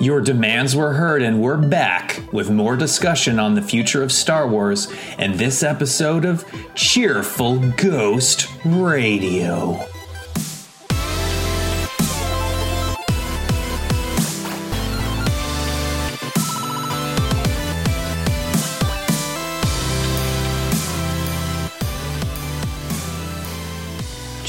Your 0.00 0.22
demands 0.22 0.74
were 0.74 0.94
heard, 0.94 1.20
and 1.20 1.42
we're 1.42 1.58
back 1.58 2.22
with 2.32 2.50
more 2.50 2.74
discussion 2.74 3.38
on 3.38 3.54
the 3.54 3.60
future 3.60 4.02
of 4.02 4.10
Star 4.10 4.48
Wars 4.48 4.90
and 5.18 5.34
this 5.34 5.62
episode 5.62 6.24
of 6.24 6.42
Cheerful 6.74 7.58
Ghost 7.72 8.48
Radio. 8.64 9.78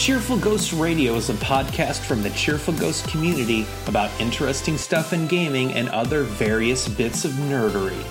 Cheerful 0.01 0.39
Ghost 0.39 0.73
Radio 0.73 1.13
is 1.13 1.29
a 1.29 1.35
podcast 1.35 1.99
from 1.99 2.23
the 2.23 2.31
Cheerful 2.31 2.73
Ghost 2.73 3.07
community 3.07 3.67
about 3.85 4.09
interesting 4.19 4.75
stuff 4.75 5.13
in 5.13 5.27
gaming 5.27 5.73
and 5.73 5.89
other 5.89 6.23
various 6.23 6.87
bits 6.87 7.23
of 7.23 7.29
nerdery. 7.33 8.01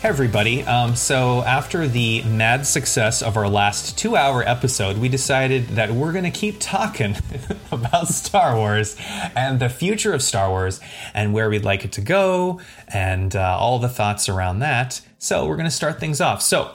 Hey 0.00 0.08
everybody. 0.08 0.62
Um, 0.62 0.94
so, 0.94 1.42
after 1.42 1.88
the 1.88 2.22
mad 2.22 2.68
success 2.68 3.20
of 3.20 3.36
our 3.36 3.48
last 3.48 3.98
two 3.98 4.14
hour 4.14 4.48
episode, 4.48 4.98
we 4.98 5.08
decided 5.08 5.66
that 5.70 5.90
we're 5.90 6.12
going 6.12 6.22
to 6.22 6.30
keep 6.30 6.58
talking 6.60 7.16
about 7.72 8.06
Star 8.06 8.54
Wars 8.54 8.94
and 9.34 9.58
the 9.58 9.68
future 9.68 10.12
of 10.14 10.22
Star 10.22 10.50
Wars 10.50 10.78
and 11.14 11.34
where 11.34 11.50
we'd 11.50 11.64
like 11.64 11.84
it 11.84 11.90
to 11.94 12.00
go 12.00 12.60
and 12.86 13.34
uh, 13.34 13.58
all 13.58 13.80
the 13.80 13.88
thoughts 13.88 14.28
around 14.28 14.60
that. 14.60 15.00
So, 15.18 15.46
we're 15.46 15.56
going 15.56 15.64
to 15.64 15.74
start 15.74 15.98
things 15.98 16.20
off. 16.20 16.42
So, 16.42 16.70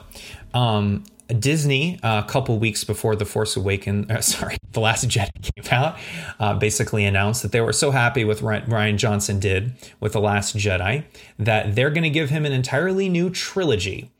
um, 0.52 1.02
Disney, 1.28 1.98
uh, 2.02 2.22
a 2.24 2.28
couple 2.28 2.58
weeks 2.58 2.84
before 2.84 3.16
The 3.16 3.24
Force 3.24 3.56
Awakens, 3.56 4.10
uh, 4.10 4.20
sorry, 4.20 4.56
The 4.72 4.80
Last 4.80 5.08
Jedi 5.08 5.30
came 5.42 5.72
out, 5.72 5.98
uh, 6.38 6.54
basically 6.54 7.04
announced 7.04 7.42
that 7.42 7.52
they 7.52 7.60
were 7.60 7.72
so 7.72 7.90
happy 7.90 8.24
with 8.24 8.42
what 8.42 8.68
Rian 8.68 8.96
Johnson 8.96 9.40
did 9.40 9.74
with 10.00 10.12
The 10.12 10.20
Last 10.20 10.56
Jedi 10.56 11.04
that 11.38 11.74
they're 11.74 11.90
going 11.90 12.04
to 12.04 12.10
give 12.10 12.30
him 12.30 12.44
an 12.46 12.52
entirely 12.52 13.08
new 13.08 13.30
trilogy. 13.30 14.10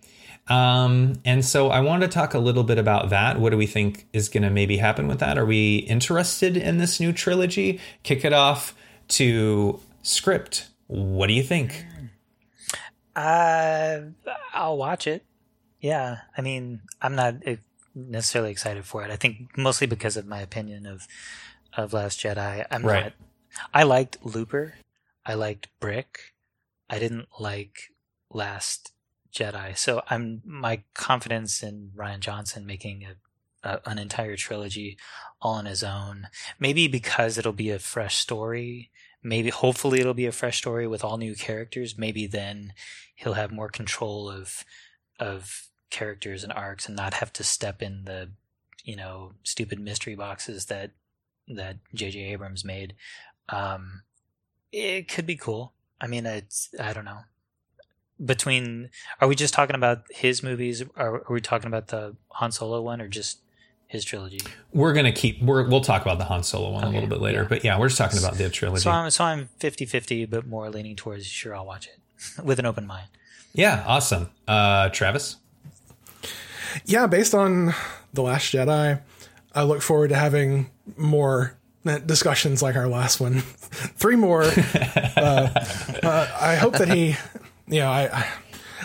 Um, 0.49 1.15
and 1.25 1.45
so 1.45 1.71
I 1.71 1.81
wanted 1.81 2.11
to 2.11 2.15
talk 2.15 2.35
a 2.35 2.39
little 2.39 2.63
bit 2.63 2.79
about 2.79 3.11
that. 3.11 3.41
What 3.41 3.51
do 3.51 3.57
we 3.57 3.67
think 3.67 4.07
is 4.13 4.29
going 4.29 4.45
to 4.45 4.51
maybe 4.51 4.77
happen 4.77 5.09
with 5.09 5.19
that? 5.19 5.39
Are 5.39 5.47
we 5.47 5.79
interested 5.79 6.57
in 6.57 6.79
this 6.79 7.01
new 7.01 7.13
trilogy? 7.13 7.81
Kick 8.05 8.25
it 8.25 8.33
off 8.33 8.75
to 9.09 9.81
script. 10.03 10.69
What 10.87 11.27
do 11.27 11.33
you 11.33 11.43
think? 11.43 11.85
Uh, 13.17 14.03
I'll 14.55 14.77
watch 14.77 15.07
it. 15.07 15.26
Yeah, 15.87 16.23
I 16.37 16.43
mean, 16.43 16.81
I'm 17.01 17.15
not 17.15 17.37
eh, 17.47 17.59
necessarily 17.95 18.51
excited 18.51 18.85
for 18.85 19.05
it. 19.05 19.13
I 19.13 19.15
think 19.15 19.57
mostly 19.57 19.87
because 19.87 20.17
of 20.17 20.27
my 20.27 20.41
opinion 20.41 20.85
of 20.85 21.07
of 21.77 21.93
Last 21.93 22.19
Jedi. 22.19 22.67
I'm 22.73 22.83
right. 22.83 23.05
not. 23.05 23.13
I 23.73 23.85
liked 23.85 24.19
Looper. 24.25 24.75
I 25.25 25.35
liked 25.35 25.69
Brick. 25.79 26.35
I 26.91 26.99
didn't 26.99 27.29
like 27.39 27.93
Last 28.33 28.95
Jedi. 29.33 29.79
So 29.79 30.03
I'm 30.11 30.43
my 30.45 30.83
confidence 30.95 31.63
in 31.63 31.93
Rian 31.95 32.19
Johnson 32.19 32.67
making 32.67 33.05
a, 33.05 33.69
a, 33.69 33.81
an 33.87 34.01
entire 34.01 34.35
trilogy 34.35 34.99
all 35.41 35.55
on 35.55 35.67
his 35.67 35.85
own. 35.85 36.27
Maybe 36.59 36.89
because 36.89 37.39
it'll 37.39 37.53
be 37.53 37.71
a 37.71 37.79
fresh 37.79 38.17
story. 38.17 38.91
Maybe 39.23 39.51
hopefully 39.51 40.01
it'll 40.01 40.15
be 40.15 40.27
a 40.27 40.33
fresh 40.33 40.59
story 40.59 40.89
with 40.89 41.05
all 41.05 41.17
new 41.17 41.37
characters. 41.37 41.97
Maybe 41.97 42.27
then 42.27 42.73
he'll 43.15 43.35
have 43.35 43.53
more 43.53 43.69
control 43.69 44.29
of 44.29 44.65
of 45.21 45.69
characters 45.91 46.43
and 46.43 46.53
arcs 46.53 46.87
and 46.87 46.97
not 46.97 47.15
have 47.15 47.33
to 47.35 47.45
step 47.45 47.83
in 47.83 48.05
the 48.05 48.31
you 48.85 48.97
know 48.97 49.33
stupid 49.43 49.81
mystery 49.81 50.15
boxes 50.15 50.67
that 50.67 50.93
that 51.49 51.77
J.J. 51.95 52.19
Abrams 52.21 52.65
made. 52.65 52.95
Um, 53.49 54.03
it 54.73 55.09
could 55.09 55.27
be 55.27 55.37
cool. 55.37 55.73
I 56.01 56.07
mean, 56.07 56.27
it's 56.27 56.71
I 56.81 56.93
don't 56.93 57.05
know. 57.05 57.21
Between 58.25 58.91
are 59.21 59.29
we 59.29 59.35
just 59.35 59.55
talking 59.55 59.77
about 59.77 60.05
his 60.11 60.43
movies? 60.43 60.83
Or 60.97 61.23
are 61.29 61.33
we 61.33 61.41
talking 61.41 61.69
about 61.69 61.89
the 61.89 62.17
Han 62.29 62.53
Solo 62.53 62.81
one, 62.81 63.01
or 63.01 63.09
just 63.09 63.41
his 63.87 64.05
trilogy? 64.05 64.41
We're 64.73 64.93
gonna 64.93 65.13
keep. 65.13 65.43
We're, 65.43 65.69
we'll 65.69 65.83
talk 65.83 66.03
about 66.03 66.19
the 66.19 66.25
Han 66.25 66.43
Solo 66.43 66.71
one 66.71 66.85
okay, 66.85 66.93
a 66.93 66.95
little 66.95 67.09
bit 67.09 67.21
later, 67.21 67.43
yeah. 67.43 67.49
but 67.49 67.65
yeah, 67.65 67.79
we're 67.79 67.89
just 67.89 67.99
talking 67.99 68.19
about 68.19 68.35
the 68.35 68.49
trilogy. 68.49 68.83
So 68.83 68.91
I'm 68.91 69.11
so 69.11 69.25
I'm 69.25 69.49
50-50, 69.61 70.29
but 70.31 70.47
more 70.47 70.71
leaning 70.71 70.97
towards 70.97 71.27
sure 71.27 71.55
I'll 71.55 71.67
watch 71.67 71.89
it 71.89 72.43
with 72.45 72.59
an 72.59 72.67
open 72.67 72.87
mind. 72.87 73.09
Yeah, 73.53 73.85
awesome. 73.87 74.31
Uh, 74.47 74.91
Travis 74.91 75.37
yeah, 76.85 77.07
based 77.07 77.35
on 77.35 77.75
The 78.13 78.23
Last 78.23 78.53
Jedi, 78.53 79.01
I 79.55 79.63
look 79.63 79.83
forward 79.83 80.09
to 80.09 80.17
having 80.17 80.71
more 80.97 81.57
discussions 82.05 82.63
like 82.63 82.77
our 82.77 82.89
last 82.89 83.21
one. 83.21 83.41
Three 83.41 84.17
more. 84.17 84.43
uh, 85.17 85.49
uh, 86.03 86.39
I 86.41 86.57
hope 86.57 86.75
that 86.79 86.89
he, 86.89 87.17
you 87.69 87.81
know, 87.81 87.89
I, 87.89 88.27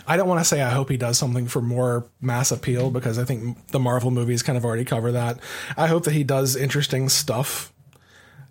I 0.08 0.18
don't 0.18 0.28
want 0.28 0.40
to 0.40 0.46
say 0.46 0.62
I 0.62 0.70
hope 0.70 0.90
he 0.90 0.98
does 0.98 1.18
something 1.18 1.48
for 1.48 1.62
more 1.62 2.06
mass 2.22 2.52
appeal 2.52 2.92
because 2.92 3.18
I 3.18 3.26
think 3.26 3.68
the 3.68 3.80
Marvel 3.80 4.12
movies 4.12 4.44
kind 4.44 4.58
of 4.58 4.66
already 4.66 4.86
cover 4.86 5.12
that. 5.12 5.40
I 5.78 5.88
hope 5.88 6.04
that 6.06 6.14
he 6.14 6.24
does 6.24 6.56
interesting 6.56 7.10
stuff. 7.10 7.74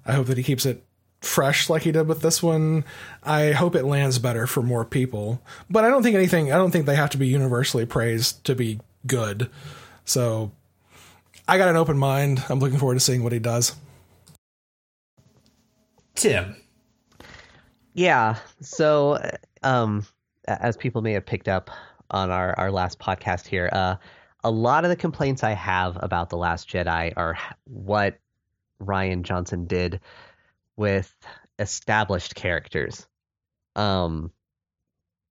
I 0.04 0.12
hope 0.12 0.26
that 0.26 0.36
he 0.36 0.42
keeps 0.42 0.66
it 0.66 0.84
fresh 1.20 1.68
like 1.68 1.82
he 1.82 1.92
did 1.92 2.08
with 2.08 2.22
this 2.22 2.42
one. 2.42 2.84
I 3.22 3.52
hope 3.52 3.74
it 3.74 3.84
lands 3.84 4.18
better 4.18 4.46
for 4.46 4.62
more 4.62 4.84
people. 4.84 5.42
But 5.68 5.84
I 5.84 5.88
don't 5.88 6.02
think 6.02 6.16
anything, 6.16 6.52
I 6.52 6.56
don't 6.56 6.70
think 6.70 6.86
they 6.86 6.96
have 6.96 7.10
to 7.10 7.18
be 7.18 7.28
universally 7.28 7.86
praised 7.86 8.44
to 8.44 8.54
be 8.54 8.80
good. 9.06 9.50
So 10.04 10.52
I 11.46 11.58
got 11.58 11.68
an 11.68 11.76
open 11.76 11.98
mind. 11.98 12.42
I'm 12.48 12.60
looking 12.60 12.78
forward 12.78 12.94
to 12.94 13.00
seeing 13.00 13.22
what 13.22 13.32
he 13.32 13.38
does. 13.38 13.74
Tim. 16.14 16.56
Yeah. 17.94 18.36
So, 18.60 19.18
um, 19.62 20.06
as 20.46 20.76
people 20.76 21.02
may 21.02 21.12
have 21.12 21.26
picked 21.26 21.48
up 21.48 21.70
on 22.10 22.30
our, 22.30 22.58
our 22.58 22.70
last 22.70 22.98
podcast 22.98 23.46
here, 23.46 23.68
uh, 23.72 23.96
a 24.42 24.50
lot 24.50 24.84
of 24.84 24.90
the 24.90 24.96
complaints 24.96 25.44
I 25.44 25.52
have 25.52 25.98
about 26.00 26.30
The 26.30 26.36
Last 26.36 26.68
Jedi 26.68 27.12
are 27.16 27.36
what 27.64 28.18
Rian 28.82 29.22
Johnson 29.22 29.66
did 29.66 30.00
with 30.76 31.14
established 31.58 32.34
characters. 32.34 33.06
Um, 33.76 34.32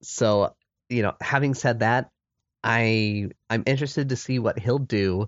so, 0.01 0.55
you 0.89 1.01
know, 1.01 1.13
having 1.21 1.53
said 1.53 1.79
that, 1.79 2.11
I 2.63 3.29
I'm 3.49 3.63
interested 3.65 4.09
to 4.09 4.15
see 4.15 4.39
what 4.39 4.59
he'll 4.59 4.79
do 4.79 5.27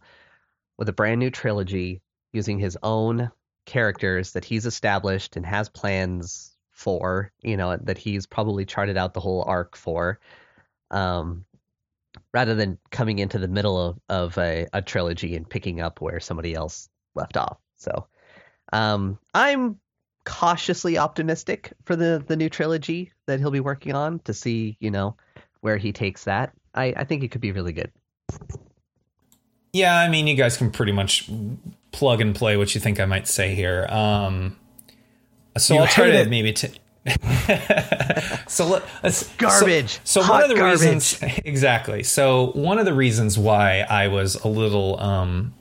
with 0.78 0.90
a 0.90 0.94
brand 0.94 1.20
new 1.20 1.30
trilogy 1.30 2.02
using 2.34 2.60
his 2.60 2.78
own 2.82 3.32
characters 3.66 4.34
that 4.34 4.46
he's 4.46 4.66
established 4.66 5.38
and 5.38 5.46
has 5.46 5.70
plans 5.70 6.56
for, 6.72 7.32
you 7.42 7.58
know, 7.58 7.78
that 7.78 7.98
he's 7.98 8.26
probably 8.26 8.66
charted 8.66 8.98
out 8.98 9.14
the 9.14 9.20
whole 9.20 9.44
arc 9.46 9.76
for. 9.76 10.20
Um, 10.90 11.46
rather 12.34 12.56
than 12.56 12.78
coming 12.90 13.20
into 13.20 13.38
the 13.38 13.48
middle 13.48 13.80
of, 13.80 14.00
of 14.10 14.38
a, 14.38 14.68
a 14.74 14.82
trilogy 14.82 15.36
and 15.36 15.50
picking 15.50 15.80
up 15.80 16.02
where 16.02 16.20
somebody 16.20 16.54
else 16.54 16.90
left 17.16 17.38
off. 17.38 17.58
So 17.78 18.08
um, 18.74 19.18
I'm 19.34 19.80
cautiously 20.24 20.98
optimistic 20.98 21.74
for 21.84 21.96
the 21.96 22.24
the 22.26 22.36
new 22.36 22.50
trilogy 22.50 23.12
that 23.26 23.40
he'll 23.40 23.52
be 23.52 23.60
working 23.60 23.94
on 23.96 24.20
to 24.20 24.34
see, 24.34 24.78
you 24.80 24.92
know, 24.92 25.16
where 25.62 25.78
he 25.78 25.92
takes 25.92 26.26
that. 26.26 26.54
I, 26.74 26.94
I 26.96 27.04
think 27.04 27.24
it 27.24 27.30
could 27.32 27.42
be 27.42 27.52
really 27.52 27.74
good. 27.74 27.92
Yeah, 29.74 29.98
I 29.98 30.10
mean, 30.10 30.28
you 30.28 30.36
guys 30.36 30.58
can 30.58 30.72
pretty 30.72 30.92
much 30.92 31.30
plug 31.92 32.22
and 32.22 32.36
play 32.36 32.58
what 32.58 32.76
you 32.76 32.82
think 32.82 33.00
I 33.00 33.06
might 33.06 33.28
say 33.28 33.56
here. 33.56 33.88
Um, 33.90 34.58
so 35.58 35.76
you 35.76 35.80
I'll 35.82 35.88
try 35.88 36.08
to 36.08 36.22
it. 36.22 36.30
maybe. 36.30 36.54
T- 36.54 36.80
so 38.48 38.68
let, 38.68 38.84
us 39.04 39.28
garbage. 39.38 40.00
So, 40.04 40.22
so 40.22 40.30
one 40.30 40.44
of 40.44 40.50
the 40.50 40.56
garbage. 40.56 40.82
reasons 40.82 41.20
exactly. 41.46 42.04
So 42.04 42.52
one 42.52 42.80
of 42.80 42.86
the 42.86 42.94
reasons 42.94 43.38
why 43.38 43.80
I 43.90 44.08
was 44.08 44.36
a 44.36 44.48
little 44.48 45.00
um, 45.00 45.54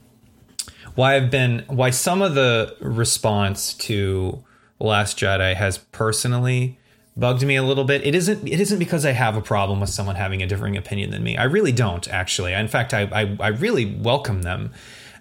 why 0.95 1.15
I've 1.15 1.31
been 1.31 1.63
why 1.67 1.89
some 1.89 2.21
of 2.21 2.35
the 2.35 2.75
response 2.79 3.73
to 3.75 4.43
Last 4.79 5.17
Jedi 5.17 5.55
has 5.55 5.77
personally 5.77 6.77
bugged 7.15 7.43
me 7.45 7.55
a 7.55 7.63
little 7.63 7.83
bit. 7.83 8.05
It 8.05 8.15
isn't 8.15 8.47
it 8.47 8.59
isn't 8.59 8.79
because 8.79 9.05
I 9.05 9.11
have 9.11 9.35
a 9.35 9.41
problem 9.41 9.79
with 9.79 9.89
someone 9.89 10.15
having 10.15 10.41
a 10.41 10.47
differing 10.47 10.77
opinion 10.77 11.11
than 11.11 11.23
me. 11.23 11.37
I 11.37 11.43
really 11.43 11.71
don't 11.71 12.07
actually. 12.07 12.53
In 12.53 12.67
fact, 12.67 12.93
I 12.93 13.01
I, 13.11 13.37
I 13.39 13.47
really 13.49 13.85
welcome 13.85 14.43
them. 14.43 14.71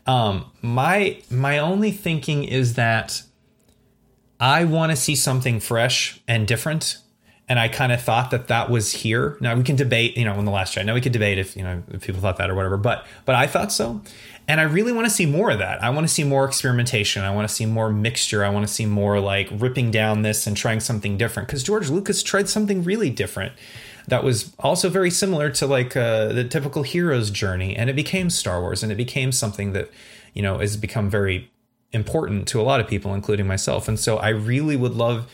Um, 0.06 0.50
my 0.62 1.20
my 1.30 1.58
only 1.58 1.92
thinking 1.92 2.44
is 2.44 2.74
that 2.74 3.22
I 4.38 4.64
want 4.64 4.90
to 4.90 4.96
see 4.96 5.14
something 5.14 5.60
fresh 5.60 6.20
and 6.26 6.46
different. 6.46 6.98
And 7.48 7.58
I 7.58 7.66
kind 7.66 7.90
of 7.90 8.00
thought 8.00 8.30
that 8.30 8.46
that 8.46 8.70
was 8.70 8.92
here. 8.92 9.36
Now 9.40 9.56
we 9.56 9.64
can 9.64 9.74
debate, 9.74 10.16
you 10.16 10.24
know, 10.24 10.38
in 10.38 10.44
the 10.44 10.52
last 10.52 10.72
chat. 10.72 10.86
Now 10.86 10.94
we 10.94 11.00
could 11.00 11.10
debate 11.10 11.36
if 11.36 11.56
you 11.56 11.64
know 11.64 11.82
if 11.90 12.06
people 12.06 12.20
thought 12.20 12.36
that 12.36 12.48
or 12.48 12.54
whatever. 12.54 12.76
But 12.76 13.04
but 13.24 13.34
I 13.34 13.48
thought 13.48 13.72
so. 13.72 14.02
And 14.50 14.60
I 14.60 14.64
really 14.64 14.90
want 14.90 15.06
to 15.06 15.14
see 15.14 15.26
more 15.26 15.52
of 15.52 15.60
that. 15.60 15.80
I 15.80 15.90
want 15.90 16.08
to 16.08 16.12
see 16.12 16.24
more 16.24 16.44
experimentation. 16.44 17.22
I 17.22 17.32
want 17.32 17.48
to 17.48 17.54
see 17.54 17.66
more 17.66 17.88
mixture. 17.88 18.44
I 18.44 18.48
want 18.48 18.66
to 18.66 18.74
see 18.74 18.84
more 18.84 19.20
like 19.20 19.48
ripping 19.52 19.92
down 19.92 20.22
this 20.22 20.44
and 20.44 20.56
trying 20.56 20.80
something 20.80 21.16
different. 21.16 21.46
Because 21.46 21.62
George 21.62 21.88
Lucas 21.88 22.20
tried 22.24 22.48
something 22.48 22.82
really 22.82 23.10
different 23.10 23.52
that 24.08 24.24
was 24.24 24.52
also 24.58 24.88
very 24.88 25.08
similar 25.08 25.50
to 25.50 25.68
like 25.68 25.96
uh, 25.96 26.32
the 26.32 26.42
typical 26.42 26.82
hero's 26.82 27.30
journey. 27.30 27.76
And 27.76 27.88
it 27.88 27.94
became 27.94 28.28
Star 28.28 28.60
Wars 28.60 28.82
and 28.82 28.90
it 28.90 28.96
became 28.96 29.30
something 29.30 29.72
that, 29.72 29.88
you 30.34 30.42
know, 30.42 30.58
has 30.58 30.76
become 30.76 31.08
very 31.08 31.48
important 31.92 32.48
to 32.48 32.60
a 32.60 32.64
lot 32.64 32.80
of 32.80 32.88
people, 32.88 33.14
including 33.14 33.46
myself. 33.46 33.86
And 33.86 34.00
so 34.00 34.16
I 34.16 34.30
really 34.30 34.74
would 34.74 34.96
love 34.96 35.30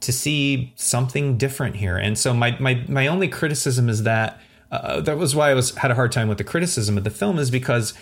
to 0.00 0.12
see 0.12 0.72
something 0.74 1.38
different 1.38 1.76
here. 1.76 1.96
And 1.96 2.18
so 2.18 2.34
my 2.34 2.56
my 2.58 2.84
my 2.88 3.06
only 3.06 3.28
criticism 3.28 3.88
is 3.88 4.02
that 4.02 4.40
uh, 4.72 5.00
that 5.02 5.16
was 5.16 5.36
why 5.36 5.52
I 5.52 5.54
was 5.54 5.76
had 5.76 5.92
a 5.92 5.94
hard 5.94 6.10
time 6.10 6.26
with 6.26 6.38
the 6.38 6.44
criticism 6.44 6.98
of 6.98 7.04
the 7.04 7.10
film 7.10 7.38
is 7.38 7.52
because 7.52 7.94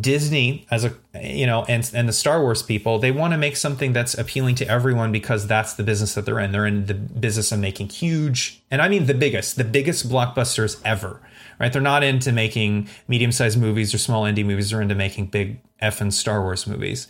Disney 0.00 0.66
as 0.70 0.84
a 0.84 0.94
you 1.22 1.46
know 1.46 1.64
and 1.68 1.90
and 1.94 2.08
the 2.08 2.12
Star 2.12 2.40
Wars 2.40 2.62
people 2.62 2.98
they 2.98 3.10
want 3.10 3.32
to 3.32 3.38
make 3.38 3.56
something 3.56 3.92
that's 3.92 4.14
appealing 4.14 4.54
to 4.56 4.68
everyone 4.68 5.12
because 5.12 5.46
that's 5.46 5.74
the 5.74 5.82
business 5.82 6.14
that 6.14 6.26
they're 6.26 6.38
in. 6.38 6.52
They're 6.52 6.66
in 6.66 6.86
the 6.86 6.94
business 6.94 7.52
of 7.52 7.58
making 7.58 7.88
huge 7.90 8.62
and 8.70 8.82
I 8.82 8.88
mean 8.88 9.06
the 9.06 9.14
biggest, 9.14 9.56
the 9.56 9.64
biggest 9.64 10.08
blockbusters 10.08 10.80
ever. 10.84 11.20
Right? 11.58 11.72
They're 11.72 11.82
not 11.82 12.04
into 12.04 12.30
making 12.30 12.88
medium-sized 13.08 13.58
movies 13.58 13.92
or 13.92 13.98
small 13.98 14.22
indie 14.22 14.46
movies. 14.46 14.70
They're 14.70 14.80
into 14.80 14.94
making 14.94 15.26
big 15.26 15.60
effing 15.82 16.12
Star 16.12 16.40
Wars 16.40 16.68
movies. 16.68 17.08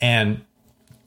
And 0.00 0.42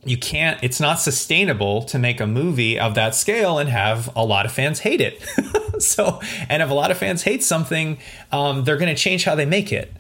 you 0.06 0.18
can't 0.18 0.60
it's 0.62 0.80
not 0.80 1.00
sustainable 1.00 1.84
to 1.84 1.98
make 1.98 2.20
a 2.20 2.28
movie 2.28 2.78
of 2.78 2.96
that 2.96 3.16
scale 3.16 3.58
and 3.58 3.70
have 3.70 4.14
a 4.16 4.24
lot 4.24 4.46
of 4.46 4.52
fans 4.52 4.80
hate 4.80 5.00
it 5.00 5.22
so 5.82 6.20
and 6.50 6.62
if 6.62 6.70
a 6.70 6.74
lot 6.74 6.92
of 6.92 6.98
fans 6.98 7.24
hate 7.24 7.42
something 7.42 7.98
um, 8.32 8.64
they're 8.64 8.78
going 8.78 8.94
to 8.94 9.02
change 9.02 9.24
how 9.24 9.34
they 9.34 9.46
make 9.46 9.72
it 9.72 9.94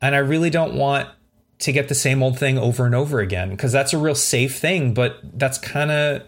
and 0.00 0.14
i 0.14 0.18
really 0.18 0.50
don't 0.50 0.74
want 0.74 1.08
to 1.58 1.72
get 1.72 1.88
the 1.88 1.94
same 1.94 2.22
old 2.22 2.38
thing 2.38 2.56
over 2.56 2.86
and 2.86 2.94
over 2.94 3.20
again 3.20 3.50
because 3.50 3.72
that's 3.72 3.92
a 3.92 3.98
real 3.98 4.14
safe 4.14 4.58
thing 4.58 4.94
but 4.94 5.18
that's 5.34 5.58
kind 5.58 5.90
of 5.90 6.22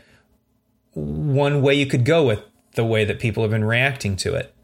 one 0.94 1.62
way 1.62 1.74
you 1.74 1.86
could 1.86 2.04
go 2.04 2.26
with 2.26 2.42
the 2.74 2.84
way 2.84 3.04
that 3.04 3.18
people 3.18 3.42
have 3.42 3.50
been 3.50 3.64
reacting 3.64 4.16
to 4.16 4.34
it 4.34 4.54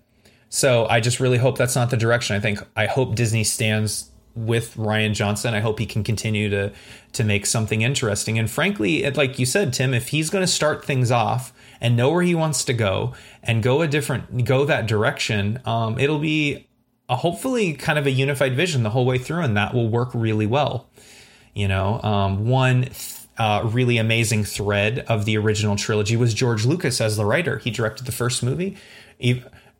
so 0.49 0.87
i 0.87 1.01
just 1.01 1.21
really 1.21 1.39
hope 1.39 1.57
that's 1.57 1.77
not 1.77 1.91
the 1.91 1.97
direction 1.97 2.37
i 2.37 2.41
think 2.41 2.59
i 2.77 2.87
hope 2.87 3.15
disney 3.15 3.45
stands 3.45 4.11
with 4.37 4.75
Rian 4.77 5.15
Johnson. 5.15 5.55
I 5.55 5.61
hope 5.61 5.79
he 5.79 5.87
can 5.87 6.05
continue 6.05 6.51
to 6.51 6.73
to 7.15 7.25
make 7.25 7.47
something 7.47 7.81
interesting. 7.81 8.39
And 8.39 8.51
frankly, 8.51 9.11
like 9.11 9.39
you 9.39 9.47
said, 9.47 9.73
Tim, 9.73 9.95
if 9.95 10.09
he's 10.09 10.29
going 10.29 10.43
to 10.43 10.47
start 10.47 10.85
things 10.85 11.11
off 11.11 11.53
and 11.81 11.97
know 11.97 12.11
where 12.11 12.23
he 12.23 12.35
wants 12.35 12.65
to 12.67 12.75
go 12.75 13.15
and 13.43 13.63
go 13.63 13.81
a 13.81 13.89
different 13.89 14.45
go 14.45 14.67
that 14.67 14.87
direction, 14.87 15.61
um, 15.65 15.99
it'll 15.99 16.19
be 16.19 16.66
a, 17.09 17.17
hopefully 17.17 17.73
kind 17.75 17.99
of 17.99 18.07
a 18.07 18.11
unified 18.11 18.55
vision 18.55 18.83
the 18.83 18.91
whole 18.91 19.07
way 19.07 19.19
through, 19.19 19.43
and 19.43 19.57
that 19.57 19.75
will 19.75 19.89
work 19.89 20.11
really 20.15 20.47
well. 20.47 20.89
You 21.55 21.69
know, 21.69 22.01
um, 22.03 22.49
one. 22.49 22.89
Uh, 23.39 23.69
really 23.71 23.99
amazing 23.99 24.45
thread 24.45 25.01
of 25.09 25.27
the 25.27 25.37
original 25.37 25.77
trilogy 25.77 26.17
was 26.17 26.33
George 26.33 26.65
Lucas 26.65 27.03
as 27.03 27.19
the 27.19 27.25
writer. 27.27 27.59
He 27.59 27.71
directed 27.71 28.07
the 28.07 28.13
first 28.13 28.43
movie. 28.43 28.79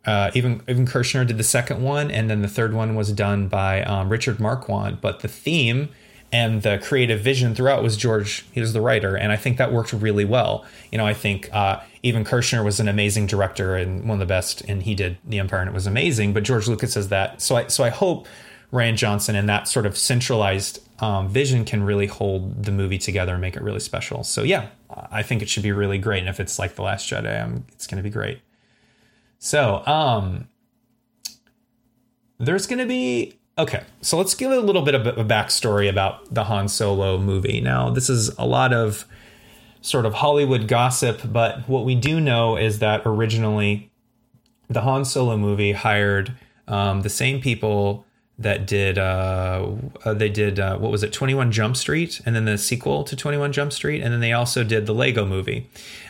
Uh, 0.07 0.31
even 0.35 0.61
Irvin 0.69 0.85
Kershner 0.85 1.25
did 1.25 1.37
the 1.37 1.43
second 1.43 1.81
one, 1.81 2.09
and 2.09 2.29
then 2.29 2.41
the 2.43 2.47
third 2.47 2.73
one 2.73 2.95
was 2.95 3.11
done 3.11 3.47
by 3.47 3.81
um, 3.83 4.09
Richard 4.09 4.39
Marquand. 4.39 5.01
But 5.01 5.19
the 5.19 5.27
theme 5.27 5.89
and 6.31 6.61
the 6.61 6.77
creative 6.79 7.21
vision 7.21 7.55
throughout 7.55 7.83
was 7.83 7.95
George. 7.95 8.45
He 8.51 8.59
was 8.59 8.73
the 8.73 8.81
writer, 8.81 9.15
and 9.15 9.31
I 9.31 9.37
think 9.37 9.57
that 9.57 9.71
worked 9.71 9.93
really 9.93 10.25
well. 10.25 10.65
You 10.91 10.97
know, 10.97 11.05
I 11.05 11.13
think 11.13 11.49
uh, 11.53 11.79
Irvin 12.05 12.25
Kershner 12.25 12.63
was 12.63 12.79
an 12.79 12.87
amazing 12.87 13.27
director 13.27 13.75
and 13.75 14.03
one 14.07 14.15
of 14.15 14.19
the 14.19 14.25
best, 14.25 14.61
and 14.61 14.83
he 14.83 14.93
did 14.93 15.17
The 15.25 15.39
Empire, 15.39 15.61
and 15.61 15.69
it 15.69 15.73
was 15.73 15.87
amazing. 15.87 16.33
But 16.33 16.43
George 16.43 16.67
Lucas 16.67 16.93
says 16.93 17.09
that, 17.09 17.41
so 17.41 17.55
I 17.55 17.67
so 17.67 17.83
I 17.83 17.89
hope 17.89 18.27
Rian 18.71 18.95
Johnson 18.95 19.35
and 19.35 19.47
that 19.47 19.67
sort 19.67 19.85
of 19.85 19.97
centralized 19.97 20.81
um, 20.99 21.29
vision 21.29 21.63
can 21.63 21.83
really 21.83 22.07
hold 22.07 22.63
the 22.63 22.71
movie 22.71 22.97
together 22.97 23.33
and 23.33 23.41
make 23.41 23.55
it 23.55 23.63
really 23.63 23.79
special. 23.79 24.23
So 24.23 24.43
yeah, 24.43 24.67
I 24.89 25.23
think 25.23 25.41
it 25.41 25.49
should 25.49 25.63
be 25.63 25.71
really 25.71 25.97
great. 25.97 26.19
And 26.19 26.29
if 26.29 26.39
it's 26.39 26.59
like 26.59 26.75
The 26.75 26.81
Last 26.81 27.09
Jedi, 27.09 27.41
I'm, 27.41 27.65
it's 27.73 27.87
going 27.87 27.97
to 27.97 28.03
be 28.03 28.09
great. 28.09 28.41
So, 29.39 29.85
um, 29.85 30.47
there's 32.39 32.67
going 32.67 32.79
to 32.79 32.85
be 32.85 33.39
okay. 33.57 33.83
So 34.01 34.17
let's 34.17 34.35
give 34.35 34.51
a 34.51 34.59
little 34.59 34.81
bit 34.81 34.95
of 34.95 35.05
a 35.05 35.23
backstory 35.23 35.89
about 35.89 36.33
the 36.33 36.45
Han 36.45 36.67
Solo 36.67 37.17
movie. 37.17 37.61
Now, 37.61 37.89
this 37.89 38.09
is 38.09 38.29
a 38.37 38.45
lot 38.45 38.73
of 38.73 39.05
sort 39.81 40.05
of 40.05 40.15
Hollywood 40.15 40.67
gossip, 40.67 41.21
but 41.25 41.67
what 41.67 41.85
we 41.85 41.95
do 41.95 42.19
know 42.19 42.57
is 42.57 42.79
that 42.79 43.01
originally 43.05 43.89
the 44.69 44.81
Han 44.81 45.05
Solo 45.05 45.37
movie 45.37 45.71
hired 45.71 46.33
um, 46.67 47.01
the 47.01 47.09
same 47.09 47.41
people 47.41 48.05
that 48.39 48.67
did 48.67 48.97
uh, 48.99 49.67
uh, 50.05 50.13
they 50.13 50.29
did 50.29 50.59
uh, 50.59 50.77
what 50.77 50.91
was 50.91 51.03
it 51.03 51.11
21 51.11 51.51
jump 51.51 51.75
street 51.75 52.21
and 52.25 52.35
then 52.35 52.45
the 52.45 52.57
sequel 52.57 53.03
to 53.03 53.15
21 53.15 53.51
jump 53.51 53.73
street 53.73 54.01
and 54.01 54.13
then 54.13 54.19
they 54.19 54.31
also 54.31 54.63
did 54.63 54.85
the 54.85 54.93
lego 54.93 55.25
movie 55.25 55.67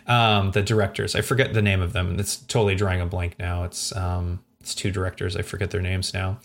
um, 0.07 0.51
the 0.51 0.61
directors 0.61 1.15
i 1.15 1.21
forget 1.21 1.53
the 1.53 1.61
name 1.61 1.81
of 1.81 1.93
them 1.93 2.19
it's 2.19 2.35
totally 2.35 2.75
drawing 2.75 2.99
a 2.99 3.05
blank 3.05 3.37
now 3.39 3.63
it's 3.63 3.95
um, 3.95 4.39
it's 4.67 4.75
two 4.75 4.91
directors 4.91 5.37
i 5.37 5.41
forget 5.41 5.71
their 5.71 5.81
names 5.81 6.13
now. 6.13 6.37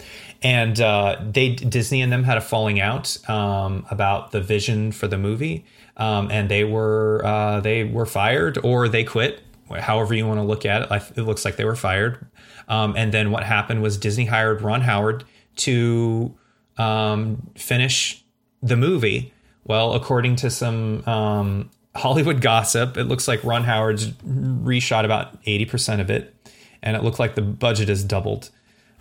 And 0.43 0.81
uh, 0.81 1.21
they 1.29 1.51
disney 1.51 2.03
and 2.03 2.13
them 2.13 2.23
had 2.23 2.39
a 2.39 2.41
falling 2.41 2.81
out 2.81 3.19
um, 3.29 3.85
about 3.91 4.31
the 4.31 4.41
vision 4.41 4.93
for 4.93 5.09
the 5.09 5.19
movie. 5.19 5.65
Um, 5.97 6.31
and 6.31 6.49
they 6.49 6.63
were 6.63 7.21
uh, 7.25 7.59
they 7.61 7.83
were 7.83 8.07
fired 8.07 8.59
or 8.63 8.89
they 8.89 9.03
quit 9.03 9.43
however 9.77 10.15
you 10.15 10.27
want 10.27 10.39
to 10.39 10.45
look 10.45 10.65
at 10.65 10.83
it. 10.83 11.03
It 11.17 11.23
looks 11.23 11.45
like 11.45 11.57
they 11.57 11.65
were 11.65 11.75
fired. 11.75 12.25
Um, 12.69 12.95
and 12.97 13.13
then 13.13 13.33
what 13.33 13.43
happened 13.43 13.83
was 13.83 13.99
disney 13.99 14.27
hired 14.27 14.63
ron 14.63 14.83
howard 14.83 15.25
to 15.57 16.33
um, 16.79 17.51
finish 17.57 18.25
the 18.63 18.77
movie. 18.77 19.33
Well, 19.65 19.95
according 19.95 20.37
to 20.37 20.51
some 20.51 21.07
um, 21.09 21.71
Hollywood 21.95 22.41
gossip, 22.41 22.97
it 22.97 23.05
looks 23.05 23.29
like 23.29 23.45
Ron 23.45 23.65
Howard's 23.65 24.09
reshot 24.09 25.05
about 25.05 25.43
80% 25.45 26.01
of 26.01 26.11
it, 26.11 26.35
and 26.83 26.97
it 26.97 27.03
looked 27.03 27.19
like 27.19 27.35
the 27.35 27.43
budget 27.43 27.89
has 27.89 28.05
doubled. 28.05 28.51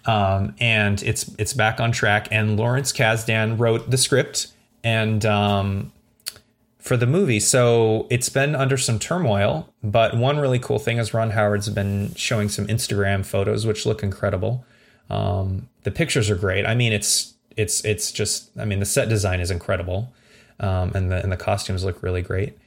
Um, 0.05 0.55
and 0.59 1.01
it's 1.03 1.29
it's 1.37 1.53
back 1.53 1.79
on 1.79 1.91
track. 1.91 2.27
And 2.31 2.57
Lawrence 2.57 2.91
Kasdan 2.91 3.59
wrote 3.59 3.89
the 3.89 3.97
script 3.97 4.47
and 4.83 5.25
um, 5.25 5.91
for 6.79 6.97
the 6.97 7.05
movie, 7.05 7.39
so 7.39 8.07
it's 8.09 8.29
been 8.29 8.55
under 8.55 8.77
some 8.77 8.97
turmoil. 8.97 9.69
But 9.83 10.17
one 10.17 10.39
really 10.39 10.57
cool 10.57 10.79
thing 10.79 10.97
is 10.97 11.13
Ron 11.13 11.31
Howard's 11.31 11.69
been 11.69 12.15
showing 12.15 12.49
some 12.49 12.65
Instagram 12.67 13.23
photos, 13.23 13.67
which 13.67 13.85
look 13.85 14.01
incredible. 14.01 14.65
Um, 15.09 15.69
the 15.83 15.91
pictures 15.91 16.29
are 16.29 16.35
great. 16.35 16.65
I 16.65 16.73
mean, 16.73 16.93
it's 16.93 17.35
it's 17.55 17.85
it's 17.85 18.11
just. 18.11 18.49
I 18.57 18.65
mean, 18.65 18.79
the 18.79 18.85
set 18.85 19.09
design 19.09 19.39
is 19.39 19.51
incredible, 19.51 20.11
um, 20.59 20.91
and 20.95 21.11
the 21.11 21.21
and 21.21 21.31
the 21.31 21.37
costumes 21.37 21.83
look 21.83 22.01
really 22.01 22.23
great. 22.23 22.57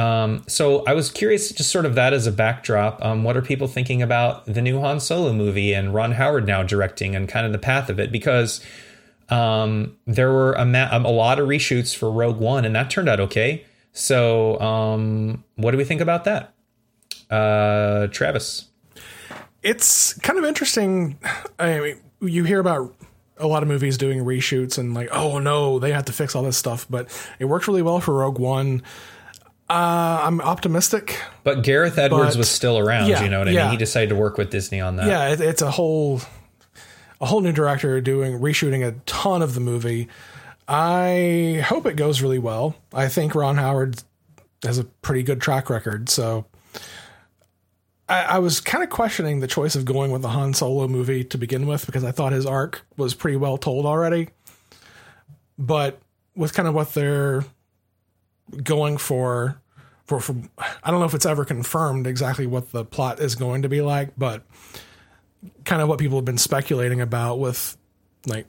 Um, 0.00 0.44
so 0.46 0.84
I 0.86 0.94
was 0.94 1.10
curious, 1.10 1.50
just 1.50 1.70
sort 1.70 1.84
of 1.84 1.94
that 1.96 2.12
as 2.12 2.26
a 2.26 2.32
backdrop. 2.32 3.04
Um, 3.04 3.24
what 3.24 3.36
are 3.36 3.42
people 3.42 3.66
thinking 3.66 4.02
about 4.02 4.46
the 4.46 4.62
new 4.62 4.80
Han 4.80 5.00
Solo 5.00 5.32
movie 5.32 5.72
and 5.72 5.92
Ron 5.92 6.12
Howard 6.12 6.46
now 6.46 6.62
directing 6.62 7.16
and 7.16 7.28
kind 7.28 7.44
of 7.44 7.52
the 7.52 7.58
path 7.58 7.90
of 7.90 7.98
it? 7.98 8.12
Because 8.12 8.64
um, 9.28 9.96
there 10.06 10.32
were 10.32 10.52
a, 10.54 10.64
ma- 10.64 10.88
a 10.92 11.00
lot 11.00 11.38
of 11.38 11.48
reshoots 11.48 11.94
for 11.94 12.10
Rogue 12.10 12.38
One, 12.38 12.64
and 12.64 12.74
that 12.74 12.90
turned 12.90 13.08
out 13.08 13.20
okay. 13.20 13.64
So 13.92 14.58
um, 14.60 15.44
what 15.56 15.72
do 15.72 15.76
we 15.76 15.84
think 15.84 16.00
about 16.00 16.24
that, 16.24 16.54
uh, 17.28 18.06
Travis? 18.08 18.66
it's 19.62 20.14
kind 20.14 20.38
of 20.38 20.44
interesting. 20.44 21.18
I 21.58 21.80
mean, 21.80 22.00
you 22.20 22.44
hear 22.44 22.60
about 22.60 22.94
a 23.36 23.46
lot 23.46 23.62
of 23.62 23.68
movies 23.68 23.96
doing 23.96 24.20
reshoots 24.20 24.78
and 24.78 24.94
like, 24.94 25.08
oh 25.12 25.38
no, 25.38 25.78
they 25.78 25.92
have 25.92 26.04
to 26.06 26.12
fix 26.12 26.34
all 26.34 26.42
this 26.42 26.56
stuff, 26.56 26.86
but 26.90 27.08
it 27.38 27.46
worked 27.46 27.66
really 27.66 27.82
well 27.82 28.00
for 28.00 28.14
Rogue 28.14 28.38
One. 28.38 28.82
Uh, 29.70 30.22
I'm 30.24 30.40
optimistic. 30.40 31.16
But 31.44 31.62
Gareth 31.62 31.96
Edwards 31.96 32.34
but, 32.34 32.38
was 32.38 32.50
still 32.50 32.76
around. 32.76 33.08
Yeah, 33.08 33.22
you 33.22 33.30
know 33.30 33.38
what 33.38 33.46
I 33.46 33.52
yeah. 33.52 33.62
mean? 33.62 33.70
He 33.70 33.76
decided 33.76 34.08
to 34.08 34.16
work 34.16 34.36
with 34.36 34.50
Disney 34.50 34.80
on 34.80 34.96
that. 34.96 35.06
Yeah, 35.06 35.28
it, 35.28 35.40
it's 35.40 35.62
a 35.62 35.70
whole 35.70 36.20
a 37.20 37.26
whole 37.26 37.40
new 37.40 37.52
director 37.52 38.00
doing 38.00 38.40
reshooting 38.40 38.84
a 38.84 38.92
ton 39.06 39.42
of 39.42 39.54
the 39.54 39.60
movie. 39.60 40.08
I 40.66 41.64
hope 41.64 41.86
it 41.86 41.94
goes 41.94 42.20
really 42.20 42.40
well. 42.40 42.74
I 42.92 43.06
think 43.06 43.36
Ron 43.36 43.58
Howard 43.58 44.02
has 44.64 44.78
a 44.78 44.84
pretty 44.84 45.22
good 45.22 45.40
track 45.40 45.70
record, 45.70 46.08
so 46.08 46.46
I, 48.08 48.22
I 48.24 48.38
was 48.40 48.60
kind 48.60 48.82
of 48.82 48.90
questioning 48.90 49.38
the 49.38 49.46
choice 49.46 49.76
of 49.76 49.84
going 49.84 50.10
with 50.10 50.22
the 50.22 50.30
Han 50.30 50.52
Solo 50.52 50.88
movie 50.88 51.22
to 51.22 51.38
begin 51.38 51.68
with 51.68 51.86
because 51.86 52.02
I 52.02 52.10
thought 52.10 52.32
his 52.32 52.44
arc 52.44 52.84
was 52.96 53.14
pretty 53.14 53.36
well 53.36 53.56
told 53.56 53.86
already. 53.86 54.30
But 55.56 56.00
with 56.34 56.54
kind 56.54 56.66
of 56.66 56.74
what 56.74 56.92
they're 56.92 57.44
going 58.62 58.96
for, 58.96 59.60
for, 60.04 60.20
for 60.20 60.36
I 60.82 60.90
don't 60.90 61.00
know 61.00 61.06
if 61.06 61.14
it's 61.14 61.26
ever 61.26 61.44
confirmed 61.44 62.06
exactly 62.06 62.46
what 62.46 62.72
the 62.72 62.84
plot 62.84 63.20
is 63.20 63.34
going 63.34 63.62
to 63.62 63.68
be 63.68 63.80
like, 63.80 64.12
but 64.16 64.44
kind 65.64 65.80
of 65.80 65.88
what 65.88 65.98
people 65.98 66.18
have 66.18 66.24
been 66.24 66.38
speculating 66.38 67.00
about 67.00 67.38
with 67.38 67.76
like 68.26 68.46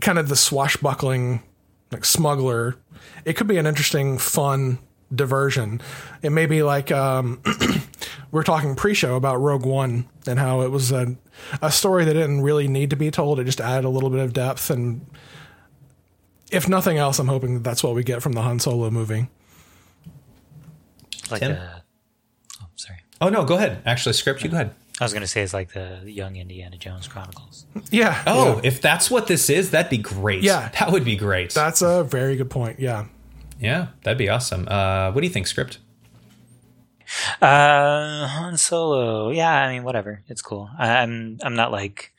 kind 0.00 0.18
of 0.18 0.28
the 0.28 0.36
swashbuckling 0.36 1.42
like 1.92 2.04
smuggler. 2.04 2.76
It 3.24 3.34
could 3.34 3.46
be 3.46 3.56
an 3.56 3.66
interesting, 3.66 4.18
fun 4.18 4.78
diversion. 5.14 5.80
It 6.22 6.30
may 6.30 6.46
be 6.46 6.62
like 6.62 6.90
um, 6.90 7.40
we're 8.30 8.42
talking 8.42 8.74
pre-show 8.74 9.16
about 9.16 9.36
Rogue 9.36 9.66
One 9.66 10.08
and 10.26 10.38
how 10.38 10.62
it 10.62 10.70
was 10.70 10.92
a 10.92 11.16
a 11.60 11.70
story 11.70 12.04
that 12.04 12.14
didn't 12.14 12.42
really 12.42 12.68
need 12.68 12.90
to 12.90 12.96
be 12.96 13.10
told. 13.10 13.38
It 13.38 13.44
just 13.44 13.60
added 13.60 13.84
a 13.84 13.90
little 13.90 14.10
bit 14.10 14.20
of 14.20 14.32
depth, 14.32 14.70
and 14.70 15.06
if 16.54 16.68
nothing 16.68 16.96
else, 16.96 17.18
I'm 17.18 17.28
hoping 17.28 17.54
that 17.54 17.64
that's 17.64 17.82
what 17.82 17.94
we 17.94 18.02
get 18.02 18.22
from 18.22 18.32
the 18.32 18.42
Han 18.42 18.58
Solo 18.58 18.90
movie. 18.90 19.28
Like 21.30 21.40
Tim? 21.40 21.52
a, 21.52 21.82
oh, 22.62 22.66
sorry. 22.76 22.98
Oh 23.20 23.28
no, 23.28 23.44
go 23.44 23.56
ahead. 23.56 23.82
Actually, 23.86 24.12
script, 24.14 24.42
you 24.42 24.50
go 24.50 24.56
ahead. 24.56 24.74
I 25.00 25.04
was 25.04 25.12
going 25.12 25.22
to 25.22 25.26
say 25.26 25.42
it's 25.42 25.52
like 25.52 25.72
the 25.72 26.02
young 26.06 26.36
Indiana 26.36 26.76
Jones 26.76 27.08
Chronicles. 27.08 27.66
Yeah. 27.90 28.22
Oh, 28.26 28.54
yeah. 28.56 28.60
if 28.62 28.80
that's 28.80 29.10
what 29.10 29.26
this 29.26 29.50
is, 29.50 29.72
that'd 29.72 29.90
be 29.90 29.98
great. 29.98 30.44
Yeah. 30.44 30.68
that 30.78 30.92
would 30.92 31.04
be 31.04 31.16
great. 31.16 31.52
that's 31.52 31.82
a 31.82 32.04
very 32.04 32.36
good 32.36 32.48
point. 32.50 32.78
Yeah. 32.78 33.06
yeah, 33.58 33.88
that'd 34.04 34.18
be 34.18 34.28
awesome. 34.28 34.68
Uh, 34.68 35.10
what 35.10 35.20
do 35.20 35.26
you 35.26 35.32
think, 35.32 35.48
script? 35.48 35.78
Uh, 37.42 38.26
Han 38.26 38.56
Solo. 38.56 39.30
Yeah, 39.30 39.52
I 39.52 39.72
mean, 39.72 39.82
whatever. 39.84 40.22
It's 40.28 40.42
cool. 40.42 40.70
I, 40.78 40.98
I'm 40.98 41.38
I'm 41.42 41.54
not 41.54 41.70
like 41.70 42.12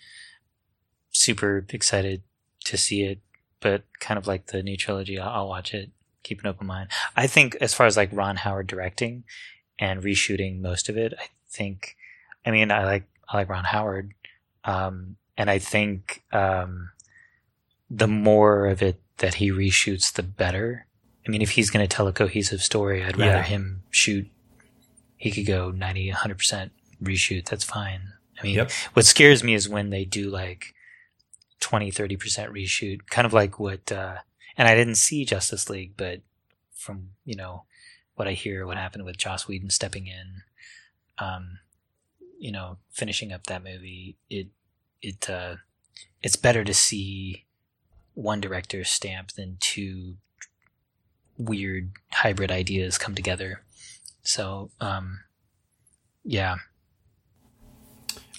super 1.12 1.66
excited 1.70 2.22
to 2.66 2.78
see 2.78 3.04
it, 3.04 3.20
but 3.62 3.84
kind 4.00 4.18
of 4.18 4.28
like 4.28 4.48
the 4.48 4.62
new 4.64 4.78
trilogy. 4.78 5.20
I'll, 5.20 5.30
I'll 5.30 5.48
watch 5.48 5.74
it. 5.74 5.92
Keep 6.24 6.42
an 6.42 6.48
open 6.48 6.66
mind. 6.68 6.90
I 7.16 7.28
think 7.28 7.56
as 7.62 7.74
far 7.74 7.86
as 7.86 7.96
like 7.98 8.10
Ron 8.12 8.38
Howard 8.38 8.68
directing 8.68 9.24
and 9.78 10.02
reshooting 10.02 10.60
most 10.60 10.90
of 10.90 10.98
it, 10.98 11.14
I 11.20 11.26
think. 11.50 11.96
I 12.46 12.52
mean, 12.52 12.72
I 12.72 12.86
like 12.86 13.04
I 13.30 13.38
like 13.38 13.50
Ron 13.50 13.64
Howard, 13.66 14.14
um, 14.64 15.18
and 15.38 15.50
I 15.50 15.60
think 15.60 16.24
um, 16.32 16.90
the 17.90 18.08
more 18.08 18.66
of 18.68 18.82
it 18.82 19.00
that 19.18 19.36
he 19.36 19.52
reshoots, 19.52 20.12
the 20.12 20.24
better. 20.24 20.86
I 21.28 21.32
mean, 21.32 21.42
if 21.42 21.52
he's 21.52 21.70
going 21.72 21.88
to 21.88 21.96
tell 21.96 22.08
a 22.08 22.14
cohesive 22.14 22.62
story, 22.62 23.04
I'd 23.04 23.18
rather 23.18 23.38
Yeah. 23.38 23.44
him 23.44 23.84
shoot 23.90 24.28
he 25.18 25.32
could 25.32 25.46
go 25.48 25.72
90 25.72 26.12
100% 26.12 26.70
reshoot 27.02 27.46
that's 27.46 27.64
fine 27.64 28.14
i 28.40 28.44
mean 28.44 28.56
Yep. 28.56 28.72
what 28.94 29.06
scares 29.06 29.44
me 29.44 29.54
is 29.56 29.68
when 29.68 29.90
they 29.90 30.06
do 30.06 30.30
like 30.30 30.75
20 31.60 31.92
30% 31.92 32.18
reshoot 32.52 33.08
kind 33.10 33.26
of 33.26 33.34
like 33.34 33.60
what 33.60 33.92
uh 33.92 34.16
and 34.58 34.68
i 34.68 34.76
didn't 34.76 34.96
see 34.96 35.26
justice 35.26 35.70
league 35.70 35.94
but 35.98 36.22
from 36.74 37.10
you 37.24 37.36
know 37.36 37.64
what 38.16 38.28
i 38.28 38.34
hear 38.34 38.66
what 38.66 38.78
happened 38.78 39.06
with 39.06 39.18
joss 39.18 39.48
whedon 39.48 39.70
stepping 39.70 40.08
in 40.08 40.42
um 41.18 41.60
you 42.40 42.52
know 42.52 42.78
finishing 42.92 43.32
up 43.32 43.46
that 43.48 43.64
movie 43.64 44.18
it 44.30 44.48
it 45.02 45.30
uh 45.30 45.56
it's 46.22 46.36
better 46.36 46.64
to 46.64 46.74
see 46.74 47.46
one 48.14 48.42
director's 48.42 48.90
stamp 48.90 49.32
than 49.34 49.58
two 49.60 50.16
weird 51.38 51.92
hybrid 52.12 52.52
ideas 52.52 52.98
come 52.98 53.16
together. 53.16 53.62
So, 54.24 54.72
um, 54.82 55.20
yeah, 56.24 56.56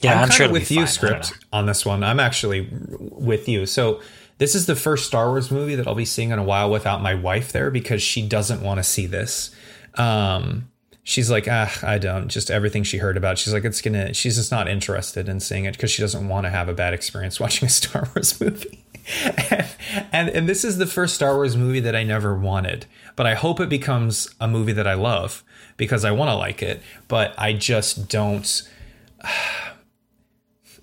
yeah, 0.00 0.14
I'm, 0.14 0.24
I'm, 0.24 0.30
sure 0.30 0.50
with 0.50 0.70
you, 0.70 0.78
fine. 0.78 0.86
Script, 0.86 1.32
on 1.52 1.66
this 1.66 1.86
one. 1.86 2.04
I'm 2.04 2.20
actually 2.20 2.68
with 2.70 3.48
you. 3.48 3.66
So 3.66 4.00
this 4.38 4.54
is 4.54 4.66
the 4.66 4.76
first 4.76 5.06
Star 5.06 5.28
Wars 5.28 5.50
movie 5.50 5.74
that 5.74 5.86
I'll 5.86 5.94
be 5.94 6.04
seeing 6.04 6.30
in 6.30 6.38
a 6.38 6.42
while 6.42 6.70
without 6.70 7.00
my 7.00 7.14
wife 7.14 7.52
there 7.52 7.70
because 7.70 8.02
she 8.02 8.26
doesn't 8.26 8.60
want 8.60 8.78
to 8.78 8.84
see 8.84 9.06
this. 9.06 9.54
Um, 9.94 10.68
she's 11.04 11.30
like, 11.30 11.48
ah, 11.50 11.72
I 11.82 11.98
don't. 11.98 12.28
Just 12.28 12.50
everything 12.50 12.82
she 12.82 12.98
heard 12.98 13.16
about. 13.16 13.38
She's 13.38 13.54
like, 13.54 13.64
it's 13.64 13.80
gonna. 13.80 14.12
She's 14.12 14.36
just 14.36 14.50
not 14.50 14.68
interested 14.68 15.28
in 15.28 15.40
seeing 15.40 15.64
it 15.64 15.72
because 15.72 15.90
she 15.90 16.02
doesn't 16.02 16.28
want 16.28 16.44
to 16.44 16.50
have 16.50 16.68
a 16.68 16.74
bad 16.74 16.92
experience 16.92 17.40
watching 17.40 17.66
a 17.66 17.70
Star 17.70 18.08
Wars 18.14 18.38
movie. 18.40 18.84
and, 19.24 19.66
and 20.12 20.28
and 20.28 20.48
this 20.48 20.64
is 20.64 20.76
the 20.76 20.86
first 20.86 21.14
Star 21.14 21.34
Wars 21.34 21.56
movie 21.56 21.80
that 21.80 21.96
I 21.96 22.02
never 22.02 22.34
wanted, 22.34 22.84
but 23.14 23.26
I 23.26 23.34
hope 23.34 23.60
it 23.60 23.70
becomes 23.70 24.28
a 24.40 24.48
movie 24.48 24.72
that 24.72 24.86
I 24.86 24.94
love 24.94 25.42
because 25.78 26.04
I 26.04 26.10
want 26.10 26.28
to 26.28 26.34
like 26.34 26.62
it. 26.62 26.82
But 27.08 27.34
I 27.38 27.54
just 27.54 28.08
don't. 28.08 28.68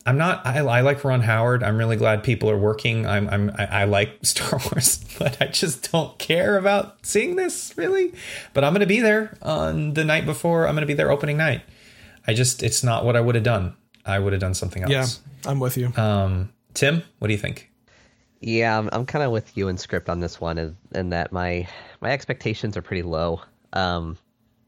I'm 0.06 0.18
not. 0.18 0.46
I, 0.46 0.60
I 0.60 0.82
like 0.82 1.04
Ron 1.04 1.22
Howard. 1.22 1.64
I'm 1.64 1.78
really 1.78 1.96
glad 1.96 2.24
people 2.24 2.50
are 2.50 2.58
working. 2.58 3.06
I'm. 3.06 3.30
I'm. 3.30 3.52
I, 3.58 3.66
I 3.66 3.84
like 3.86 4.18
Star 4.22 4.60
Wars, 4.66 5.04
but 5.18 5.42
I 5.42 5.48
just 5.48 5.92
don't 5.92 6.18
care 6.20 6.58
about 6.58 7.06
seeing 7.06 7.36
this 7.36 7.74
really. 7.78 8.14
But 8.54 8.64
I'm 8.64 8.74
going 8.74 8.82
to 8.82 8.86
be 8.86 9.00
there 9.00 9.38
on 9.42 9.94
the 9.94 10.04
night 10.04 10.26
before. 10.26 10.68
I'm 10.68 10.76
going 10.76 10.82
to 10.82 10.88
be 10.88 10.94
there 10.94 11.12
opening 11.12 11.38
night. 11.38 11.62
I 12.28 12.34
just. 12.34 12.64
It's 12.64 12.84
not 12.84 13.06
what 13.06 13.16
I 13.16 13.22
would 13.22 13.36
have 13.36 13.44
done. 13.44 13.76
I 14.06 14.20
would 14.20 14.34
have 14.34 14.42
done 14.42 14.54
something 14.54 14.84
else. 14.84 14.92
Yeah. 14.92 15.50
I'm 15.50 15.60
with 15.60 15.78
you. 15.78 15.94
Um, 15.96 16.52
Tim, 16.74 17.04
what 17.20 17.28
do 17.28 17.34
you 17.34 17.40
think? 17.40 17.70
Yeah, 18.42 18.78
I'm, 18.78 18.90
I'm 18.92 19.06
kind 19.06 19.24
of 19.24 19.32
with 19.32 19.56
you 19.56 19.70
in 19.70 19.78
script 19.78 20.10
on 20.10 20.20
this 20.20 20.42
one, 20.42 20.58
and 20.58 20.76
in 20.94 21.10
that 21.12 21.32
my 21.32 21.68
my 22.02 22.12
expectations 22.12 22.76
are 22.76 22.82
pretty 22.82 23.04
low. 23.04 23.42
Um, 23.72 24.18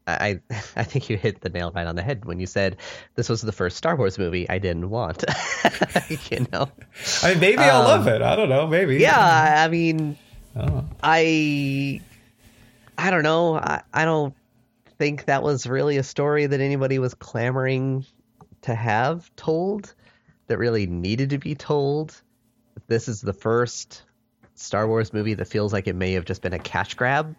I 0.06 0.40
I 0.76 0.84
think 0.84 1.10
you 1.10 1.16
hit 1.16 1.40
the 1.40 1.48
nail 1.48 1.72
right 1.74 1.86
on 1.86 1.96
the 1.96 2.02
head 2.02 2.24
when 2.24 2.40
you 2.40 2.46
said 2.46 2.76
this 3.14 3.28
was 3.28 3.42
the 3.42 3.52
first 3.52 3.76
Star 3.76 3.96
Wars 3.96 4.18
movie 4.18 4.48
I 4.48 4.58
didn't 4.58 4.90
want. 4.90 5.24
you 6.30 6.46
know? 6.52 6.68
I 7.22 7.30
mean, 7.30 7.40
maybe 7.40 7.58
I'll 7.58 7.82
love 7.82 8.06
um, 8.06 8.14
it. 8.14 8.22
I 8.22 8.36
don't 8.36 8.48
know. 8.48 8.66
Maybe. 8.66 8.96
Yeah, 8.98 9.18
I 9.18 9.64
I 9.64 9.68
mean, 9.68 10.16
Oh. 10.56 10.84
I 11.02 12.00
I 12.96 13.10
don't 13.10 13.22
know. 13.22 13.56
I, 13.56 13.82
I 13.92 14.04
don't 14.06 14.34
think 14.98 15.26
that 15.26 15.42
was 15.42 15.66
really 15.66 15.98
a 15.98 16.02
story 16.02 16.46
that 16.46 16.60
anybody 16.60 16.98
was 16.98 17.12
clamoring 17.12 18.06
to 18.62 18.74
have 18.74 19.34
told 19.36 19.94
that 20.46 20.56
really 20.56 20.86
needed 20.86 21.30
to 21.30 21.38
be 21.38 21.54
told. 21.54 22.20
This 22.86 23.06
is 23.08 23.20
the 23.20 23.34
first 23.34 24.02
Star 24.54 24.88
Wars 24.88 25.12
movie 25.12 25.34
that 25.34 25.44
feels 25.44 25.72
like 25.72 25.86
it 25.86 25.94
may 25.94 26.12
have 26.12 26.24
just 26.24 26.40
been 26.40 26.54
a 26.54 26.58
cash 26.58 26.94
grab. 26.94 27.36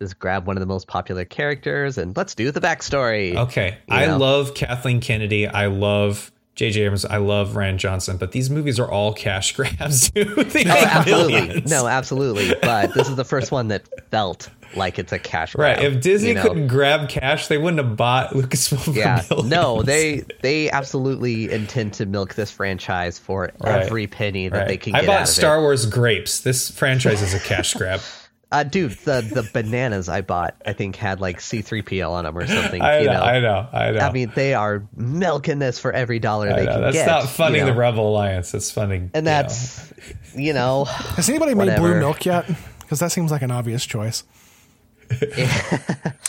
Just 0.00 0.18
grab 0.18 0.46
one 0.46 0.56
of 0.56 0.60
the 0.60 0.66
most 0.66 0.86
popular 0.86 1.24
characters 1.24 1.98
and 1.98 2.16
let's 2.16 2.34
do 2.34 2.50
the 2.50 2.60
backstory. 2.60 3.34
Okay. 3.36 3.78
You 3.88 3.94
I 3.96 4.06
know? 4.06 4.18
love 4.18 4.54
Kathleen 4.54 5.00
Kennedy. 5.00 5.46
I 5.46 5.66
love 5.66 6.30
J.J. 6.54 6.82
Abrams. 6.82 7.04
I 7.04 7.16
love 7.18 7.56
Rand 7.56 7.78
Johnson. 7.80 8.16
But 8.16 8.32
these 8.32 8.48
movies 8.50 8.78
are 8.78 8.90
all 8.90 9.12
cash 9.12 9.52
grabs, 9.56 10.10
dude. 10.10 10.28
They 10.50 10.64
Oh, 10.64 10.70
absolutely. 10.70 11.32
millions. 11.32 11.70
No, 11.70 11.86
absolutely. 11.88 12.54
But 12.62 12.94
this 12.94 13.08
is 13.08 13.16
the 13.16 13.24
first 13.24 13.50
one 13.52 13.68
that 13.68 13.82
felt 14.10 14.50
like 14.76 14.98
it's 14.98 15.12
a 15.12 15.18
cash 15.18 15.54
grab. 15.54 15.78
Right. 15.78 15.84
If 15.86 16.00
Disney 16.02 16.28
you 16.28 16.34
know? 16.34 16.42
couldn't 16.42 16.66
grab 16.68 17.08
cash, 17.08 17.48
they 17.48 17.58
wouldn't 17.58 17.82
have 17.84 17.96
bought 17.96 18.30
Lucasfilm 18.34 18.94
yeah 18.94 19.22
no 19.46 19.82
they 19.82 20.24
they 20.42 20.70
absolutely 20.70 21.50
intend 21.50 21.94
to 21.94 22.04
milk 22.04 22.34
this 22.34 22.50
franchise 22.50 23.18
for 23.18 23.50
Right. 23.60 23.82
every 23.82 24.06
penny 24.06 24.48
that 24.48 24.58
Right. 24.58 24.68
they 24.68 24.76
can 24.76 24.94
I 24.94 25.00
get 25.00 25.06
bought 25.06 25.16
out 25.16 25.22
of 25.22 25.28
Star 25.28 25.56
it. 25.56 25.62
Wars 25.62 25.86
grapes. 25.86 26.40
This 26.40 26.70
franchise 26.70 27.22
is 27.22 27.32
a 27.32 27.40
cash 27.40 27.72
grab. 27.78 28.00
Uh, 28.50 28.62
dude, 28.62 28.92
the 28.92 29.20
the 29.20 29.48
bananas 29.52 30.08
I 30.08 30.22
bought, 30.22 30.56
I 30.64 30.72
think 30.72 30.96
had 30.96 31.20
like 31.20 31.38
C-3PO 31.40 32.08
on 32.10 32.24
them 32.24 32.36
or 32.38 32.46
something. 32.46 32.80
I 32.80 33.00
you 33.00 33.06
know, 33.06 33.12
know, 33.12 33.20
I 33.22 33.40
know. 33.40 33.68
I 33.72 33.90
know. 33.90 33.98
I 34.00 34.10
mean, 34.12 34.32
they 34.34 34.54
are 34.54 34.86
milking 34.96 35.58
this 35.58 35.78
for 35.78 35.92
every 35.92 36.18
dollar 36.18 36.48
I 36.48 36.60
they 36.60 36.64
know. 36.64 36.72
can 36.72 36.80
That's 36.80 36.96
get. 36.96 37.06
not 37.06 37.28
funding 37.28 37.60
you 37.60 37.66
know? 37.66 37.72
the 37.74 37.78
Rebel 37.78 38.08
Alliance. 38.08 38.54
It's 38.54 38.70
funding. 38.72 39.10
and 39.12 39.26
you 39.26 39.30
know. 39.30 39.42
that's 39.42 39.92
you 40.34 40.52
know, 40.54 40.84
Has 40.84 41.28
anybody 41.28 41.52
made 41.54 41.66
whatever. 41.66 41.88
blue 41.90 41.98
milk 42.00 42.24
yet? 42.24 42.48
Because 42.80 43.00
that 43.00 43.12
seems 43.12 43.30
like 43.30 43.42
an 43.42 43.50
obvious 43.50 43.84
choice. 43.84 44.24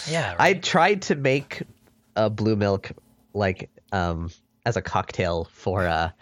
Yeah, 0.10 0.36
I 0.40 0.56
tried 0.56 1.04
to 1.04 1.16
make 1.16 1.62
a 2.16 2.30
blue 2.30 2.56
milk 2.56 2.92
like 3.34 3.70
um 3.92 4.30
as 4.66 4.76
a 4.76 4.82
cocktail 4.82 5.48
for 5.54 5.86
a 5.86 6.14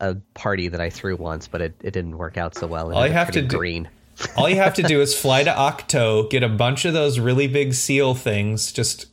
a 0.00 0.14
party 0.34 0.68
that 0.68 0.80
I 0.80 0.90
threw 0.90 1.16
once, 1.16 1.48
but 1.48 1.60
it, 1.60 1.74
it 1.82 1.90
didn't 1.92 2.16
work 2.18 2.36
out 2.38 2.54
so 2.54 2.66
well. 2.66 2.90
It 2.90 2.94
All 2.94 3.06
you 3.06 3.12
have 3.12 3.28
to 3.28 3.32
turning 3.34 3.48
do- 3.48 3.56
green. 3.56 3.88
All 4.36 4.48
you 4.48 4.56
have 4.56 4.74
to 4.74 4.82
do 4.82 5.00
is 5.00 5.18
fly 5.18 5.42
to 5.44 5.50
Ahch-To, 5.50 6.28
get 6.30 6.42
a 6.42 6.48
bunch 6.48 6.84
of 6.84 6.92
those 6.92 7.18
really 7.18 7.46
big 7.46 7.74
seal 7.74 8.14
things, 8.14 8.72
just 8.72 9.06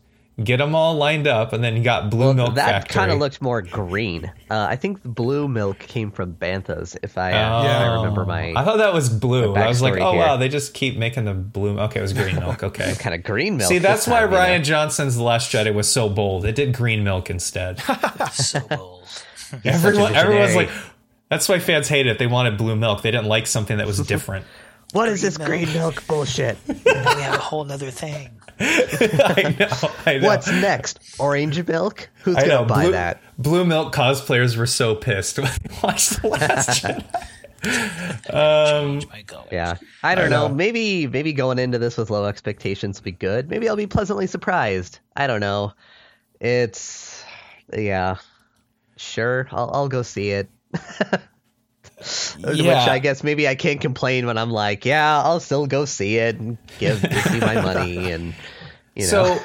get 0.43 0.57
them 0.57 0.75
all 0.75 0.93
lined 0.95 1.25
up, 1.27 1.51
and 1.53 1.63
then 1.63 1.75
you 1.75 1.83
got 1.83 2.11
Blue 2.11 2.31
Milk 2.33 2.53
that 2.55 2.69
Factory. 2.69 2.93
kind 2.93 3.11
of 3.11 3.17
looked 3.17 3.41
more 3.41 3.61
green. 3.63 4.31
Uh, 4.51 4.67
I 4.69 4.75
think 4.75 5.01
blue 5.03 5.47
milk 5.47 5.79
came 5.79 6.11
from 6.11 6.33
Banthas, 6.35 6.95
if 7.01 7.17
I, 7.17 7.31
uh, 7.33 7.61
Oh. 7.63 7.65
if 7.65 7.71
I 7.71 7.93
remember 7.95 8.25
my 8.25 8.53
I 8.55 8.63
thought 8.63 8.77
that 8.77 8.93
was 8.93 9.09
blue. 9.09 9.55
I 9.55 9.67
was 9.67 9.81
like, 9.81 9.95
oh 9.99 10.11
here. 10.11 10.21
wow, 10.21 10.37
they 10.37 10.47
just 10.49 10.73
keep 10.75 10.95
making 10.97 11.25
the 11.25 11.33
blue. 11.33 11.79
Okay, 11.79 11.99
it 11.99 12.03
was 12.03 12.13
green 12.13 12.35
milk. 12.39 12.61
Okay. 12.63 12.93
kind 12.99 13.15
of 13.15 13.23
green 13.23 13.57
milk. 13.57 13.67
See, 13.69 13.79
that's 13.79 14.05
why 14.07 14.19
time, 14.21 14.31
you 14.31 14.37
know? 14.37 14.43
Rian 14.43 14.63
Johnson's 14.63 15.15
The 15.15 15.23
Last 15.23 15.51
Jedi 15.51 15.73
was 15.73 15.89
so 15.91 16.07
bold. 16.09 16.45
It 16.45 16.53
did 16.55 16.73
green 16.73 17.03
milk 17.03 17.29
instead. 17.31 17.79
so 18.33 18.59
bold. 18.59 19.07
Everyone, 19.63 20.13
everyone's 20.15 20.55
like, 20.55 20.69
that's 21.29 21.49
why 21.49 21.59
fans 21.59 21.87
hate 21.87 22.05
it. 22.07 22.19
They 22.19 22.27
wanted 22.27 22.57
blue 22.57 22.75
milk. 22.75 23.01
They 23.01 23.11
didn't 23.11 23.27
like 23.27 23.47
something 23.47 23.77
that 23.77 23.87
was 23.87 23.99
different. 24.05 24.45
What 24.97 25.09
is 25.09 25.21
this 25.21 25.37
green 25.37 25.71
milk 25.73 26.07
bullshit? 26.07 26.57
now 26.67 27.15
we 27.15 27.21
have 27.21 27.35
a 27.35 27.37
whole 27.37 27.63
nother 27.63 27.91
thing. 27.91 28.31
I 28.59 29.55
know. 29.59 29.91
I 30.07 30.17
know. 30.17 30.27
What's 30.27 30.47
next? 30.47 30.99
Orange 31.19 31.67
milk? 31.67 32.09
Who's 32.23 32.35
I 32.35 32.47
gonna 32.47 32.53
know. 32.61 32.65
buy 32.65 32.83
blue, 32.85 32.91
that? 32.93 33.21
blue 33.37 33.63
milk 33.63 33.93
cosplayers 33.93 34.57
were 34.57 34.65
so 34.65 34.95
pissed 34.95 35.37
when 35.37 35.51
they 35.61 35.75
watched 35.83 36.19
The 36.19 36.27
Last 36.29 36.69
Jedi. 36.83 37.03
Change 38.25 39.03
um, 39.03 39.09
my 39.11 39.21
goals. 39.21 39.47
Yeah, 39.51 39.75
I 40.01 40.15
don't 40.15 40.25
I 40.25 40.29
know. 40.29 40.47
know. 40.47 40.53
Maybe 40.55 41.05
maybe 41.05 41.31
going 41.31 41.59
into 41.59 41.77
this 41.77 41.95
with 41.95 42.09
low 42.09 42.25
expectations 42.25 42.99
will 42.99 43.05
be 43.05 43.11
good. 43.11 43.51
Maybe 43.51 43.69
I'll 43.69 43.75
be 43.75 43.85
pleasantly 43.85 44.25
surprised. 44.25 44.97
I 45.15 45.27
don't 45.27 45.41
know. 45.41 45.73
It's 46.39 47.23
yeah, 47.71 48.15
sure. 48.95 49.47
I'll 49.51 49.69
I'll 49.71 49.89
go 49.89 50.01
see 50.01 50.31
it. 50.31 50.49
Which 52.43 52.61
I 52.63 52.99
guess 52.99 53.23
maybe 53.23 53.47
I 53.47 53.55
can't 53.55 53.81
complain 53.81 54.27
when 54.27 54.37
I'm 54.37 54.51
like, 54.51 54.85
yeah, 54.85 55.21
I'll 55.21 55.39
still 55.39 55.65
go 55.65 55.85
see 55.85 56.17
it 56.17 56.35
and 56.37 56.57
give 56.77 57.01
Disney 57.01 57.39
my 57.39 57.59
money 57.61 58.11
and 58.11 58.35
you 58.95 59.03
know. 59.03 59.39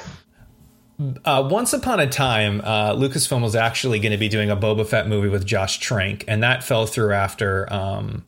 So, 0.99 1.13
uh, 1.25 1.47
once 1.49 1.73
upon 1.73 1.99
a 1.99 2.07
time, 2.07 2.61
uh, 2.63 2.93
Lucasfilm 2.93 3.41
was 3.41 3.55
actually 3.55 3.99
going 3.99 4.11
to 4.11 4.19
be 4.19 4.29
doing 4.29 4.51
a 4.51 4.55
Boba 4.55 4.85
Fett 4.85 5.07
movie 5.07 5.29
with 5.29 5.45
Josh 5.45 5.79
Trank, 5.79 6.25
and 6.27 6.43
that 6.43 6.63
fell 6.63 6.85
through 6.85 7.13
after 7.13 7.71
um, 7.73 8.23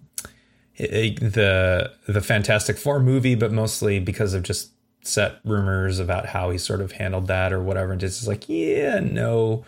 the 0.77 1.91
the 2.07 2.21
Fantastic 2.21 2.77
Four 2.77 2.99
movie, 2.99 3.35
but 3.35 3.51
mostly 3.51 3.99
because 3.99 4.33
of 4.33 4.41
just 4.41 4.71
set 5.01 5.39
rumors 5.43 5.99
about 5.99 6.25
how 6.25 6.49
he 6.49 6.57
sort 6.57 6.81
of 6.81 6.93
handled 6.93 7.27
that 7.27 7.53
or 7.53 7.61
whatever. 7.61 7.91
And 7.91 8.01
just 8.01 8.27
like, 8.27 8.49
yeah, 8.49 8.99
no. 8.99 9.65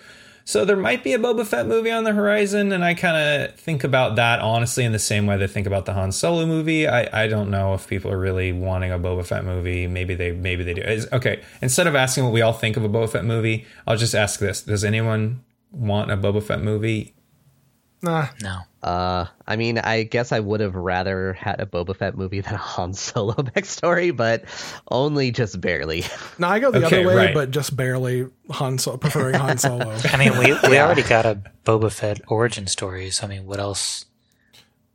So 0.47 0.63
there 0.63 0.77
might 0.77 1.03
be 1.03 1.11
a 1.11 1.19
Boba 1.19 1.45
Fett 1.45 1.67
movie 1.67 1.91
on 1.91 2.05
the 2.05 2.13
horizon, 2.13 2.71
and 2.71 2.81
I 2.81 2.93
kind 2.93 3.17
of 3.17 3.55
think 3.59 3.83
about 3.83 4.15
that 4.15 4.39
honestly 4.39 4.85
in 4.85 4.93
the 4.93 4.97
same 4.97 5.27
way 5.27 5.35
they 5.35 5.45
think 5.45 5.67
about 5.67 5.85
the 5.85 5.91
Han 5.91 6.13
Solo 6.13 6.45
movie. 6.45 6.87
I, 6.87 7.25
I 7.25 7.27
don't 7.27 7.51
know 7.51 7.73
if 7.73 7.85
people 7.85 8.13
are 8.13 8.17
really 8.17 8.53
wanting 8.53 8.93
a 8.93 8.97
Boba 8.97 9.25
Fett 9.25 9.43
movie. 9.43 9.87
Maybe 9.87 10.15
they 10.15 10.31
maybe 10.31 10.63
they 10.63 10.73
do. 10.73 10.83
Is, 10.83 11.05
okay, 11.11 11.43
instead 11.61 11.85
of 11.85 11.95
asking 11.95 12.23
what 12.23 12.31
we 12.31 12.41
all 12.41 12.53
think 12.53 12.77
of 12.77 12.85
a 12.85 12.87
Boba 12.87 13.09
Fett 13.09 13.25
movie, 13.25 13.65
I'll 13.85 13.97
just 13.97 14.15
ask 14.15 14.39
this: 14.39 14.61
Does 14.61 14.85
anyone 14.85 15.43
want 15.69 16.11
a 16.11 16.15
Boba 16.15 16.41
Fett 16.41 16.61
movie? 16.61 17.13
Nah. 18.01 18.27
No. 18.41 18.61
Uh, 18.83 19.25
I 19.47 19.55
mean, 19.55 19.79
I 19.79 20.03
guess 20.03 20.31
I 20.31 20.39
would 20.39 20.59
have 20.59 20.75
rather 20.75 21.33
had 21.33 21.59
a 21.59 21.65
Boba 21.65 21.95
Fett 21.95 22.15
movie 22.15 22.41
than 22.41 22.53
a 22.53 22.57
Han 22.57 22.93
Solo 22.93 23.33
backstory, 23.33 24.15
but 24.15 24.43
only 24.91 25.31
just 25.31 25.59
barely. 25.59 26.03
No, 26.37 26.47
I 26.47 26.59
go 26.59 26.69
the 26.71 26.85
Okay, 26.85 26.99
other 27.03 27.07
way, 27.07 27.15
right. 27.15 27.33
but 27.33 27.51
just 27.51 27.75
barely 27.75 28.27
Han 28.51 28.77
Solo, 28.77 28.97
preferring 28.97 29.35
Han 29.35 29.57
Solo. 29.57 29.95
I 30.11 30.17
mean, 30.17 30.37
we 30.37 30.53
we 30.69 30.77
already 30.79 31.03
got 31.03 31.25
a 31.25 31.41
Boba 31.65 31.91
Fett 31.91 32.21
origin 32.27 32.67
story. 32.67 33.09
So 33.09 33.25
I 33.25 33.29
mean, 33.29 33.45
what 33.47 33.59
else? 33.59 34.05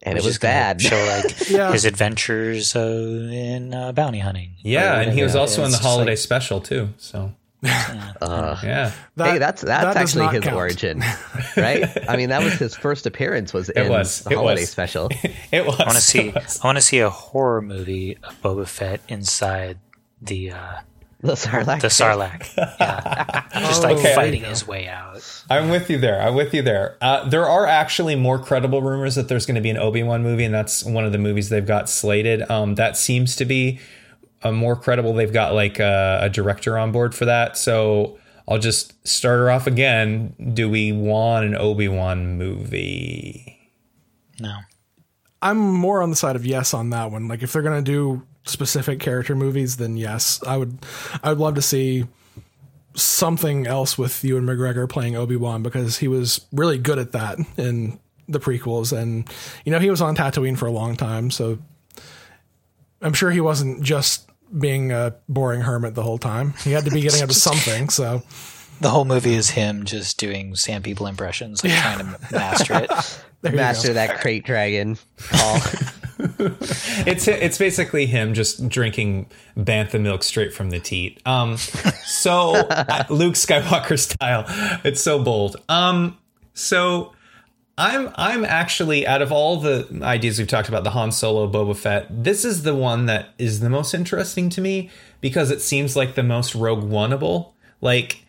And 0.04 0.14
We're 0.14 0.22
it 0.22 0.24
was 0.24 0.38
bad. 0.38 0.80
Show 0.82 0.96
like 0.96 1.48
Yeah. 1.50 1.70
his 1.70 1.84
adventures 1.84 2.74
uh, 2.74 2.80
in 2.80 3.72
uh, 3.72 3.92
bounty 3.92 4.18
hunting. 4.18 4.54
Yeah, 4.62 5.00
and 5.00 5.12
he 5.12 5.22
was 5.22 5.36
also 5.36 5.64
in 5.64 5.70
the 5.70 5.78
holiday 5.78 6.12
like- 6.12 6.18
special 6.18 6.60
too. 6.60 6.88
So 6.98 7.32
Uh, 7.62 8.56
yeah, 8.62 8.92
That- 9.16 9.32
hey, 9.32 9.38
that's 9.38 9.62
that's 9.62 9.84
that 9.94 9.96
actually 9.96 10.26
his 10.28 10.42
count. 10.44 10.56
origin, 10.56 11.02
right? 11.56 11.88
I 12.08 12.16
mean, 12.16 12.30
that 12.30 12.42
was 12.42 12.54
his 12.54 12.74
first 12.76 13.06
appearance 13.06 13.52
was 13.52 13.68
in 13.68 13.88
was. 13.88 14.20
the 14.22 14.30
It 14.32 14.36
holiday 14.36 14.62
was. 14.62 14.70
special. 14.70 15.08
it 15.52 15.64
was. 15.64 15.78
I 15.78 15.84
want 15.84 15.94
to 15.96 16.00
see. 16.00 16.32
I 16.32 16.66
want 16.66 16.76
to 16.78 16.82
see 16.82 16.98
a 16.98 17.10
horror 17.10 17.62
movie 17.62 18.18
of 18.22 18.40
Boba 18.42 18.66
Fett 18.66 19.00
inside 19.08 19.78
the 20.20 20.52
uh, 20.52 20.72
The 21.20 21.34
Sarlacc. 21.34 21.80
the 21.82 21.88
Sarlacc. 21.88 22.48
Yeah, 22.80 23.60
just 23.68 23.82
like 23.84 23.96
Okay. 23.98 24.14
fighting 24.14 24.42
his 24.44 24.66
way 24.66 24.88
out. 24.88 25.22
I'm 25.48 25.68
with 25.70 25.88
you 25.88 25.98
there. 25.98 26.20
I'm 26.20 26.34
with 26.34 26.52
you 26.54 26.62
there. 26.62 26.96
Uh, 27.00 27.28
there 27.28 27.46
are 27.46 27.66
actually 27.66 28.16
more 28.16 28.38
credible 28.40 28.82
rumors 28.82 29.14
that 29.14 29.28
there's 29.28 29.46
going 29.46 29.54
to 29.54 29.60
be 29.60 29.70
an 29.70 29.76
Obi 29.76 30.02
Wan 30.02 30.22
movie, 30.24 30.44
and 30.44 30.54
that's 30.54 30.84
one 30.84 31.04
of 31.04 31.12
the 31.12 31.18
movies 31.18 31.48
they've 31.48 31.66
got 31.66 31.88
slated. 31.88 32.48
Um, 32.50 32.74
that 32.74 32.96
seems 32.96 33.36
to 33.36 33.44
be 33.44 33.78
a 34.42 34.52
more 34.52 34.76
credible. 34.76 35.12
They've 35.14 35.32
got 35.32 35.54
like 35.54 35.78
a, 35.78 36.20
a 36.22 36.30
director 36.30 36.78
on 36.78 36.92
board 36.92 37.14
for 37.14 37.24
that. 37.26 37.56
So 37.56 38.18
I'll 38.48 38.58
just 38.58 39.06
start 39.06 39.38
her 39.38 39.50
off 39.50 39.66
again. 39.66 40.34
Do 40.54 40.68
we 40.68 40.92
want 40.92 41.46
an 41.46 41.54
Obi 41.54 41.88
Wan 41.88 42.36
movie? 42.38 43.70
No. 44.40 44.58
I'm 45.40 45.58
more 45.58 46.02
on 46.02 46.10
the 46.10 46.16
side 46.16 46.36
of 46.36 46.46
yes 46.46 46.72
on 46.74 46.90
that 46.90 47.10
one. 47.10 47.28
Like 47.28 47.42
if 47.42 47.52
they're 47.52 47.62
gonna 47.62 47.82
do 47.82 48.22
specific 48.44 49.00
character 49.00 49.34
movies, 49.34 49.76
then 49.76 49.96
yes, 49.96 50.42
I 50.46 50.56
would. 50.56 50.78
I 51.22 51.30
would 51.30 51.38
love 51.38 51.54
to 51.56 51.62
see 51.62 52.06
something 52.94 53.66
else 53.66 53.96
with 53.96 54.22
Ewan 54.22 54.44
McGregor 54.44 54.88
playing 54.88 55.16
Obi 55.16 55.36
Wan 55.36 55.62
because 55.62 55.98
he 55.98 56.08
was 56.08 56.44
really 56.52 56.78
good 56.78 56.98
at 56.98 57.12
that 57.12 57.38
in 57.56 57.98
the 58.28 58.40
prequels, 58.40 58.96
and 58.96 59.28
you 59.64 59.72
know 59.72 59.78
he 59.78 59.90
was 59.90 60.00
on 60.00 60.14
Tatooine 60.14 60.56
for 60.56 60.66
a 60.66 60.72
long 60.72 60.96
time, 60.96 61.30
so 61.30 61.58
I'm 63.00 63.12
sure 63.12 63.30
he 63.30 63.40
wasn't 63.40 63.82
just 63.82 64.30
being 64.58 64.92
a 64.92 65.14
boring 65.28 65.60
hermit 65.62 65.94
the 65.94 66.02
whole 66.02 66.18
time. 66.18 66.54
He 66.64 66.72
had 66.72 66.84
to 66.84 66.90
be 66.90 67.00
getting 67.00 67.22
up 67.22 67.28
to 67.28 67.34
something. 67.50 67.88
So 67.88 68.22
The 68.80 68.90
whole 68.90 69.04
movie 69.04 69.34
is 69.34 69.50
him 69.50 69.84
just 69.84 70.18
doing 70.18 70.54
sand 70.56 70.84
people 70.84 71.06
impressions, 71.06 71.62
like 71.64 71.72
trying 71.74 71.98
to 71.98 72.18
master 72.32 72.74
it. 72.74 72.90
there 73.42 73.52
Master 73.52 73.92
that 73.94 74.20
krayt 74.20 74.44
dragon. 74.44 74.98
Paul. 75.30 75.60
It's 77.04 77.26
it's 77.26 77.58
basically 77.58 78.06
him 78.06 78.32
just 78.32 78.68
drinking 78.68 79.26
bantha 79.56 80.00
milk 80.00 80.22
straight 80.22 80.52
from 80.52 80.70
the 80.70 80.78
teat. 80.78 81.20
Um, 81.26 81.56
so 81.56 82.52
Luke 83.10 83.34
Skywalker 83.34 83.98
style. 83.98 84.44
It's 84.84 85.00
so 85.00 85.20
bold. 85.20 85.56
Um, 85.68 86.16
so 86.54 87.12
I'm 87.82 88.12
I'm 88.14 88.44
actually 88.44 89.06
out 89.06 89.22
of 89.22 89.32
all 89.32 89.58
the 89.58 89.88
ideas 90.02 90.38
we've 90.38 90.48
talked 90.48 90.68
about, 90.68 90.84
the 90.84 90.90
Han 90.90 91.10
Solo 91.12 91.50
Boba 91.50 91.76
Fett, 91.76 92.06
this 92.10 92.44
is 92.44 92.62
the 92.62 92.74
one 92.74 93.06
that 93.06 93.30
is 93.38 93.60
the 93.60 93.70
most 93.70 93.92
interesting 93.92 94.48
to 94.50 94.60
me 94.60 94.90
because 95.20 95.50
it 95.50 95.60
seems 95.60 95.96
like 95.96 96.14
the 96.14 96.22
most 96.22 96.54
Rogue 96.54 96.84
Oneable. 96.84 97.52
Like 97.80 98.24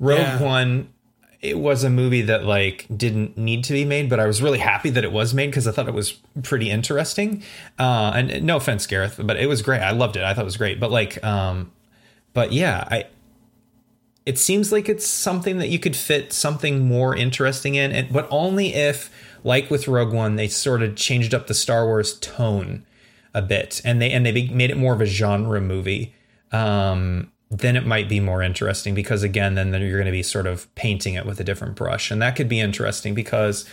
Rogue 0.00 0.20
Yeah. 0.20 0.42
One 0.42 0.88
it 1.42 1.58
was 1.58 1.84
a 1.84 1.90
movie 1.90 2.22
that 2.22 2.44
like 2.44 2.86
didn't 2.94 3.36
need 3.36 3.64
to 3.64 3.72
be 3.72 3.84
made, 3.84 4.08
but 4.08 4.18
I 4.18 4.26
was 4.26 4.40
really 4.42 4.58
happy 4.58 4.90
that 4.90 5.04
it 5.04 5.12
was 5.12 5.34
made 5.34 5.48
because 5.48 5.68
I 5.68 5.72
thought 5.72 5.88
it 5.88 5.94
was 5.94 6.12
pretty 6.42 6.70
interesting. 6.70 7.42
Uh, 7.78 8.12
and 8.14 8.44
no 8.44 8.56
offense, 8.56 8.86
Gareth, 8.86 9.20
but 9.22 9.36
it 9.36 9.46
was 9.46 9.62
great. 9.62 9.80
I 9.80 9.90
loved 9.90 10.16
it. 10.16 10.22
I 10.22 10.34
thought 10.34 10.42
it 10.42 10.44
was 10.46 10.56
great. 10.56 10.80
But 10.80 10.90
like, 10.90 11.22
um, 11.24 11.70
but 12.32 12.52
yeah, 12.52 12.86
I. 12.90 13.06
It 14.26 14.38
seems 14.38 14.72
like 14.72 14.88
it's 14.88 15.06
something 15.06 15.58
that 15.58 15.68
you 15.68 15.78
could 15.78 15.96
fit 15.96 16.32
something 16.32 16.86
more 16.86 17.14
interesting 17.14 17.76
in, 17.76 17.92
and, 17.92 18.12
but 18.12 18.26
only 18.30 18.74
if, 18.74 19.10
like 19.44 19.70
with 19.70 19.86
Rogue 19.86 20.12
One, 20.12 20.34
they 20.34 20.48
sort 20.48 20.82
of 20.82 20.96
changed 20.96 21.32
up 21.32 21.46
the 21.46 21.54
Star 21.54 21.86
Wars 21.86 22.18
tone 22.18 22.84
a 23.32 23.40
bit, 23.40 23.80
and 23.84 24.02
they 24.02 24.10
and 24.10 24.26
they 24.26 24.48
made 24.48 24.70
it 24.70 24.76
more 24.76 24.92
of 24.92 25.00
a 25.00 25.06
genre 25.06 25.60
movie. 25.60 26.14
Um, 26.50 27.30
then 27.50 27.76
it 27.76 27.86
might 27.86 28.08
be 28.08 28.18
more 28.18 28.42
interesting 28.42 28.94
because 28.94 29.22
again, 29.22 29.54
then 29.54 29.70
you're 29.80 29.92
going 29.92 30.06
to 30.06 30.10
be 30.10 30.22
sort 30.22 30.48
of 30.48 30.72
painting 30.74 31.14
it 31.14 31.24
with 31.24 31.38
a 31.38 31.44
different 31.44 31.76
brush, 31.76 32.10
and 32.10 32.20
that 32.20 32.34
could 32.34 32.48
be 32.48 32.58
interesting 32.58 33.14
because 33.14 33.64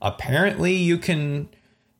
apparently 0.00 0.72
you 0.72 0.96
can 0.96 1.48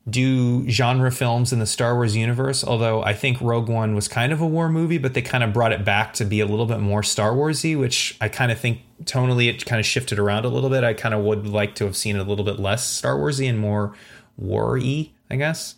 do 0.09 0.67
genre 0.67 1.11
films 1.11 1.53
in 1.53 1.59
the 1.59 1.65
Star 1.65 1.95
Wars 1.95 2.15
universe. 2.15 2.63
Although 2.63 3.03
I 3.03 3.13
think 3.13 3.39
Rogue 3.39 3.69
One 3.69 3.93
was 3.93 4.07
kind 4.07 4.33
of 4.33 4.41
a 4.41 4.47
war 4.47 4.67
movie, 4.67 4.97
but 4.97 5.13
they 5.13 5.21
kind 5.21 5.43
of 5.43 5.53
brought 5.53 5.71
it 5.71 5.85
back 5.85 6.13
to 6.13 6.25
be 6.25 6.39
a 6.39 6.45
little 6.45 6.65
bit 6.65 6.79
more 6.79 7.03
Star 7.03 7.33
Warsy, 7.33 7.77
which 7.77 8.17
I 8.19 8.27
kind 8.27 8.51
of 8.51 8.59
think 8.59 8.81
tonally 9.03 9.47
it 9.47 9.65
kind 9.65 9.79
of 9.79 9.85
shifted 9.85 10.17
around 10.17 10.45
a 10.45 10.49
little 10.49 10.69
bit. 10.69 10.83
I 10.83 10.93
kind 10.93 11.13
of 11.13 11.21
would 11.21 11.45
like 11.45 11.75
to 11.75 11.85
have 11.85 11.95
seen 11.95 12.15
it 12.15 12.19
a 12.19 12.23
little 12.23 12.45
bit 12.45 12.59
less 12.59 12.85
Star 12.85 13.15
Warsy 13.15 13.47
and 13.47 13.59
more 13.59 13.93
war-y, 14.37 15.11
I 15.29 15.35
guess. 15.35 15.75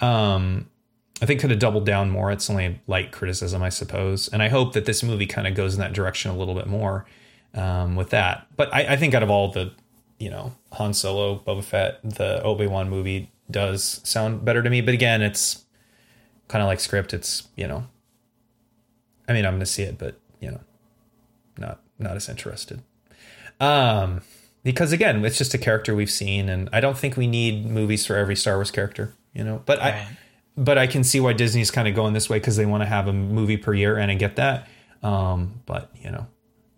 Um, 0.00 0.68
I 1.22 1.26
think 1.26 1.40
could 1.40 1.50
have 1.50 1.58
doubled 1.58 1.86
down 1.86 2.10
more. 2.10 2.30
It's 2.30 2.50
only 2.50 2.66
a 2.66 2.80
light 2.86 3.12
criticism, 3.12 3.62
I 3.62 3.68
suppose, 3.70 4.28
and 4.28 4.42
I 4.42 4.48
hope 4.48 4.74
that 4.74 4.84
this 4.84 5.02
movie 5.02 5.26
kind 5.26 5.46
of 5.46 5.54
goes 5.54 5.74
in 5.74 5.80
that 5.80 5.92
direction 5.92 6.30
a 6.30 6.36
little 6.36 6.54
bit 6.54 6.66
more 6.66 7.06
um, 7.54 7.96
with 7.96 8.10
that. 8.10 8.48
But 8.56 8.74
I, 8.74 8.94
I 8.94 8.96
think 8.96 9.14
out 9.14 9.22
of 9.22 9.30
all 9.30 9.50
the, 9.50 9.72
you 10.18 10.28
know, 10.28 10.52
Han 10.72 10.92
Solo, 10.92 11.38
Boba 11.46 11.64
Fett, 11.64 12.00
the 12.02 12.42
Obi 12.42 12.66
Wan 12.66 12.90
movie 12.90 13.30
does 13.50 14.00
sound 14.04 14.44
better 14.44 14.62
to 14.62 14.70
me. 14.70 14.80
But 14.80 14.94
again, 14.94 15.22
it's 15.22 15.64
kind 16.48 16.62
of 16.62 16.68
like 16.68 16.80
script. 16.80 17.14
It's 17.14 17.48
you 17.56 17.66
know, 17.66 17.86
I 19.28 19.32
mean, 19.32 19.44
I'm 19.44 19.52
going 19.52 19.60
to 19.60 19.66
see 19.66 19.82
it, 19.82 19.98
but 19.98 20.18
you 20.40 20.50
know, 20.50 20.60
not 21.58 21.80
not 21.98 22.16
as 22.16 22.28
interested. 22.28 22.82
Um, 23.60 24.22
because 24.64 24.92
again, 24.92 25.24
it's 25.24 25.38
just 25.38 25.54
a 25.54 25.58
character 25.58 25.94
we've 25.94 26.10
seen, 26.10 26.48
and 26.48 26.68
I 26.72 26.80
don't 26.80 26.96
think 26.96 27.16
we 27.16 27.26
need 27.26 27.66
movies 27.66 28.06
for 28.06 28.16
every 28.16 28.36
Star 28.36 28.56
Wars 28.56 28.70
character. 28.70 29.14
You 29.34 29.44
know, 29.44 29.62
but 29.64 29.80
I 29.80 30.06
but 30.56 30.78
I 30.78 30.86
can 30.86 31.04
see 31.04 31.20
why 31.20 31.32
Disney's 31.32 31.70
kind 31.70 31.88
of 31.88 31.94
going 31.94 32.12
this 32.12 32.28
way 32.28 32.38
because 32.38 32.56
they 32.56 32.66
want 32.66 32.82
to 32.82 32.88
have 32.88 33.08
a 33.08 33.12
movie 33.12 33.56
per 33.56 33.74
year, 33.74 33.96
and 33.96 34.10
I 34.10 34.14
get 34.14 34.36
that. 34.36 34.68
Um, 35.02 35.62
but 35.66 35.90
you 36.00 36.10
know, 36.10 36.26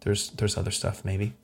there's 0.01 0.31
there's 0.31 0.57
other 0.57 0.71
stuff 0.71 1.05
maybe. 1.05 1.35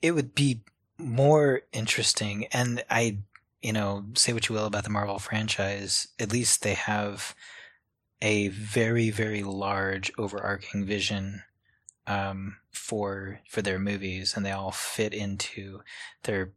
It 0.00 0.12
would 0.12 0.34
be 0.34 0.62
more 0.98 1.62
interesting, 1.72 2.46
and 2.46 2.82
I, 2.88 3.18
you 3.62 3.72
know, 3.72 4.04
say 4.14 4.32
what 4.32 4.48
you 4.48 4.54
will 4.54 4.66
about 4.66 4.84
the 4.84 4.90
Marvel 4.90 5.18
franchise. 5.18 6.08
At 6.18 6.32
least 6.32 6.62
they 6.62 6.74
have 6.74 7.34
a 8.22 8.48
very, 8.48 9.10
very 9.10 9.42
large 9.42 10.10
overarching 10.18 10.84
vision 10.84 11.42
um, 12.06 12.56
for 12.70 13.40
for 13.48 13.62
their 13.62 13.78
movies, 13.78 14.34
and 14.36 14.44
they 14.44 14.50
all 14.52 14.72
fit 14.72 15.12
into. 15.14 15.80
They're 16.22 16.52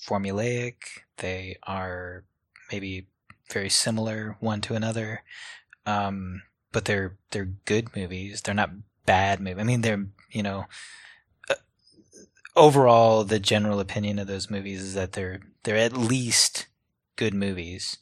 formulaic. 0.00 0.76
They 1.18 1.56
are 1.64 2.24
maybe 2.70 3.06
very 3.50 3.68
similar 3.68 4.36
one 4.40 4.60
to 4.62 4.74
another, 4.74 5.22
um, 5.86 6.42
but 6.72 6.84
they're 6.84 7.16
they're 7.30 7.52
good 7.64 7.94
movies. 7.96 8.42
They're 8.42 8.54
not 8.54 8.70
bad 9.06 9.40
movies. 9.40 9.60
I 9.60 9.64
mean, 9.64 9.80
they're 9.80 10.06
you 10.30 10.42
know. 10.42 10.66
Overall, 12.56 13.24
the 13.24 13.40
general 13.40 13.80
opinion 13.80 14.18
of 14.18 14.26
those 14.26 14.50
movies 14.50 14.82
is 14.82 14.94
that 14.94 15.12
they're 15.12 15.40
they're 15.64 15.76
at 15.76 15.96
least 15.96 16.66
good 17.16 17.34
movies, 17.34 17.98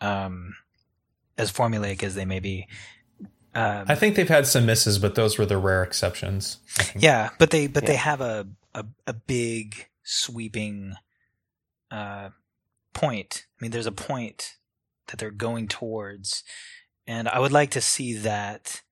um, 0.00 0.56
as 1.38 1.52
formulaic 1.52 2.02
as 2.02 2.14
they 2.14 2.24
may 2.24 2.40
be. 2.40 2.66
Um, 3.54 3.84
I 3.86 3.94
think 3.94 4.16
they've 4.16 4.28
had 4.28 4.46
some 4.46 4.66
misses, 4.66 4.98
but 4.98 5.14
those 5.14 5.38
were 5.38 5.46
the 5.46 5.58
rare 5.58 5.84
exceptions. 5.84 6.58
Yeah, 6.96 7.30
but 7.38 7.50
they 7.50 7.68
but 7.68 7.86
they 7.86 7.96
have 7.96 8.20
a, 8.20 8.48
a 8.74 8.84
a 9.06 9.12
big 9.12 9.88
sweeping 10.02 10.94
uh 11.90 12.30
point. 12.92 13.46
I 13.58 13.64
mean 13.64 13.70
there's 13.70 13.86
a 13.86 13.92
point 13.92 14.56
that 15.06 15.18
they're 15.18 15.30
going 15.30 15.68
towards 15.68 16.42
and 17.06 17.28
I 17.28 17.38
would 17.38 17.52
like 17.52 17.70
to 17.72 17.80
see 17.80 18.14
that 18.14 18.82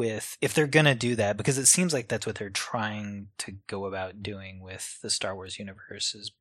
with 0.00 0.38
if 0.40 0.54
they're 0.54 0.66
going 0.66 0.86
to 0.86 0.94
do 0.94 1.14
that 1.14 1.36
because 1.36 1.58
it 1.58 1.66
seems 1.66 1.92
like 1.92 2.08
that's 2.08 2.26
what 2.26 2.36
they're 2.36 2.48
trying 2.48 3.28
to 3.36 3.52
go 3.66 3.84
about 3.84 4.22
doing 4.22 4.62
with 4.62 4.98
the 5.02 5.10
Star 5.10 5.34
Wars 5.34 5.58
universe 5.58 6.14
is 6.14 6.32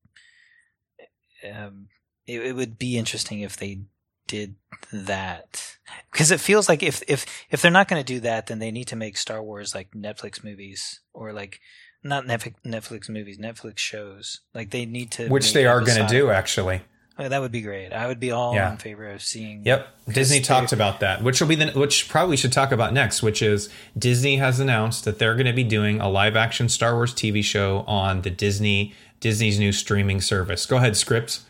um 1.53 1.87
it, 2.25 2.41
it 2.41 2.55
would 2.55 2.79
be 2.79 2.97
interesting 2.97 3.41
if 3.41 3.57
they 3.57 3.81
did 4.27 4.55
that 4.93 5.77
because 6.11 6.31
it 6.31 6.39
feels 6.39 6.69
like 6.69 6.81
if 6.81 7.03
if 7.07 7.25
if 7.49 7.61
they're 7.61 7.69
not 7.69 7.89
going 7.89 8.01
to 8.01 8.13
do 8.13 8.21
that 8.21 8.47
then 8.47 8.59
they 8.59 8.71
need 8.71 8.87
to 8.87 8.95
make 8.95 9.17
star 9.17 9.41
wars 9.41 9.73
like 9.73 9.89
netflix 9.91 10.43
movies 10.43 10.99
or 11.13 11.33
like 11.33 11.59
not 12.03 12.25
Netflix, 12.25 12.53
Netflix 12.65 13.09
movies, 13.09 13.37
Netflix 13.37 13.79
shows. 13.79 14.41
Like 14.53 14.69
they 14.69 14.85
need 14.85 15.11
to, 15.11 15.27
which 15.27 15.53
they 15.53 15.65
are 15.65 15.81
going 15.81 15.99
to 15.99 16.07
do 16.07 16.31
actually. 16.31 16.81
Oh, 17.19 17.27
that 17.27 17.41
would 17.41 17.51
be 17.51 17.59
great. 17.59 17.91
I 17.91 18.07
would 18.07 18.21
be 18.21 18.31
all 18.31 18.55
yeah. 18.55 18.71
in 18.71 18.77
favor 18.77 19.09
of 19.09 19.21
seeing. 19.21 19.65
Yep, 19.65 19.87
Disney 20.07 20.39
talked 20.39 20.71
about 20.71 21.01
that, 21.01 21.21
which 21.21 21.41
will 21.41 21.49
be 21.49 21.55
the 21.55 21.71
which 21.71 22.07
probably 22.07 22.37
should 22.37 22.53
talk 22.53 22.71
about 22.71 22.93
next, 22.93 23.21
which 23.21 23.41
is 23.41 23.67
Disney 23.97 24.37
has 24.37 24.61
announced 24.61 25.03
that 25.03 25.19
they're 25.19 25.35
going 25.35 25.45
to 25.45 25.53
be 25.53 25.65
doing 25.65 25.99
a 25.99 26.07
live 26.07 26.37
action 26.37 26.69
Star 26.69 26.95
Wars 26.95 27.13
TV 27.13 27.43
show 27.43 27.79
on 27.87 28.21
the 28.21 28.29
Disney 28.29 28.93
Disney's 29.19 29.59
new 29.59 29.73
streaming 29.73 30.21
service. 30.21 30.65
Go 30.65 30.77
ahead, 30.77 30.95
script. 30.95 31.41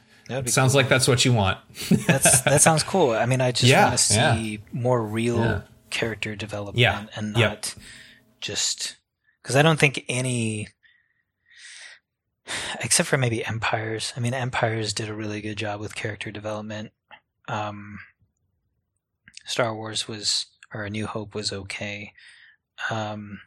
Sounds 0.45 0.55
cool. 0.55 0.69
like 0.73 0.89
that's 0.89 1.07
what 1.07 1.23
you 1.23 1.33
want. 1.33 1.59
that's 2.07 2.41
that 2.41 2.61
sounds 2.61 2.81
cool. 2.81 3.11
I 3.11 3.27
mean, 3.27 3.39
I 3.39 3.51
just 3.51 3.63
yeah, 3.71 3.85
want 3.85 3.97
to 3.97 4.03
see 4.03 4.51
yeah. 4.51 4.57
more 4.73 5.01
real 5.03 5.63
character 5.91 6.35
development 6.35 7.09
and 7.15 7.33
not 7.33 7.75
just 8.41 8.97
because 9.43 9.55
I 9.55 9.61
don't 9.61 9.79
think 9.79 10.03
any 10.07 10.69
except 12.81 13.09
for 13.09 13.17
maybe 13.17 13.45
Empires. 13.45 14.13
I 14.15 14.19
mean, 14.19 14.33
Empires 14.33 14.93
did 14.93 15.09
a 15.09 15.13
really 15.13 15.41
good 15.41 15.57
job 15.57 15.79
with 15.79 15.95
character 15.95 16.31
development. 16.31 16.91
Um, 17.47 17.99
Star 19.45 19.75
Wars 19.75 20.07
was, 20.07 20.47
or 20.73 20.83
A 20.83 20.89
New 20.89 21.07
Hope 21.07 21.33
was 21.33 21.51
okay. 21.51 22.13
Um, 22.89 23.41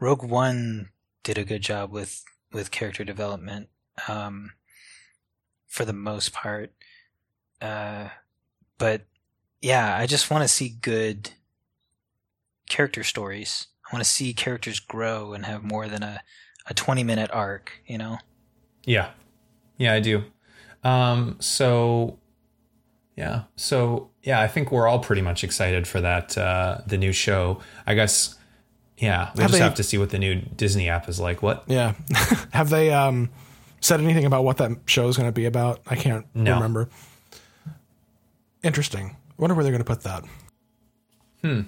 Rogue 0.00 0.22
One 0.22 0.90
did 1.22 1.38
a 1.38 1.44
good 1.44 1.62
job 1.62 1.90
with 1.90 2.24
with 2.52 2.70
character 2.70 3.04
development 3.04 3.68
um, 4.08 4.52
for 5.66 5.84
the 5.84 5.92
most 5.92 6.32
part. 6.32 6.72
Uh, 7.60 8.08
but 8.78 9.02
yeah, 9.60 9.96
I 9.96 10.06
just 10.06 10.30
want 10.30 10.42
to 10.42 10.48
see 10.48 10.68
good 10.68 11.30
character 12.68 13.02
stories. 13.02 13.66
I 13.84 13.94
want 13.94 14.04
to 14.04 14.10
see 14.10 14.32
characters 14.32 14.80
grow 14.80 15.32
and 15.32 15.46
have 15.46 15.64
more 15.64 15.88
than 15.88 16.02
a, 16.02 16.22
a 16.66 16.74
20 16.74 17.02
minute 17.02 17.30
arc, 17.32 17.72
you 17.86 17.98
know? 17.98 18.18
Yeah. 18.88 19.10
Yeah, 19.76 19.92
I 19.92 20.00
do. 20.00 20.24
Um, 20.82 21.36
so 21.40 22.18
yeah. 23.16 23.42
So 23.56 24.10
yeah, 24.22 24.40
I 24.40 24.48
think 24.48 24.72
we're 24.72 24.88
all 24.88 24.98
pretty 24.98 25.22
much 25.22 25.44
excited 25.44 25.86
for 25.86 26.00
that 26.00 26.38
uh 26.38 26.78
the 26.86 26.96
new 26.96 27.12
show. 27.12 27.60
I 27.86 27.94
guess 27.94 28.36
yeah, 28.96 29.30
we 29.36 29.42
have 29.42 29.50
just 29.50 29.52
they, 29.52 29.64
have 29.64 29.74
to 29.74 29.82
see 29.82 29.98
what 29.98 30.10
the 30.10 30.18
new 30.18 30.36
Disney 30.36 30.88
app 30.88 31.08
is 31.08 31.20
like. 31.20 31.42
What? 31.42 31.64
Yeah. 31.66 31.94
have 32.52 32.70
they 32.70 32.90
um 32.90 33.30
said 33.80 34.00
anything 34.00 34.24
about 34.24 34.42
what 34.44 34.56
that 34.56 34.72
show 34.86 35.06
is 35.08 35.16
going 35.16 35.28
to 35.28 35.32
be 35.32 35.44
about? 35.44 35.80
I 35.86 35.94
can't 35.94 36.26
no. 36.34 36.54
remember. 36.54 36.88
Interesting. 38.62 39.16
Wonder 39.36 39.54
where 39.54 39.62
they're 39.62 39.72
going 39.72 39.84
to 39.84 39.92
put 39.92 40.02
that. 40.02 40.24
Hmm. 41.42 41.60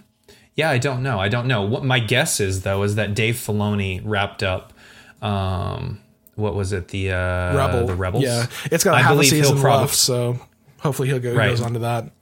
Yeah, 0.55 0.71
I 0.71 0.79
don't 0.79 1.03
know. 1.03 1.21
I 1.21 1.29
don't 1.29 1.47
know. 1.47 1.63
What 1.63 1.85
my 1.85 2.01
guess 2.01 2.41
is 2.41 2.63
though 2.63 2.83
is 2.83 2.95
that 2.95 3.15
Dave 3.15 3.35
Filoni 3.35 4.01
wrapped 4.05 4.43
up 4.43 4.73
um 5.21 6.01
what 6.35 6.55
was 6.55 6.73
it 6.73 6.89
the 6.89 7.13
uh 7.13 7.57
Rebel. 7.57 7.87
the 7.87 7.95
Rebels? 7.95 8.25
Yeah, 8.25 8.47
it's 8.67 8.85
got 8.85 8.95
a 8.95 8.99
I 8.99 9.03
half 9.03 9.19
a 9.19 9.25
season 9.25 9.59
prob- 9.59 9.83
left, 9.83 9.95
so 9.95 10.39
hopefully 10.81 11.09
he'll 11.09 11.19
go 11.19 11.35
right. 11.35 11.51
goes 11.51 11.61
on 11.61 11.75
to 11.75 11.81
that. 11.81 12.13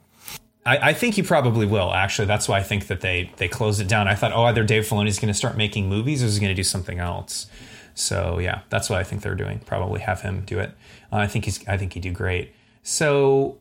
I, 0.65 0.89
I, 0.89 0.93
think 0.93 1.15
he 1.15 1.23
probably 1.23 1.65
will. 1.65 1.93
Actually, 1.93 2.27
that's 2.27 2.47
why 2.47 2.59
I 2.59 2.63
think 2.63 2.87
that 2.87 3.01
they 3.01 3.31
they 3.37 3.47
closed 3.47 3.81
it 3.81 3.87
down. 3.87 4.07
I 4.07 4.15
thought, 4.15 4.33
oh, 4.33 4.43
either 4.43 4.63
Dave 4.63 4.87
Filoni's 4.87 5.17
going 5.17 5.29
to 5.29 5.37
start 5.37 5.57
making 5.57 5.89
movies, 5.89 6.21
or 6.21 6.27
is 6.27 6.35
he 6.35 6.41
going 6.41 6.51
to 6.51 6.55
do 6.55 6.63
something 6.63 6.99
else? 6.99 7.47
So 7.95 8.39
yeah, 8.39 8.61
that's 8.69 8.89
what 8.89 8.99
I 8.99 9.03
think 9.03 9.21
they're 9.21 9.35
doing. 9.35 9.59
Probably 9.59 10.01
have 10.01 10.21
him 10.21 10.43
do 10.45 10.59
it. 10.59 10.71
Uh, 11.11 11.17
I 11.17 11.27
think 11.27 11.45
he's. 11.45 11.65
I 11.67 11.77
think 11.77 11.93
he'd 11.93 12.01
do 12.01 12.11
great. 12.11 12.53
So 12.83 13.57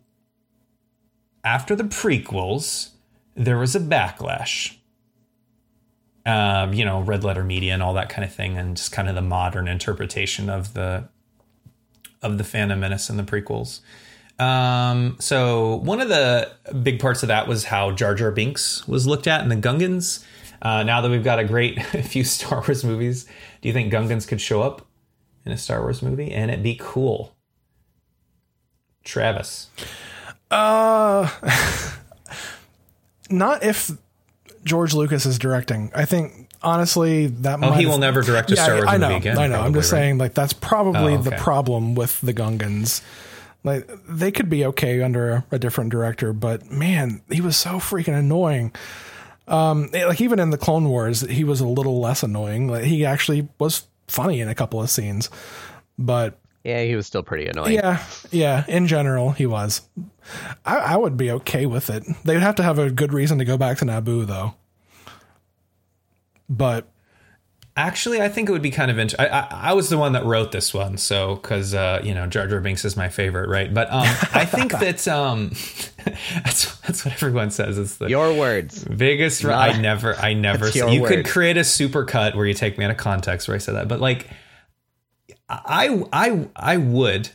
after 1.44 1.76
the 1.76 1.84
prequels, 1.84 2.90
there 3.36 3.58
was 3.58 3.76
a 3.76 3.80
backlash 3.80 4.77
um, 6.28 6.74
you 6.74 6.84
know, 6.84 7.00
red 7.00 7.24
letter 7.24 7.42
media 7.42 7.72
and 7.72 7.82
all 7.82 7.94
that 7.94 8.10
kind 8.10 8.22
of 8.22 8.32
thing, 8.32 8.58
and 8.58 8.76
just 8.76 8.92
kind 8.92 9.08
of 9.08 9.14
the 9.14 9.22
modern 9.22 9.66
interpretation 9.66 10.50
of 10.50 10.74
the 10.74 11.08
of 12.20 12.36
the 12.36 12.44
Phantom 12.44 12.78
Menace 12.78 13.08
and 13.08 13.18
the 13.18 13.22
prequels. 13.22 13.80
Um, 14.38 15.16
so 15.18 15.76
one 15.76 16.00
of 16.00 16.08
the 16.08 16.50
big 16.82 17.00
parts 17.00 17.22
of 17.22 17.28
that 17.28 17.48
was 17.48 17.64
how 17.64 17.92
Jar 17.92 18.14
Jar 18.14 18.30
Binks 18.30 18.86
was 18.86 19.06
looked 19.06 19.26
at 19.26 19.42
in 19.42 19.48
the 19.48 19.56
Gungans. 19.56 20.22
Uh, 20.60 20.82
now 20.82 21.00
that 21.00 21.10
we've 21.10 21.24
got 21.24 21.38
a 21.38 21.44
great 21.44 21.82
few 22.04 22.24
Star 22.24 22.60
Wars 22.60 22.84
movies, 22.84 23.24
do 23.62 23.68
you 23.68 23.72
think 23.72 23.90
Gungans 23.90 24.28
could 24.28 24.40
show 24.40 24.60
up 24.60 24.86
in 25.46 25.52
a 25.52 25.56
Star 25.56 25.80
Wars 25.80 26.02
movie 26.02 26.30
and 26.30 26.50
it'd 26.50 26.62
be 26.62 26.76
cool? 26.78 27.34
Travis. 29.02 29.70
Uh, 30.50 31.30
not 33.30 33.62
if 33.62 33.92
George 34.68 34.94
Lucas 34.94 35.26
is 35.26 35.38
directing. 35.38 35.90
I 35.94 36.04
think 36.04 36.48
honestly 36.62 37.26
that. 37.26 37.58
Oh, 37.62 37.72
he 37.72 37.86
will 37.86 37.98
never 37.98 38.22
direct 38.22 38.50
a 38.50 38.54
yeah, 38.54 38.64
Star 38.64 38.76
Wars 38.76 38.88
I 38.88 38.98
know, 38.98 39.08
movie 39.08 39.16
again. 39.16 39.38
I 39.38 39.46
know. 39.46 39.54
Probably, 39.54 39.66
I'm 39.66 39.74
just 39.74 39.92
right? 39.92 39.98
saying, 39.98 40.18
like 40.18 40.34
that's 40.34 40.52
probably 40.52 41.14
oh, 41.14 41.18
okay. 41.18 41.30
the 41.30 41.36
problem 41.36 41.94
with 41.94 42.20
the 42.20 42.34
Gungans. 42.34 43.02
Like 43.64 43.90
they 44.08 44.30
could 44.30 44.48
be 44.48 44.64
okay 44.66 45.02
under 45.02 45.30
a, 45.30 45.44
a 45.52 45.58
different 45.58 45.90
director, 45.90 46.32
but 46.32 46.70
man, 46.70 47.22
he 47.30 47.40
was 47.40 47.56
so 47.56 47.72
freaking 47.72 48.16
annoying. 48.16 48.72
Um, 49.48 49.88
like 49.92 50.20
even 50.20 50.38
in 50.38 50.50
the 50.50 50.58
Clone 50.58 50.88
Wars, 50.88 51.22
he 51.22 51.42
was 51.42 51.60
a 51.60 51.66
little 51.66 52.00
less 52.00 52.22
annoying. 52.22 52.68
Like 52.68 52.84
he 52.84 53.04
actually 53.04 53.48
was 53.58 53.86
funny 54.06 54.40
in 54.40 54.48
a 54.48 54.54
couple 54.54 54.80
of 54.80 54.90
scenes, 54.90 55.30
but 55.98 56.38
yeah, 56.64 56.82
he 56.82 56.96
was 56.96 57.06
still 57.06 57.22
pretty 57.22 57.46
annoying. 57.46 57.74
Yeah, 57.74 58.04
yeah. 58.30 58.64
In 58.68 58.86
general, 58.86 59.30
he 59.30 59.46
was. 59.46 59.82
I, 60.64 60.76
I 60.76 60.96
would 60.96 61.16
be 61.16 61.30
okay 61.30 61.66
with 61.66 61.88
it. 61.90 62.04
They'd 62.24 62.40
have 62.40 62.56
to 62.56 62.62
have 62.62 62.78
a 62.78 62.90
good 62.90 63.12
reason 63.12 63.38
to 63.38 63.44
go 63.44 63.56
back 63.56 63.78
to 63.78 63.84
Naboo, 63.84 64.26
though. 64.26 64.54
But 66.48 66.88
actually, 67.76 68.20
I 68.20 68.28
think 68.28 68.48
it 68.48 68.52
would 68.52 68.62
be 68.62 68.70
kind 68.70 68.90
of 68.90 68.98
interesting. 68.98 69.30
I, 69.30 69.40
I, 69.40 69.46
I, 69.70 69.72
was 69.72 69.88
the 69.88 69.96
one 69.96 70.12
that 70.12 70.24
wrote 70.24 70.50
this 70.50 70.74
one, 70.74 70.98
so 70.98 71.36
because 71.36 71.74
uh, 71.74 72.00
you 72.02 72.12
know 72.12 72.26
Jar 72.26 72.46
Jar 72.46 72.60
Binks 72.60 72.84
is 72.84 72.96
my 72.96 73.08
favorite, 73.08 73.48
right? 73.48 73.72
But 73.72 73.90
um, 73.90 74.02
I 74.34 74.44
think 74.44 74.72
that 74.80 75.06
um, 75.08 75.50
that's 76.44 76.76
that's 76.80 77.04
what 77.04 77.14
everyone 77.14 77.50
says. 77.50 77.78
It's 77.78 77.96
the 77.96 78.08
your 78.08 78.34
words 78.34 78.84
biggest. 78.84 79.44
Not, 79.44 79.52
I 79.54 79.80
never, 79.80 80.16
I 80.16 80.34
never. 80.34 80.70
Say, 80.70 80.92
you 80.92 81.06
could 81.06 81.26
create 81.26 81.56
a 81.56 81.64
super 81.64 82.04
cut 82.04 82.34
where 82.34 82.46
you 82.46 82.54
take 82.54 82.76
me 82.76 82.84
out 82.84 82.90
of 82.90 82.96
context 82.96 83.48
where 83.48 83.54
I 83.54 83.58
said 83.58 83.76
that, 83.76 83.88
but 83.88 84.00
like 84.00 84.26
I 85.48 86.04
I 86.12 86.48
I 86.54 86.76
would 86.76 87.30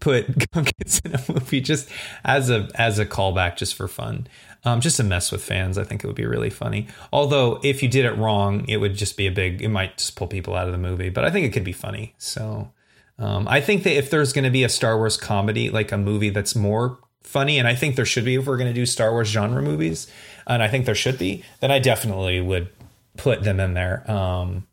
put 0.00 0.26
Gungans 0.52 1.04
in 1.04 1.14
a 1.14 1.32
movie 1.32 1.60
just 1.60 1.88
as 2.24 2.50
a 2.50 2.68
as 2.74 2.98
a 2.98 3.06
callback, 3.06 3.56
just 3.56 3.74
for 3.74 3.88
fun, 3.88 4.26
um, 4.64 4.80
just 4.80 4.98
to 4.98 5.02
mess 5.02 5.32
with 5.32 5.42
fans. 5.42 5.78
I 5.78 5.84
think 5.84 6.04
it 6.04 6.06
would 6.06 6.16
be 6.16 6.26
really 6.26 6.50
funny. 6.50 6.88
Although 7.12 7.60
if 7.62 7.82
you 7.82 7.88
did 7.88 8.04
it 8.04 8.16
wrong, 8.16 8.66
it 8.68 8.78
would 8.78 8.94
just 8.94 9.16
be 9.16 9.26
a 9.26 9.32
big. 9.32 9.62
It 9.62 9.68
might 9.68 9.98
just 9.98 10.16
pull 10.16 10.26
people 10.26 10.54
out 10.54 10.66
of 10.66 10.72
the 10.72 10.78
movie. 10.78 11.08
But 11.08 11.24
I 11.24 11.30
think 11.30 11.46
it 11.46 11.52
could 11.52 11.64
be 11.64 11.72
funny. 11.72 12.14
So 12.18 12.72
um, 13.18 13.48
I 13.48 13.60
think 13.60 13.84
that 13.84 13.96
if 13.96 14.10
there's 14.10 14.32
going 14.32 14.44
to 14.44 14.50
be 14.50 14.64
a 14.64 14.68
Star 14.68 14.96
Wars 14.96 15.16
comedy, 15.16 15.70
like 15.70 15.92
a 15.92 15.98
movie 15.98 16.30
that's 16.30 16.54
more 16.54 16.98
funny, 17.22 17.58
and 17.58 17.66
I 17.66 17.74
think 17.74 17.96
there 17.96 18.04
should 18.04 18.24
be 18.24 18.34
if 18.34 18.46
we're 18.46 18.58
going 18.58 18.70
to 18.70 18.74
do 18.74 18.86
Star 18.86 19.10
Wars 19.12 19.28
genre 19.28 19.62
movies, 19.62 20.06
and 20.46 20.62
I 20.62 20.68
think 20.68 20.86
there 20.86 20.94
should 20.94 21.18
be, 21.18 21.44
then 21.60 21.70
I 21.70 21.78
definitely 21.78 22.40
would 22.40 22.68
put 23.16 23.42
them 23.42 23.60
in 23.60 23.74
there 23.74 24.08
um, 24.10 24.66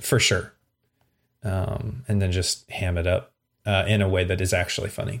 for 0.00 0.18
sure 0.18 0.52
um, 1.44 2.04
and 2.08 2.20
then 2.20 2.32
just 2.32 2.70
ham 2.70 2.98
it 2.98 3.06
up 3.06 3.32
uh, 3.66 3.84
in 3.86 4.02
a 4.02 4.08
way 4.08 4.24
that 4.24 4.40
is 4.40 4.52
actually 4.52 4.88
funny. 4.88 5.20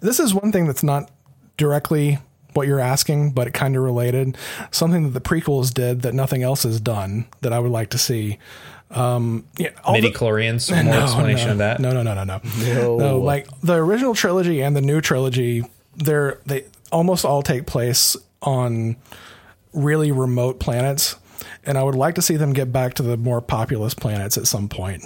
This 0.00 0.20
is 0.20 0.34
one 0.34 0.52
thing 0.52 0.66
that's 0.66 0.82
not 0.82 1.10
directly 1.56 2.18
what 2.54 2.66
you're 2.66 2.80
asking, 2.80 3.32
but 3.32 3.46
it 3.46 3.54
kind 3.54 3.76
of 3.76 3.82
related. 3.82 4.36
Something 4.70 5.04
that 5.04 5.10
the 5.10 5.20
prequels 5.20 5.72
did 5.72 6.02
that 6.02 6.14
nothing 6.14 6.42
else 6.42 6.62
has 6.62 6.80
done 6.80 7.26
that 7.40 7.52
I 7.52 7.58
would 7.58 7.70
like 7.70 7.90
to 7.90 7.98
see. 7.98 8.38
Um, 8.90 9.46
yeah, 9.58 9.70
midi 9.90 10.10
chlorians. 10.10 10.70
More 10.84 10.94
no, 10.94 11.02
explanation 11.02 11.48
no, 11.48 11.52
of 11.52 11.58
that. 11.58 11.80
No, 11.80 11.92
no, 11.92 12.02
no, 12.02 12.14
no, 12.14 12.24
no, 12.24 12.40
no. 12.64 12.96
No, 12.96 13.18
like 13.18 13.48
the 13.60 13.74
original 13.74 14.14
trilogy 14.14 14.62
and 14.62 14.74
the 14.74 14.80
new 14.80 15.00
trilogy, 15.00 15.64
they're 15.96 16.40
they 16.46 16.64
almost 16.90 17.24
all 17.24 17.42
take 17.42 17.66
place 17.66 18.16
on 18.42 18.96
really 19.72 20.10
remote 20.10 20.58
planets 20.58 21.16
and 21.68 21.76
I 21.76 21.82
would 21.82 21.94
like 21.94 22.14
to 22.14 22.22
see 22.22 22.36
them 22.36 22.54
get 22.54 22.72
back 22.72 22.94
to 22.94 23.02
the 23.02 23.18
more 23.18 23.42
populous 23.42 23.92
planets 23.92 24.38
at 24.38 24.46
some 24.46 24.70
point. 24.70 25.04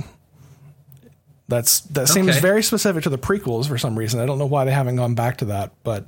That's 1.48 1.80
that 1.80 2.08
seems 2.08 2.30
okay. 2.30 2.40
very 2.40 2.62
specific 2.62 3.02
to 3.02 3.10
the 3.10 3.18
prequels 3.18 3.66
for 3.66 3.76
some 3.76 3.98
reason. 3.98 4.20
I 4.20 4.26
don't 4.26 4.38
know 4.38 4.46
why 4.46 4.64
they 4.64 4.70
haven't 4.70 4.94
gone 4.96 5.14
back 5.14 5.38
to 5.38 5.46
that, 5.46 5.72
but 5.82 6.06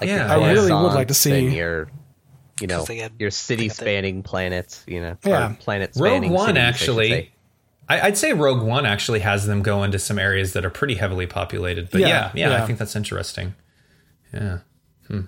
yeah, 0.00 0.30
I 0.30 0.52
really 0.52 0.70
would 0.70 0.92
like 0.92 1.08
to 1.08 1.14
see 1.14 1.48
your, 1.48 1.88
you 2.60 2.66
know, 2.66 2.84
had, 2.84 3.12
your 3.18 3.30
city 3.30 3.70
spanning 3.70 4.22
planets. 4.22 4.84
You 4.86 5.00
know, 5.00 5.16
yeah, 5.24 5.56
planet 5.58 5.94
spanning. 5.94 6.30
Rogue 6.30 6.38
One 6.38 6.46
cities, 6.48 6.62
actually. 6.62 7.32
I, 7.88 8.08
would 8.08 8.18
say 8.18 8.34
Rogue 8.34 8.62
One 8.62 8.86
actually 8.86 9.20
has 9.20 9.46
them 9.46 9.62
go 9.62 9.82
into 9.82 9.98
some 9.98 10.18
areas 10.18 10.52
that 10.52 10.64
are 10.64 10.70
pretty 10.70 10.94
heavily 10.94 11.26
populated. 11.26 11.90
But 11.90 12.02
yeah, 12.02 12.08
yeah, 12.08 12.30
yeah, 12.34 12.50
yeah. 12.50 12.62
I 12.62 12.66
think 12.66 12.78
that's 12.78 12.94
interesting. 12.94 13.54
Yeah. 14.32 14.58
Hmm. 15.08 15.20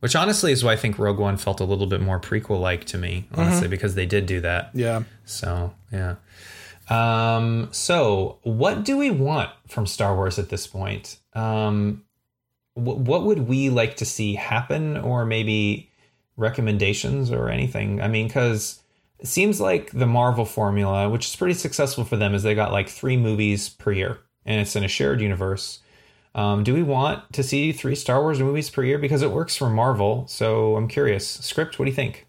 Which 0.00 0.16
honestly 0.16 0.50
is 0.50 0.64
why 0.64 0.72
I 0.72 0.76
think 0.76 0.98
Rogue 0.98 1.18
One 1.18 1.36
felt 1.36 1.60
a 1.60 1.64
little 1.64 1.86
bit 1.86 2.00
more 2.00 2.18
prequel 2.18 2.60
like 2.60 2.84
to 2.86 2.98
me, 2.98 3.28
honestly, 3.34 3.64
mm-hmm. 3.64 3.70
because 3.70 3.94
they 3.94 4.06
did 4.06 4.26
do 4.26 4.40
that. 4.40 4.70
Yeah. 4.74 5.02
So, 5.26 5.74
yeah. 5.92 6.16
Um, 6.88 7.68
so, 7.70 8.38
what 8.42 8.84
do 8.84 8.96
we 8.96 9.10
want 9.10 9.50
from 9.68 9.86
Star 9.86 10.16
Wars 10.16 10.38
at 10.38 10.48
this 10.48 10.66
point? 10.66 11.18
Um, 11.34 12.02
wh- 12.74 12.98
what 12.98 13.24
would 13.24 13.46
we 13.46 13.70
like 13.70 13.96
to 13.98 14.04
see 14.04 14.34
happen, 14.34 14.96
or 14.96 15.24
maybe 15.24 15.90
recommendations 16.36 17.30
or 17.30 17.48
anything? 17.48 18.00
I 18.00 18.08
mean, 18.08 18.26
because 18.26 18.82
it 19.20 19.26
seems 19.26 19.60
like 19.60 19.92
the 19.92 20.06
Marvel 20.06 20.46
formula, 20.46 21.08
which 21.08 21.26
is 21.26 21.36
pretty 21.36 21.54
successful 21.54 22.04
for 22.04 22.16
them, 22.16 22.34
is 22.34 22.42
they 22.42 22.54
got 22.54 22.72
like 22.72 22.88
three 22.88 23.16
movies 23.16 23.68
per 23.68 23.92
year, 23.92 24.18
and 24.44 24.60
it's 24.60 24.74
in 24.74 24.82
a 24.82 24.88
shared 24.88 25.20
universe. 25.20 25.80
Um, 26.34 26.62
do 26.62 26.74
we 26.74 26.82
want 26.82 27.32
to 27.32 27.42
see 27.42 27.72
three 27.72 27.94
Star 27.94 28.22
Wars 28.22 28.38
movies 28.38 28.70
per 28.70 28.84
year 28.84 28.98
because 28.98 29.22
it 29.22 29.32
works 29.32 29.56
for 29.56 29.68
Marvel? 29.68 30.26
So 30.28 30.76
I'm 30.76 30.88
curious. 30.88 31.26
Script, 31.28 31.78
what 31.78 31.86
do 31.86 31.90
you 31.90 31.96
think? 31.96 32.26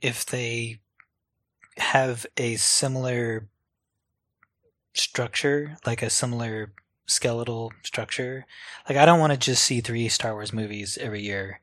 If 0.00 0.26
they 0.26 0.80
have 1.78 2.26
a 2.36 2.56
similar 2.56 3.48
structure, 4.94 5.78
like 5.86 6.02
a 6.02 6.10
similar 6.10 6.72
skeletal 7.06 7.72
structure, 7.82 8.46
like 8.88 8.98
I 8.98 9.06
don't 9.06 9.20
want 9.20 9.32
to 9.32 9.38
just 9.38 9.64
see 9.64 9.80
three 9.80 10.08
Star 10.08 10.34
Wars 10.34 10.52
movies 10.52 10.98
every 11.00 11.22
year. 11.22 11.60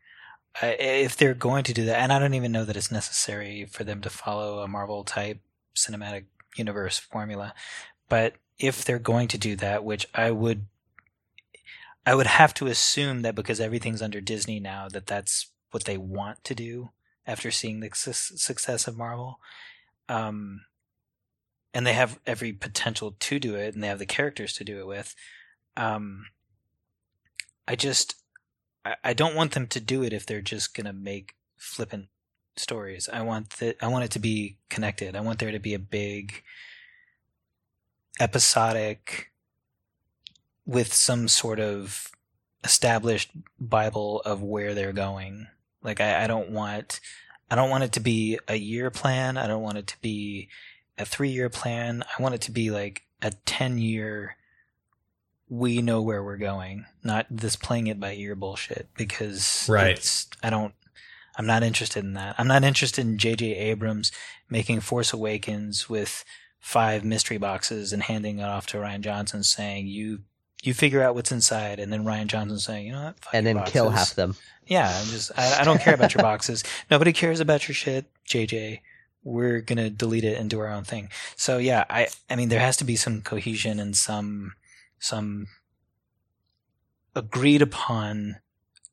If 0.61 1.15
they're 1.15 1.35
going 1.35 1.63
to 1.65 1.73
do 1.73 1.85
that, 1.85 1.99
and 1.99 2.11
I 2.11 2.19
don't 2.19 2.33
even 2.33 2.51
know 2.51 2.65
that 2.65 2.75
it's 2.75 2.91
necessary 2.91 3.65
for 3.65 3.83
them 3.83 4.01
to 4.01 4.09
follow 4.09 4.59
a 4.59 4.67
Marvel 4.67 5.03
type 5.03 5.39
cinematic 5.75 6.25
universe 6.55 6.97
formula, 6.97 7.53
but 8.09 8.33
if 8.57 8.83
they're 8.83 8.99
going 8.99 9.27
to 9.29 9.37
do 9.37 9.55
that, 9.57 9.83
which 9.83 10.07
I 10.13 10.31
would 10.31 10.65
I 12.05 12.15
would 12.15 12.27
have 12.27 12.53
to 12.55 12.67
assume 12.67 13.21
that 13.21 13.35
because 13.35 13.59
everything's 13.59 14.01
under 14.01 14.21
Disney 14.21 14.59
now, 14.59 14.87
that 14.89 15.05
that's 15.05 15.51
what 15.71 15.83
they 15.83 15.97
want 15.97 16.43
to 16.45 16.55
do 16.55 16.89
after 17.27 17.51
seeing 17.51 17.79
the 17.79 17.89
su- 17.93 18.13
success 18.13 18.87
of 18.87 18.97
Marvel. 18.97 19.39
Um, 20.07 20.61
and 21.73 21.85
they 21.85 21.93
have 21.93 22.19
every 22.25 22.51
potential 22.51 23.15
to 23.19 23.39
do 23.39 23.55
it, 23.55 23.73
and 23.73 23.83
they 23.83 23.87
have 23.87 23.99
the 23.99 24.05
characters 24.05 24.53
to 24.53 24.63
do 24.63 24.79
it 24.79 24.87
with. 24.87 25.13
Um, 25.77 26.25
I 27.67 27.75
just, 27.75 28.15
I, 28.83 28.95
I 29.03 29.13
don't 29.13 29.35
want 29.35 29.51
them 29.51 29.67
to 29.67 29.79
do 29.79 30.01
it 30.03 30.13
if 30.13 30.25
they're 30.25 30.41
just 30.41 30.73
gonna 30.73 30.93
make 30.93 31.35
flippant 31.57 32.07
stories. 32.55 33.07
I 33.11 33.21
want 33.21 33.51
that. 33.51 33.77
I 33.81 33.87
want 33.87 34.05
it 34.05 34.11
to 34.11 34.19
be 34.19 34.57
connected. 34.69 35.15
I 35.15 35.21
want 35.21 35.39
there 35.39 35.51
to 35.51 35.59
be 35.59 35.75
a 35.75 35.79
big 35.79 36.43
episodic 38.19 39.31
with 40.69 40.93
some 40.93 41.27
sort 41.27 41.59
of 41.59 42.11
established 42.63 43.31
Bible 43.59 44.21
of 44.21 44.43
where 44.43 44.75
they're 44.75 44.93
going. 44.93 45.47
Like 45.81 45.99
I, 45.99 46.25
I 46.25 46.27
don't 46.27 46.51
want 46.51 46.99
I 47.49 47.55
don't 47.55 47.71
want 47.71 47.83
it 47.83 47.93
to 47.93 47.99
be 47.99 48.37
a 48.47 48.55
year 48.55 48.91
plan. 48.91 49.35
I 49.35 49.47
don't 49.47 49.63
want 49.63 49.79
it 49.79 49.87
to 49.87 49.99
be 50.01 50.47
a 50.95 51.05
three 51.05 51.29
year 51.29 51.49
plan. 51.49 52.03
I 52.03 52.21
want 52.21 52.35
it 52.35 52.41
to 52.41 52.51
be 52.51 52.69
like 52.69 53.01
a 53.19 53.31
ten 53.45 53.79
year 53.79 54.35
we 55.51 55.81
know 55.81 56.03
where 56.03 56.23
we're 56.23 56.37
going, 56.37 56.85
not 57.03 57.25
this 57.31 57.55
playing 57.55 57.87
it 57.87 57.99
by 57.99 58.13
ear 58.13 58.35
bullshit 58.35 58.89
because 58.95 59.67
right. 59.67 60.25
I 60.43 60.51
don't 60.51 60.75
I'm 61.35 61.47
not 61.47 61.63
interested 61.63 62.03
in 62.03 62.13
that. 62.13 62.35
I'm 62.37 62.47
not 62.47 62.63
interested 62.63 63.07
in 63.07 63.17
JJ 63.17 63.57
Abrams 63.57 64.11
making 64.51 64.81
Force 64.81 65.13
Awakens 65.13 65.89
with 65.89 66.23
five 66.59 67.03
mystery 67.03 67.39
boxes 67.39 67.91
and 67.91 68.03
handing 68.03 68.37
it 68.37 68.43
off 68.43 68.67
to 68.67 68.77
Rian 68.77 69.01
Johnson 69.01 69.41
saying 69.41 69.87
you 69.87 70.19
you 70.63 70.73
figure 70.73 71.01
out 71.01 71.15
what's 71.15 71.31
inside, 71.31 71.79
and 71.79 71.91
then 71.91 72.03
Rian 72.03 72.27
Johnson 72.27 72.59
saying, 72.59 72.87
you 72.87 72.93
know 72.93 73.03
what, 73.03 73.15
and 73.33 73.45
then 73.45 73.57
boxes. 73.57 73.73
kill 73.73 73.89
half 73.89 74.15
them. 74.15 74.35
Yeah, 74.67 74.87
I'm 74.87 75.07
just 75.07 75.31
I, 75.37 75.61
I 75.61 75.63
don't 75.63 75.81
care 75.81 75.93
about 75.93 76.13
your 76.13 76.21
boxes. 76.21 76.63
Nobody 76.91 77.13
cares 77.13 77.39
about 77.39 77.67
your 77.67 77.75
shit, 77.75 78.05
JJ. 78.27 78.81
We're 79.23 79.61
gonna 79.61 79.89
delete 79.89 80.23
it 80.23 80.37
and 80.37 80.49
do 80.49 80.59
our 80.59 80.67
own 80.67 80.83
thing. 80.83 81.09
So 81.35 81.57
yeah, 81.57 81.85
I 81.89 82.07
I 82.29 82.35
mean 82.35 82.49
there 82.49 82.59
has 82.59 82.77
to 82.77 82.83
be 82.83 82.95
some 82.95 83.21
cohesion 83.21 83.79
and 83.79 83.95
some 83.95 84.53
some 84.99 85.47
agreed 87.15 87.61
upon 87.61 88.37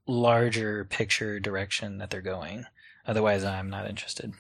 larger 0.07 0.85
picture 0.85 1.39
direction 1.41 1.99
that 1.99 2.11
they're 2.11 2.23
going. 2.23 2.67
Otherwise, 3.07 3.45
I'm 3.45 3.71
not 3.71 3.89
interested. 3.89 4.33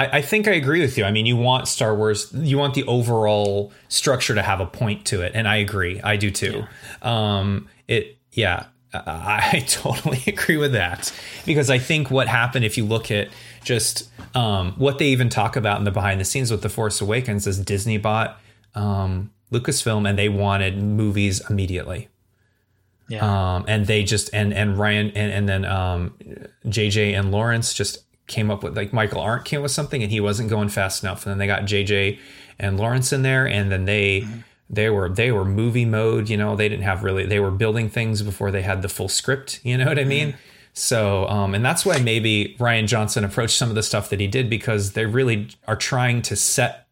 I, 0.00 0.18
I, 0.18 0.22
think 0.22 0.48
I 0.48 0.52
agree 0.52 0.80
with 0.80 0.96
you. 0.96 1.04
I 1.04 1.10
mean, 1.10 1.26
you 1.26 1.36
want 1.36 1.68
Star 1.68 1.94
Wars, 1.94 2.32
you 2.32 2.56
want 2.56 2.74
the 2.74 2.84
overall 2.84 3.72
structure 3.88 4.34
to 4.34 4.42
have 4.42 4.60
a 4.60 4.66
point 4.66 5.04
to 5.06 5.20
it, 5.22 5.32
and 5.34 5.46
I 5.46 5.56
agree. 5.56 6.00
I 6.00 6.16
do 6.16 6.30
too. 6.30 6.64
Yeah. 7.02 7.38
Um, 7.38 7.68
it, 7.86 8.16
yeah, 8.32 8.66
I, 8.94 9.64
totally 9.68 10.22
agree 10.26 10.56
with 10.56 10.72
that 10.72 11.12
because 11.44 11.70
I 11.70 11.78
think 11.78 12.10
what 12.10 12.28
happened 12.28 12.64
if 12.64 12.78
you 12.78 12.84
look 12.84 13.10
at 13.10 13.28
just 13.62 14.08
um, 14.34 14.72
what 14.72 14.98
they 14.98 15.08
even 15.08 15.28
talk 15.28 15.56
about 15.56 15.78
in 15.78 15.84
the 15.84 15.90
behind 15.90 16.20
the 16.20 16.24
scenes 16.24 16.50
with 16.50 16.62
the 16.62 16.68
Force 16.68 17.00
Awakens 17.00 17.46
is 17.46 17.58
Disney 17.58 17.98
bought 17.98 18.40
um, 18.74 19.30
Lucasfilm 19.52 20.08
and 20.08 20.18
they 20.18 20.28
wanted 20.28 20.82
movies 20.82 21.42
immediately. 21.50 22.08
Yeah. 23.08 23.56
Um, 23.56 23.64
and 23.66 23.86
they 23.86 24.04
just 24.04 24.30
and 24.32 24.54
and 24.54 24.76
Rian 24.76 25.12
and 25.16 25.32
and 25.32 25.48
then 25.48 25.64
um, 25.64 26.14
JJ 26.66 27.18
and 27.18 27.32
Lawrence 27.32 27.74
just 27.74 28.04
came 28.30 28.50
up 28.50 28.62
with 28.62 28.74
like 28.76 28.94
Michael 28.94 29.20
Arndt 29.20 29.44
came 29.44 29.60
up 29.60 29.64
with 29.64 29.72
something 29.72 30.02
and 30.02 30.10
he 30.10 30.20
wasn't 30.20 30.48
going 30.48 30.70
fast 30.70 31.02
enough. 31.02 31.26
And 31.26 31.32
then 31.32 31.38
they 31.38 31.46
got 31.46 31.62
JJ 31.64 32.18
and 32.58 32.78
Lawrence 32.78 33.12
in 33.12 33.22
there, 33.22 33.46
and 33.46 33.70
then 33.70 33.84
they 33.84 34.22
mm-hmm. 34.22 34.40
they 34.70 34.88
were 34.88 35.08
they 35.08 35.32
were 35.32 35.44
movie 35.44 35.84
mode. 35.84 36.30
You 36.30 36.36
know, 36.38 36.56
they 36.56 36.68
didn't 36.68 36.84
have 36.84 37.02
really 37.02 37.26
they 37.26 37.40
were 37.40 37.50
building 37.50 37.90
things 37.90 38.22
before 38.22 38.50
they 38.50 38.62
had 38.62 38.80
the 38.80 38.88
full 38.88 39.08
script. 39.08 39.60
You 39.64 39.76
know 39.76 39.86
what 39.86 39.98
I 39.98 40.04
mean? 40.04 40.28
Mm-hmm. 40.28 40.38
So, 40.72 41.26
um, 41.28 41.54
and 41.54 41.64
that's 41.64 41.84
why 41.84 41.98
maybe 41.98 42.56
Rian 42.58 42.86
Johnson 42.86 43.24
approached 43.24 43.56
some 43.56 43.68
of 43.68 43.74
the 43.74 43.82
stuff 43.82 44.08
that 44.10 44.20
he 44.20 44.28
did 44.28 44.48
because 44.48 44.92
they 44.92 45.04
really 45.04 45.48
are 45.66 45.76
trying 45.76 46.22
to 46.22 46.36
set. 46.36 46.86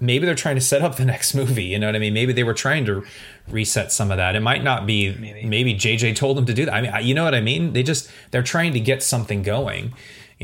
Maybe 0.00 0.26
they're 0.26 0.34
trying 0.34 0.56
to 0.56 0.60
set 0.60 0.82
up 0.82 0.96
the 0.96 1.04
next 1.04 1.34
movie. 1.34 1.64
You 1.64 1.78
know 1.78 1.86
what 1.86 1.94
I 1.94 2.00
mean? 2.00 2.12
Maybe 2.14 2.32
they 2.32 2.42
were 2.42 2.54
trying 2.54 2.84
to 2.86 3.04
reset 3.48 3.92
some 3.92 4.10
of 4.10 4.16
that. 4.16 4.34
It 4.34 4.40
might 4.40 4.64
not 4.64 4.86
be. 4.86 5.14
Maybe, 5.14 5.46
maybe 5.46 5.74
JJ 5.74 6.16
told 6.16 6.36
them 6.36 6.46
to 6.46 6.54
do 6.54 6.64
that. 6.64 6.74
I 6.74 6.80
mean, 6.80 7.06
you 7.06 7.14
know 7.14 7.24
what 7.24 7.34
I 7.34 7.40
mean? 7.40 7.72
They 7.72 7.82
just 7.84 8.10
they're 8.32 8.42
trying 8.42 8.72
to 8.72 8.80
get 8.80 9.02
something 9.02 9.42
going. 9.42 9.94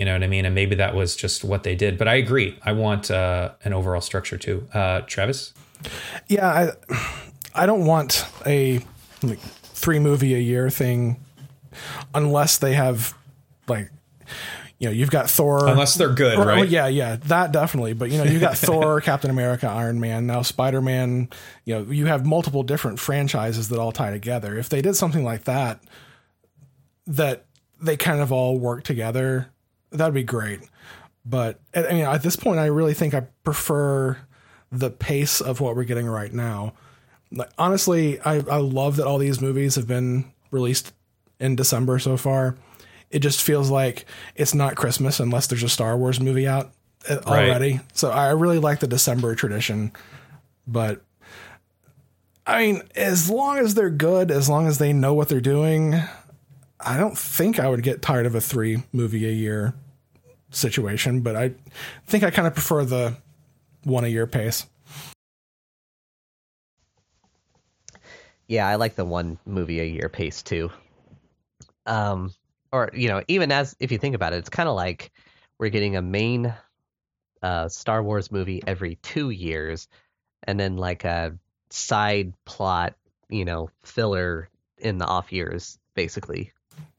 You 0.00 0.06
know 0.06 0.14
what 0.14 0.22
I 0.22 0.28
mean? 0.28 0.46
And 0.46 0.54
maybe 0.54 0.76
that 0.76 0.94
was 0.94 1.14
just 1.14 1.44
what 1.44 1.62
they 1.62 1.74
did. 1.74 1.98
But 1.98 2.08
I 2.08 2.14
agree. 2.14 2.58
I 2.62 2.72
want 2.72 3.10
uh, 3.10 3.50
an 3.64 3.74
overall 3.74 4.00
structure 4.00 4.38
too. 4.38 4.66
Uh, 4.72 5.02
Travis? 5.02 5.52
Yeah, 6.26 6.48
I, 6.48 6.70
I 7.54 7.66
don't 7.66 7.84
want 7.84 8.24
a 8.46 8.80
like, 9.22 9.38
three 9.40 9.98
movie 9.98 10.34
a 10.34 10.38
year 10.38 10.70
thing 10.70 11.22
unless 12.14 12.56
they 12.56 12.72
have 12.72 13.12
like 13.68 13.90
you 14.78 14.88
know, 14.88 14.92
you've 14.92 15.10
got 15.10 15.28
Thor. 15.28 15.68
Unless 15.68 15.96
they're 15.96 16.14
good, 16.14 16.38
or, 16.38 16.46
right? 16.46 16.66
Yeah, 16.66 16.86
yeah, 16.86 17.16
that 17.26 17.52
definitely. 17.52 17.92
But 17.92 18.10
you 18.10 18.16
know, 18.16 18.24
you've 18.24 18.40
got 18.40 18.56
Thor, 18.56 19.02
Captain 19.02 19.30
America, 19.30 19.68
Iron 19.68 20.00
Man, 20.00 20.26
now 20.26 20.40
Spider 20.40 20.80
Man. 20.80 21.28
You 21.66 21.74
know, 21.74 21.92
you 21.92 22.06
have 22.06 22.24
multiple 22.24 22.62
different 22.62 22.98
franchises 22.98 23.68
that 23.68 23.78
all 23.78 23.92
tie 23.92 24.12
together. 24.12 24.56
If 24.56 24.70
they 24.70 24.80
did 24.80 24.96
something 24.96 25.24
like 25.24 25.44
that, 25.44 25.84
that 27.06 27.44
they 27.82 27.98
kind 27.98 28.20
of 28.20 28.32
all 28.32 28.58
work 28.58 28.82
together, 28.82 29.52
that'd 29.90 30.14
be 30.14 30.22
great. 30.22 30.60
But 31.24 31.60
I 31.74 31.92
mean, 31.92 32.06
at 32.06 32.22
this 32.22 32.36
point, 32.36 32.58
I 32.58 32.66
really 32.66 32.94
think 32.94 33.14
I 33.14 33.20
prefer 33.44 34.18
the 34.72 34.90
pace 34.90 35.40
of 35.40 35.60
what 35.60 35.76
we're 35.76 35.84
getting 35.84 36.06
right 36.06 36.32
now. 36.32 36.74
Like, 37.32 37.50
honestly, 37.58 38.20
I, 38.20 38.36
I 38.36 38.56
love 38.56 38.96
that 38.96 39.06
all 39.06 39.18
these 39.18 39.40
movies 39.40 39.76
have 39.76 39.86
been 39.86 40.32
released 40.50 40.92
in 41.38 41.56
December 41.56 41.98
so 41.98 42.16
far. 42.16 42.56
It 43.10 43.20
just 43.20 43.42
feels 43.42 43.70
like 43.70 44.06
it's 44.36 44.54
not 44.54 44.76
Christmas 44.76 45.20
unless 45.20 45.46
there's 45.46 45.62
a 45.62 45.68
Star 45.68 45.96
Wars 45.96 46.20
movie 46.20 46.46
out 46.46 46.72
uh, 47.08 47.18
already. 47.26 47.72
Right. 47.72 47.80
So 47.92 48.10
I 48.10 48.30
really 48.30 48.58
like 48.58 48.80
the 48.80 48.86
December 48.86 49.34
tradition. 49.34 49.92
But 50.66 51.02
I 52.46 52.66
mean, 52.66 52.82
as 52.94 53.28
long 53.28 53.58
as 53.58 53.74
they're 53.74 53.90
good, 53.90 54.30
as 54.30 54.48
long 54.48 54.66
as 54.66 54.78
they 54.78 54.92
know 54.92 55.14
what 55.14 55.28
they're 55.28 55.40
doing, 55.40 56.00
I 56.82 56.96
don't 56.96 57.16
think 57.16 57.58
I 57.58 57.68
would 57.68 57.82
get 57.82 58.02
tired 58.02 58.26
of 58.26 58.34
a 58.34 58.40
three 58.40 58.82
movie 58.92 59.26
a 59.26 59.32
year 59.32 59.74
situation, 60.50 61.20
but 61.20 61.36
I 61.36 61.52
think 62.06 62.24
I 62.24 62.30
kind 62.30 62.46
of 62.46 62.54
prefer 62.54 62.84
the 62.84 63.16
one 63.84 64.04
a 64.04 64.08
year 64.08 64.26
pace. 64.26 64.66
Yeah, 68.48 68.66
I 68.66 68.76
like 68.76 68.96
the 68.96 69.04
one 69.04 69.38
movie 69.46 69.80
a 69.80 69.84
year 69.84 70.08
pace 70.08 70.42
too. 70.42 70.70
Um, 71.86 72.32
or 72.72 72.90
you 72.94 73.08
know, 73.08 73.22
even 73.28 73.52
as 73.52 73.76
if 73.78 73.92
you 73.92 73.98
think 73.98 74.14
about 74.14 74.32
it, 74.32 74.38
it's 74.38 74.48
kind 74.48 74.68
of 74.68 74.74
like 74.74 75.12
we're 75.58 75.68
getting 75.68 75.96
a 75.96 76.02
main 76.02 76.52
uh, 77.42 77.68
Star 77.68 78.02
Wars 78.02 78.32
movie 78.32 78.62
every 78.66 78.96
two 78.96 79.30
years, 79.30 79.86
and 80.44 80.58
then 80.58 80.76
like 80.76 81.04
a 81.04 81.36
side 81.70 82.32
plot, 82.44 82.94
you 83.28 83.44
know, 83.44 83.70
filler 83.82 84.48
in 84.78 84.98
the 84.98 85.06
off 85.06 85.32
years, 85.32 85.78
basically. 85.94 86.52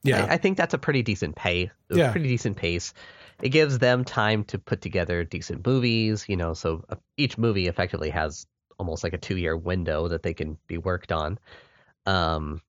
Yeah, 0.03 0.25
I, 0.25 0.33
I 0.33 0.37
think 0.37 0.57
that's 0.57 0.73
a 0.73 0.77
pretty 0.77 1.03
decent 1.03 1.35
pay. 1.35 1.71
Yeah, 1.89 2.11
pretty 2.11 2.27
decent 2.27 2.57
pace. 2.57 2.93
It 3.41 3.49
gives 3.49 3.79
them 3.79 4.03
time 4.03 4.43
to 4.45 4.59
put 4.59 4.81
together 4.81 5.23
decent 5.23 5.65
movies. 5.65 6.25
You 6.27 6.37
know, 6.37 6.53
so 6.53 6.83
uh, 6.89 6.95
each 7.17 7.37
movie 7.37 7.67
effectively 7.67 8.09
has 8.09 8.45
almost 8.77 9.03
like 9.03 9.13
a 9.13 9.17
two-year 9.17 9.55
window 9.55 10.07
that 10.07 10.23
they 10.23 10.33
can 10.33 10.57
be 10.67 10.77
worked 10.77 11.11
on. 11.11 11.37
Um, 12.05 12.61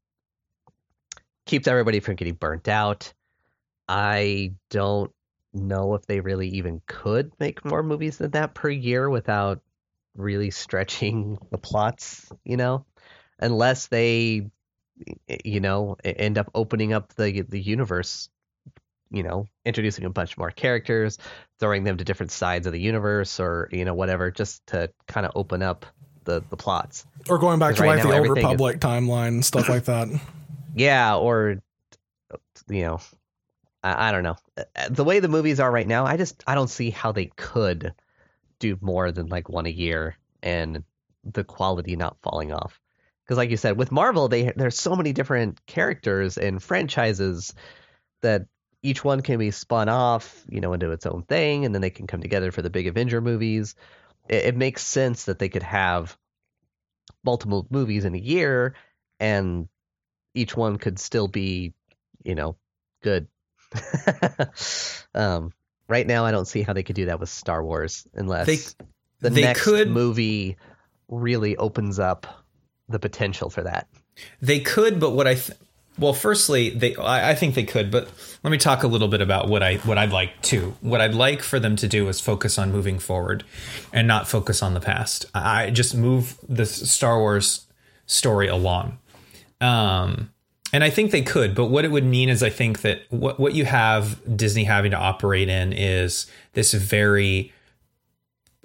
keeps 1.46 1.66
everybody 1.66 2.00
from 2.00 2.16
getting 2.16 2.34
burnt 2.34 2.68
out. 2.68 3.12
I 3.88 4.52
don't 4.70 5.12
know 5.52 5.94
if 5.94 6.06
they 6.06 6.20
really 6.20 6.48
even 6.48 6.80
could 6.86 7.32
make 7.38 7.64
more 7.64 7.82
movies 7.82 8.18
than 8.18 8.30
that 8.32 8.54
per 8.54 8.70
year 8.70 9.08
without 9.08 9.60
really 10.16 10.50
stretching 10.50 11.38
the 11.50 11.58
plots, 11.58 12.30
you 12.44 12.56
know, 12.56 12.84
unless 13.38 13.88
they 13.88 14.50
you 15.44 15.60
know 15.60 15.96
end 16.04 16.38
up 16.38 16.50
opening 16.54 16.92
up 16.92 17.14
the 17.14 17.42
the 17.42 17.60
universe 17.60 18.28
you 19.12 19.22
know, 19.22 19.46
introducing 19.64 20.04
a 20.06 20.10
bunch 20.10 20.38
more 20.38 20.50
characters, 20.50 21.18
throwing 21.60 21.84
them 21.84 21.98
to 21.98 22.04
different 22.04 22.32
sides 22.32 22.66
of 22.66 22.72
the 22.72 22.80
universe, 22.80 23.38
or 23.38 23.68
you 23.70 23.84
know, 23.84 23.94
whatever, 23.94 24.30
just 24.30 24.66
to 24.68 24.90
kind 25.06 25.26
of 25.26 25.32
open 25.34 25.62
up 25.62 25.84
the 26.24 26.42
the 26.48 26.56
plots. 26.56 27.06
Or 27.28 27.38
going 27.38 27.58
back 27.58 27.76
to 27.76 27.82
right 27.82 27.96
like 27.96 28.04
now, 28.04 28.10
the 28.10 28.18
old 28.18 28.30
Republic 28.30 28.76
is, 28.76 28.80
timeline 28.80 29.28
and 29.28 29.44
stuff 29.44 29.68
like 29.68 29.84
that. 29.84 30.08
Yeah, 30.74 31.16
or 31.16 31.58
you 32.70 32.80
know, 32.80 33.00
I, 33.82 34.08
I 34.08 34.10
don't 34.12 34.22
know. 34.22 34.36
Uh, 34.56 34.88
the 34.88 35.04
way 35.04 35.20
the 35.20 35.28
movies 35.28 35.60
are 35.60 35.70
right 35.70 35.86
now, 35.86 36.06
I 36.06 36.16
just 36.16 36.42
I 36.46 36.54
don't 36.54 36.70
see 36.70 36.88
how 36.88 37.12
they 37.12 37.26
could 37.26 37.92
do 38.58 38.78
more 38.80 39.12
than 39.12 39.26
like 39.26 39.50
one 39.50 39.66
a 39.66 39.70
year 39.70 40.16
and 40.42 40.82
the 41.24 41.44
quality 41.44 41.94
not 41.94 42.16
falling 42.22 42.52
off. 42.52 42.80
Because 43.32 43.38
like 43.38 43.50
you 43.50 43.56
said, 43.56 43.78
with 43.78 43.90
Marvel, 43.90 44.28
they 44.28 44.52
there's 44.54 44.78
so 44.78 44.94
many 44.94 45.14
different 45.14 45.64
characters 45.64 46.36
and 46.36 46.62
franchises 46.62 47.54
that 48.20 48.44
each 48.82 49.02
one 49.02 49.22
can 49.22 49.38
be 49.38 49.50
spun 49.50 49.88
off, 49.88 50.44
you 50.50 50.60
know, 50.60 50.74
into 50.74 50.90
its 50.90 51.06
own 51.06 51.22
thing, 51.22 51.64
and 51.64 51.74
then 51.74 51.80
they 51.80 51.88
can 51.88 52.06
come 52.06 52.20
together 52.20 52.50
for 52.50 52.60
the 52.60 52.68
big 52.68 52.86
Avenger 52.86 53.22
movies. 53.22 53.74
It, 54.28 54.44
it 54.44 54.56
makes 54.58 54.84
sense 54.84 55.24
that 55.24 55.38
they 55.38 55.48
could 55.48 55.62
have 55.62 56.14
multiple 57.24 57.66
movies 57.70 58.04
in 58.04 58.14
a 58.14 58.18
year, 58.18 58.74
and 59.18 59.66
each 60.34 60.54
one 60.54 60.76
could 60.76 60.98
still 60.98 61.26
be, 61.26 61.72
you 62.22 62.34
know, 62.34 62.56
good. 63.02 63.28
um, 65.14 65.54
right 65.88 66.06
now, 66.06 66.26
I 66.26 66.32
don't 66.32 66.44
see 66.44 66.60
how 66.60 66.74
they 66.74 66.82
could 66.82 66.96
do 66.96 67.06
that 67.06 67.18
with 67.18 67.30
Star 67.30 67.64
Wars 67.64 68.06
unless 68.12 68.46
they, 68.46 68.58
the 69.20 69.30
they 69.30 69.40
next 69.40 69.64
could, 69.64 69.88
movie 69.88 70.58
really 71.08 71.56
opens 71.56 71.98
up 71.98 72.41
the 72.92 72.98
potential 72.98 73.50
for 73.50 73.62
that. 73.62 73.88
They 74.40 74.60
could, 74.60 75.00
but 75.00 75.10
what 75.10 75.26
I 75.26 75.34
th- 75.34 75.58
well, 75.98 76.14
firstly, 76.14 76.70
they 76.70 76.96
I, 76.96 77.30
I, 77.30 77.34
think 77.34 77.54
they 77.54 77.64
could, 77.64 77.90
but 77.90 78.08
let 78.42 78.50
me 78.50 78.58
talk 78.58 78.82
a 78.82 78.86
little 78.86 79.08
bit 79.08 79.20
about 79.20 79.48
what 79.48 79.62
I 79.62 79.76
what 79.76 79.98
I'd 79.98 80.10
like 80.10 80.40
to. 80.42 80.74
What 80.80 81.00
I'd 81.00 81.14
like 81.14 81.42
for 81.42 81.60
them 81.60 81.76
to 81.76 81.88
do 81.88 82.08
is 82.08 82.20
focus 82.20 82.58
on 82.58 82.72
moving 82.72 82.98
forward, 82.98 83.44
and 83.92 84.08
not 84.08 84.26
focus 84.26 84.62
on 84.62 84.74
the 84.74 84.80
past. 84.80 85.26
I 85.34 85.70
just 85.70 85.94
move 85.94 86.38
the 86.48 86.64
Star 86.64 87.18
Wars 87.18 87.66
story 88.06 88.48
along, 88.48 88.98
um, 89.60 90.30
and 90.72 90.82
I 90.82 90.88
think 90.88 91.10
they 91.10 91.22
could. 91.22 91.54
But 91.54 91.66
what 91.66 91.84
it 91.84 91.90
would 91.90 92.04
mean 92.04 92.30
is, 92.30 92.42
I 92.42 92.50
think 92.50 92.80
that 92.80 93.02
what 93.10 93.38
what 93.38 93.54
you 93.54 93.66
have 93.66 94.18
Disney 94.36 94.64
having 94.64 94.92
to 94.92 94.98
operate 94.98 95.50
in 95.50 95.74
is 95.74 96.26
this 96.54 96.72
very 96.72 97.52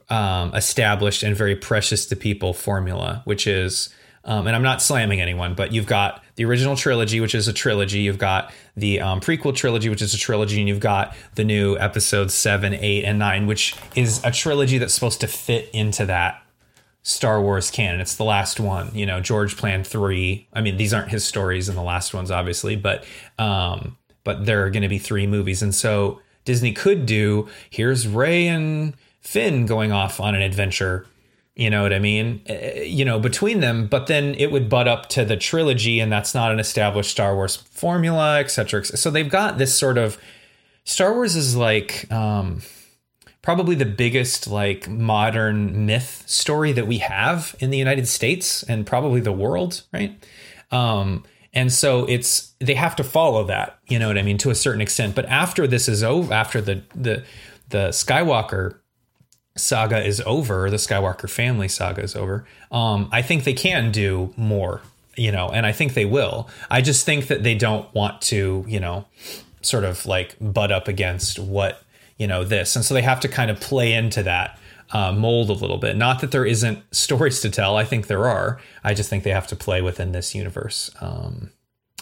um, 0.09 0.53
established 0.55 1.23
and 1.23 1.35
very 1.35 1.57
precious 1.57 2.05
to 2.05 2.15
people 2.15 2.53
formula, 2.53 3.21
which 3.25 3.47
is 3.47 3.89
um, 4.27 4.45
and 4.45 4.55
I'm 4.55 4.61
not 4.61 4.81
slamming 4.81 5.21
anyone, 5.21 5.55
but 5.55 5.71
you've 5.71 5.85
got 5.85 6.21
the 6.35 6.43
original 6.43 6.75
trilogy, 6.75 7.21
which 7.21 7.33
is 7.33 7.47
a 7.47 7.53
trilogy. 7.53 7.99
You've 7.99 8.17
got 8.17 8.53
the 8.75 8.99
um, 8.99 9.21
prequel 9.21 9.55
trilogy, 9.55 9.87
which 9.87 10.01
is 10.01 10.13
a 10.13 10.17
trilogy, 10.17 10.59
and 10.59 10.67
you've 10.67 10.81
got 10.81 11.15
the 11.35 11.45
new 11.45 11.77
episodes 11.77 12.33
seven, 12.33 12.73
eight, 12.73 13.05
and 13.05 13.17
nine, 13.17 13.47
which 13.47 13.73
is 13.95 14.21
a 14.25 14.31
trilogy 14.31 14.77
that's 14.77 14.93
supposed 14.93 15.21
to 15.21 15.27
fit 15.27 15.69
into 15.73 16.05
that 16.05 16.43
Star 17.03 17.41
Wars 17.41 17.71
canon. 17.71 18.01
It's 18.01 18.15
the 18.15 18.25
last 18.25 18.59
one. 18.59 18.93
You 18.93 19.05
know, 19.05 19.21
George 19.21 19.55
planned 19.55 19.87
three. 19.87 20.49
I 20.51 20.59
mean, 20.59 20.75
these 20.75 20.93
aren't 20.93 21.09
his 21.09 21.23
stories 21.23 21.69
in 21.69 21.75
the 21.75 21.81
last 21.81 22.13
ones, 22.13 22.29
obviously, 22.29 22.75
but 22.75 23.05
um, 23.39 23.97
but 24.25 24.45
there 24.45 24.65
are 24.65 24.69
going 24.69 24.83
to 24.83 24.89
be 24.89 24.99
three 24.99 25.25
movies, 25.25 25.63
and 25.63 25.73
so 25.73 26.19
Disney 26.43 26.73
could 26.73 27.05
do 27.05 27.47
here's 27.69 28.05
Rey 28.09 28.47
and 28.47 28.93
Finn 29.21 29.65
going 29.65 29.93
off 29.93 30.19
on 30.19 30.35
an 30.35 30.41
adventure 30.41 31.07
you 31.57 31.71
know 31.71 31.81
what 31.81 31.91
I 31.91 31.99
mean? 31.99 32.41
Uh, 32.47 32.81
you 32.81 33.03
know, 33.03 33.19
between 33.19 33.61
them, 33.61 33.87
but 33.87 34.05
then 34.05 34.35
it 34.35 34.51
would 34.51 34.69
butt 34.69 34.87
up 34.87 35.09
to 35.09 35.25
the 35.25 35.35
trilogy, 35.35 35.99
and 35.99 36.11
that's 36.11 36.35
not 36.35 36.51
an 36.51 36.59
established 36.59 37.09
Star 37.09 37.35
Wars 37.35 37.55
formula, 37.55 38.39
et 38.39 38.51
cetera. 38.51 38.85
So 38.85 39.09
they've 39.09 39.27
got 39.27 39.57
this 39.57 39.77
sort 39.77 39.97
of 39.97 40.19
Star 40.83 41.13
Wars 41.13 41.35
is 41.35 41.55
like 41.55 42.09
um, 42.11 42.61
probably 43.41 43.75
the 43.75 43.85
biggest 43.85 44.47
like 44.47 44.87
modern 44.87 45.85
myth 45.85 46.23
story 46.27 46.71
that 46.73 46.85
we 46.85 46.99
have 46.99 47.55
in 47.59 47.71
the 47.71 47.77
United 47.77 48.07
States 48.07 48.63
and 48.63 48.85
probably 48.85 49.19
the 49.19 49.33
world, 49.33 49.81
right? 49.91 50.23
Um, 50.71 51.23
and 51.53 51.73
so 51.73 52.05
it's 52.05 52.53
they 52.59 52.75
have 52.75 52.95
to 52.97 53.03
follow 53.03 53.45
that, 53.45 53.79
you 53.87 53.97
know 53.97 54.07
what 54.07 54.17
I 54.17 54.21
mean, 54.21 54.37
to 54.39 54.51
a 54.51 54.55
certain 54.55 54.81
extent. 54.81 55.15
But 55.15 55.25
after 55.25 55.65
this 55.65 55.89
is 55.89 56.03
over, 56.03 56.31
after 56.33 56.61
the 56.61 56.83
the 56.93 57.23
the 57.69 57.89
Skywalker 57.89 58.77
saga 59.57 60.03
is 60.03 60.21
over, 60.25 60.69
the 60.69 60.77
Skywalker 60.77 61.29
family 61.29 61.67
saga 61.67 62.01
is 62.01 62.15
over, 62.15 62.45
um, 62.71 63.09
I 63.11 63.21
think 63.21 63.43
they 63.43 63.53
can 63.53 63.91
do 63.91 64.33
more, 64.37 64.81
you 65.15 65.31
know, 65.31 65.49
and 65.49 65.65
I 65.65 65.71
think 65.71 65.93
they 65.93 66.05
will. 66.05 66.49
I 66.69 66.81
just 66.81 67.05
think 67.05 67.27
that 67.27 67.43
they 67.43 67.55
don't 67.55 67.93
want 67.93 68.21
to, 68.23 68.65
you 68.67 68.79
know, 68.79 69.05
sort 69.61 69.83
of 69.83 70.05
like 70.05 70.35
butt 70.39 70.71
up 70.71 70.87
against 70.87 71.39
what, 71.39 71.83
you 72.17 72.27
know, 72.27 72.43
this. 72.43 72.75
And 72.75 72.85
so 72.85 72.93
they 72.93 73.01
have 73.01 73.19
to 73.21 73.27
kind 73.27 73.51
of 73.51 73.59
play 73.59 73.93
into 73.93 74.23
that 74.23 74.57
uh, 74.91 75.11
mold 75.11 75.49
a 75.49 75.53
little 75.53 75.77
bit. 75.77 75.97
Not 75.97 76.21
that 76.21 76.31
there 76.31 76.45
isn't 76.45 76.83
stories 76.95 77.41
to 77.41 77.49
tell, 77.49 77.75
I 77.75 77.83
think 77.83 78.07
there 78.07 78.27
are. 78.27 78.59
I 78.83 78.93
just 78.93 79.09
think 79.09 79.23
they 79.23 79.31
have 79.31 79.47
to 79.47 79.55
play 79.55 79.81
within 79.81 80.11
this 80.11 80.33
universe 80.33 80.91
um, 81.01 81.51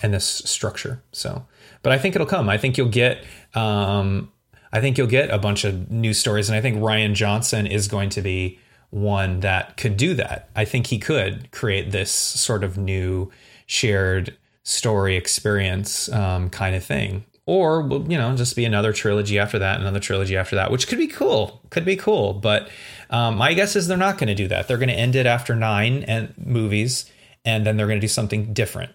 and 0.04 0.13
this 0.13 0.26
structure. 0.26 1.02
So, 1.12 1.46
but 1.82 1.91
I 1.91 1.98
think 1.98 2.15
it'll 2.15 2.28
come. 2.28 2.50
I 2.50 2.58
think 2.58 2.78
you'll 2.78 2.89
get 2.89 3.24
um, 3.54 4.32
I 4.75 4.81
think 4.81 4.97
you'll 4.97 5.07
get 5.07 5.29
a 5.29 5.38
bunch 5.38 5.63
of 5.63 5.89
new 5.89 6.13
stories. 6.13 6.49
And 6.49 6.57
I 6.57 6.59
think 6.59 6.79
Rian 6.79 7.13
Johnson 7.13 7.65
is 7.65 7.88
going 7.88 8.09
to 8.09 8.21
be 8.21 8.59
one 8.89 9.39
that 9.39 9.77
could 9.77 9.95
do 9.95 10.13
that. 10.15 10.49
I 10.53 10.65
think 10.65 10.88
he 10.88 10.99
could 10.99 11.49
create 11.51 11.91
this 11.91 12.11
sort 12.11 12.61
of 12.61 12.77
new 12.77 13.31
shared 13.65 14.35
story 14.63 15.15
experience 15.15 16.11
um, 16.11 16.49
kind 16.49 16.75
of 16.75 16.83
thing. 16.83 17.23
Or, 17.45 17.88
you 18.09 18.17
know, 18.17 18.35
just 18.35 18.57
be 18.57 18.65
another 18.65 18.91
trilogy 18.91 19.39
after 19.39 19.57
that, 19.59 19.79
another 19.79 20.01
trilogy 20.01 20.35
after 20.35 20.57
that, 20.57 20.71
which 20.71 20.89
could 20.89 20.97
be 20.97 21.07
cool. 21.07 21.61
Could 21.69 21.85
be 21.85 21.95
cool. 21.95 22.33
But 22.33 22.69
um, 23.09 23.38
my 23.38 23.53
guess 23.53 23.77
is 23.77 23.88
they're 23.88 23.97
not 23.97 24.17
going 24.17 24.27
to 24.27 24.35
do 24.35 24.49
that. 24.49 24.67
They're 24.67 24.77
going 24.77 24.89
to 24.89 24.95
end 24.95 25.15
it 25.15 25.25
after 25.25 25.55
nine 25.55 26.03
and 26.03 26.33
movies, 26.38 27.09
and 27.45 27.65
then 27.65 27.77
they're 27.77 27.88
going 27.88 28.01
to 28.01 28.05
do 28.05 28.09
something 28.09 28.51
different. 28.51 28.91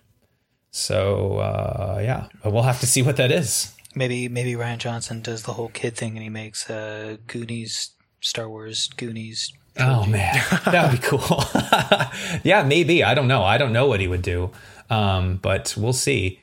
So, 0.72 1.38
uh, 1.38 2.00
yeah, 2.02 2.28
we'll 2.44 2.64
have 2.64 2.80
to 2.80 2.86
see 2.86 3.00
what 3.00 3.16
that 3.16 3.32
is. 3.32 3.74
Maybe 3.94 4.28
maybe 4.28 4.52
Rian 4.52 4.78
Johnson 4.78 5.20
does 5.20 5.42
the 5.42 5.54
whole 5.54 5.68
kid 5.68 5.96
thing 5.96 6.14
and 6.14 6.22
he 6.22 6.28
makes 6.28 6.70
uh, 6.70 7.16
Goonies, 7.26 7.90
Star 8.20 8.48
Wars 8.48 8.88
Goonies. 8.96 9.52
Oh 9.78 10.06
man, 10.06 10.34
that 10.66 10.90
would 10.90 11.00
be 11.00 11.06
cool. 11.06 11.44
yeah, 12.44 12.62
maybe. 12.62 13.02
I 13.02 13.14
don't 13.14 13.28
know. 13.28 13.42
I 13.42 13.58
don't 13.58 13.72
know 13.72 13.86
what 13.86 14.00
he 14.00 14.08
would 14.08 14.22
do, 14.22 14.50
um, 14.90 15.36
but 15.36 15.74
we'll 15.76 15.92
see. 15.92 16.40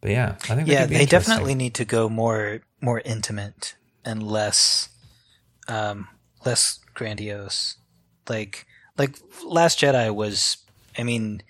But 0.00 0.10
yeah, 0.10 0.36
I 0.44 0.54
think 0.54 0.68
yeah, 0.68 0.86
they 0.86 1.06
definitely 1.06 1.54
need 1.54 1.74
to 1.74 1.84
go 1.84 2.08
more 2.08 2.60
more 2.80 3.00
intimate 3.04 3.74
and 4.04 4.22
less 4.22 4.88
um, 5.68 6.08
less 6.44 6.80
grandiose. 6.94 7.76
Like 8.28 8.66
like 8.96 9.18
Last 9.44 9.80
Jedi 9.80 10.14
was. 10.14 10.58
I 10.96 11.04
mean, 11.04 11.42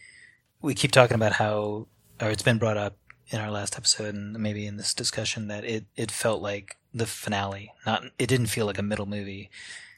we 0.61 0.75
keep 0.75 0.93
talking 0.93 1.15
about 1.15 1.33
how, 1.33 1.87
or 2.21 2.29
it's 2.29 2.43
been 2.43 2.59
brought 2.59 2.77
up 2.77 2.98
in 3.31 3.41
our 3.41 3.51
last 3.51 3.77
episode 3.77 4.15
and 4.15 4.39
maybe 4.39 4.67
in 4.67 4.77
this 4.77 4.95
discussion 4.95 5.49
that 5.49 5.65
it, 5.65 5.85
it 5.97 6.11
felt 6.11 6.41
like 6.41 6.77
the 6.95 7.07
finale. 7.07 7.73
Not 7.85 8.05
it 8.19 8.27
didn't 8.27 8.47
feel 8.47 8.67
like 8.67 8.79
a 8.79 8.83
middle 8.83 9.07
movie. 9.07 9.51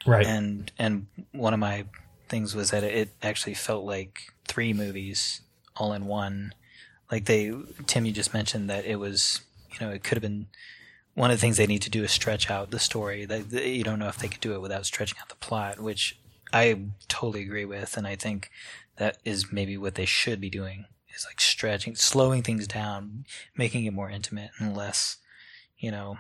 Right. 0.07 0.27
And 0.27 0.73
and 0.79 1.07
one 1.33 1.55
of 1.55 1.61
my 1.61 1.85
things 2.29 2.55
was 2.55 2.71
that 2.71 2.85
it 2.85 3.11
actually 3.23 3.55
felt 3.55 3.85
like 3.85 4.33
three 4.47 4.73
movies 4.73 5.43
all 5.77 5.93
in 5.93 6.07
one. 6.07 6.55
Like 7.11 7.27
they 7.27 7.53
Tim 7.87 8.05
you 8.05 8.13
just 8.13 8.35
mentioned 8.35 8.69
that 8.71 8.85
it 8.85 8.97
was 8.97 9.43
you 9.71 9.87
know, 9.87 9.93
it 9.93 10.03
could 10.03 10.17
have 10.17 10.23
been 10.23 10.47
one 11.15 11.31
of 11.31 11.37
the 11.37 11.41
things 11.41 11.57
they 11.57 11.67
need 11.67 11.83
to 11.83 11.91
do 11.91 12.03
is 12.03 12.11
stretch 12.11 12.51
out 12.51 12.71
the 12.71 12.79
story. 12.79 13.25
That 13.25 13.53
you 13.53 13.85
don't 13.85 13.99
know 13.99 14.09
if 14.09 14.19
they 14.19 14.29
could 14.29 14.41
do 14.41 14.55
it 14.55 14.61
without 14.61 14.87
stretching 14.87 15.19
out 15.21 15.29
the 15.29 15.37
plot, 15.37 15.81
which 15.81 16.19
I 16.53 16.81
totally 17.09 17.43
agree 17.43 17.65
with, 17.65 17.97
and 17.97 18.07
I 18.07 18.17
think 18.17 18.51
that 18.97 19.19
is 19.25 19.53
maybe 19.53 19.77
what 19.77 19.95
they 19.95 20.05
should 20.05 20.41
be 20.41 20.51
doing 20.51 20.87
is 21.15 21.27
like 21.29 21.41
stretching, 21.41 21.95
slowing 21.95 22.43
things 22.43 22.67
down, 22.67 23.25
making 23.57 23.85
it 23.85 23.93
more 23.93 24.11
intimate 24.11 24.51
and 24.59 24.77
less, 24.77 25.17
you 25.79 25.91
know, 25.91 26.19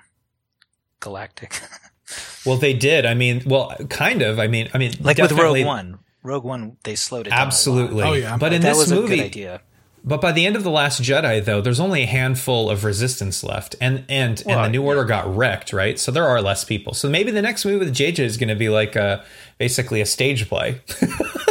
galactic. 1.00 1.60
well, 2.46 2.56
they 2.56 2.74
did. 2.74 3.06
I 3.06 3.14
mean, 3.14 3.42
well, 3.46 3.74
kind 3.88 4.22
of. 4.22 4.38
I 4.38 4.46
mean, 4.46 4.68
I 4.74 4.78
mean, 4.78 4.92
like 5.00 5.18
with 5.18 5.32
Rogue 5.32 5.64
One. 5.64 5.98
Rogue 6.22 6.44
One, 6.44 6.76
they 6.84 6.94
slowed 6.94 7.26
it 7.26 7.32
absolutely. 7.32 8.02
down. 8.02 8.12
Absolutely. 8.12 8.26
Oh 8.26 8.30
yeah. 8.30 8.38
But 8.38 8.52
in 8.52 8.62
that 8.62 8.74
this 8.74 8.90
movie, 8.90 9.22
idea. 9.22 9.62
But 10.02 10.20
by 10.20 10.32
the 10.32 10.46
end 10.46 10.56
of 10.56 10.64
the 10.64 10.70
Last 10.70 11.02
Jedi, 11.02 11.44
though, 11.44 11.60
there's 11.60 11.80
only 11.80 12.02
a 12.02 12.06
handful 12.06 12.70
of 12.70 12.84
resistance 12.84 13.44
left, 13.44 13.76
and 13.80 14.04
and 14.08 14.42
well, 14.46 14.58
and 14.58 14.66
the 14.66 14.78
New 14.78 14.82
Order 14.82 15.04
got 15.04 15.34
wrecked, 15.34 15.72
right? 15.72 15.98
So 15.98 16.10
there 16.10 16.26
are 16.26 16.40
less 16.40 16.64
people. 16.64 16.94
So 16.94 17.08
maybe 17.08 17.30
the 17.30 17.42
next 17.42 17.64
movie 17.64 17.84
with 17.84 17.94
JJ 17.94 18.20
is 18.20 18.36
going 18.36 18.48
to 18.48 18.54
be 18.54 18.68
like 18.70 18.96
a 18.96 19.24
basically 19.58 20.00
a 20.00 20.06
stage 20.06 20.48
play. 20.48 20.80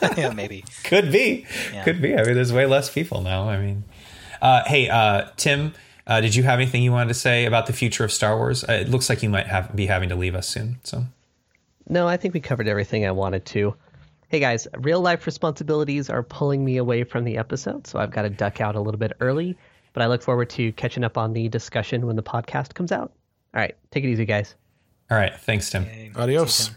yeah, 0.16 0.32
maybe. 0.32 0.64
Could 0.84 1.10
be. 1.12 1.46
Yeah. 1.72 1.84
Could 1.84 2.00
be. 2.02 2.14
I 2.14 2.24
mean, 2.24 2.34
there's 2.34 2.52
way 2.52 2.66
less 2.66 2.90
people 2.90 3.22
now. 3.22 3.48
I 3.48 3.58
mean, 3.58 3.84
uh, 4.40 4.62
hey, 4.66 4.88
uh, 4.88 5.28
Tim, 5.36 5.74
uh, 6.06 6.20
did 6.20 6.34
you 6.34 6.42
have 6.44 6.58
anything 6.58 6.82
you 6.82 6.92
wanted 6.92 7.08
to 7.08 7.14
say 7.14 7.44
about 7.44 7.66
the 7.66 7.72
future 7.72 8.04
of 8.04 8.12
Star 8.12 8.36
Wars? 8.36 8.64
Uh, 8.64 8.72
it 8.72 8.88
looks 8.88 9.08
like 9.08 9.22
you 9.22 9.28
might 9.28 9.46
have 9.46 9.74
be 9.74 9.86
having 9.86 10.08
to 10.08 10.16
leave 10.16 10.34
us 10.34 10.48
soon. 10.48 10.78
So. 10.84 11.06
No, 11.88 12.06
I 12.06 12.16
think 12.16 12.34
we 12.34 12.40
covered 12.40 12.68
everything 12.68 13.06
I 13.06 13.10
wanted 13.10 13.44
to. 13.46 13.74
Hey 14.28 14.40
guys, 14.40 14.68
real 14.76 15.00
life 15.00 15.24
responsibilities 15.24 16.10
are 16.10 16.22
pulling 16.22 16.62
me 16.62 16.76
away 16.76 17.04
from 17.04 17.24
the 17.24 17.38
episode, 17.38 17.86
so 17.86 17.98
I've 17.98 18.10
got 18.10 18.22
to 18.22 18.30
duck 18.30 18.60
out 18.60 18.76
a 18.76 18.80
little 18.80 18.98
bit 18.98 19.12
early. 19.20 19.56
but 19.94 20.02
I 20.02 20.06
look 20.06 20.22
forward 20.22 20.50
to 20.50 20.70
catching 20.72 21.02
up 21.02 21.16
on 21.16 21.32
the 21.32 21.48
discussion 21.48 22.06
when 22.06 22.14
the 22.14 22.22
podcast 22.22 22.74
comes 22.74 22.92
out. 22.92 23.12
All 23.54 23.60
right, 23.60 23.74
take 23.90 24.04
it 24.04 24.08
easy, 24.08 24.26
guys. 24.26 24.54
All 25.10 25.16
right, 25.16 25.34
thanks, 25.34 25.70
Tim. 25.70 25.86
Adios. 26.14 26.70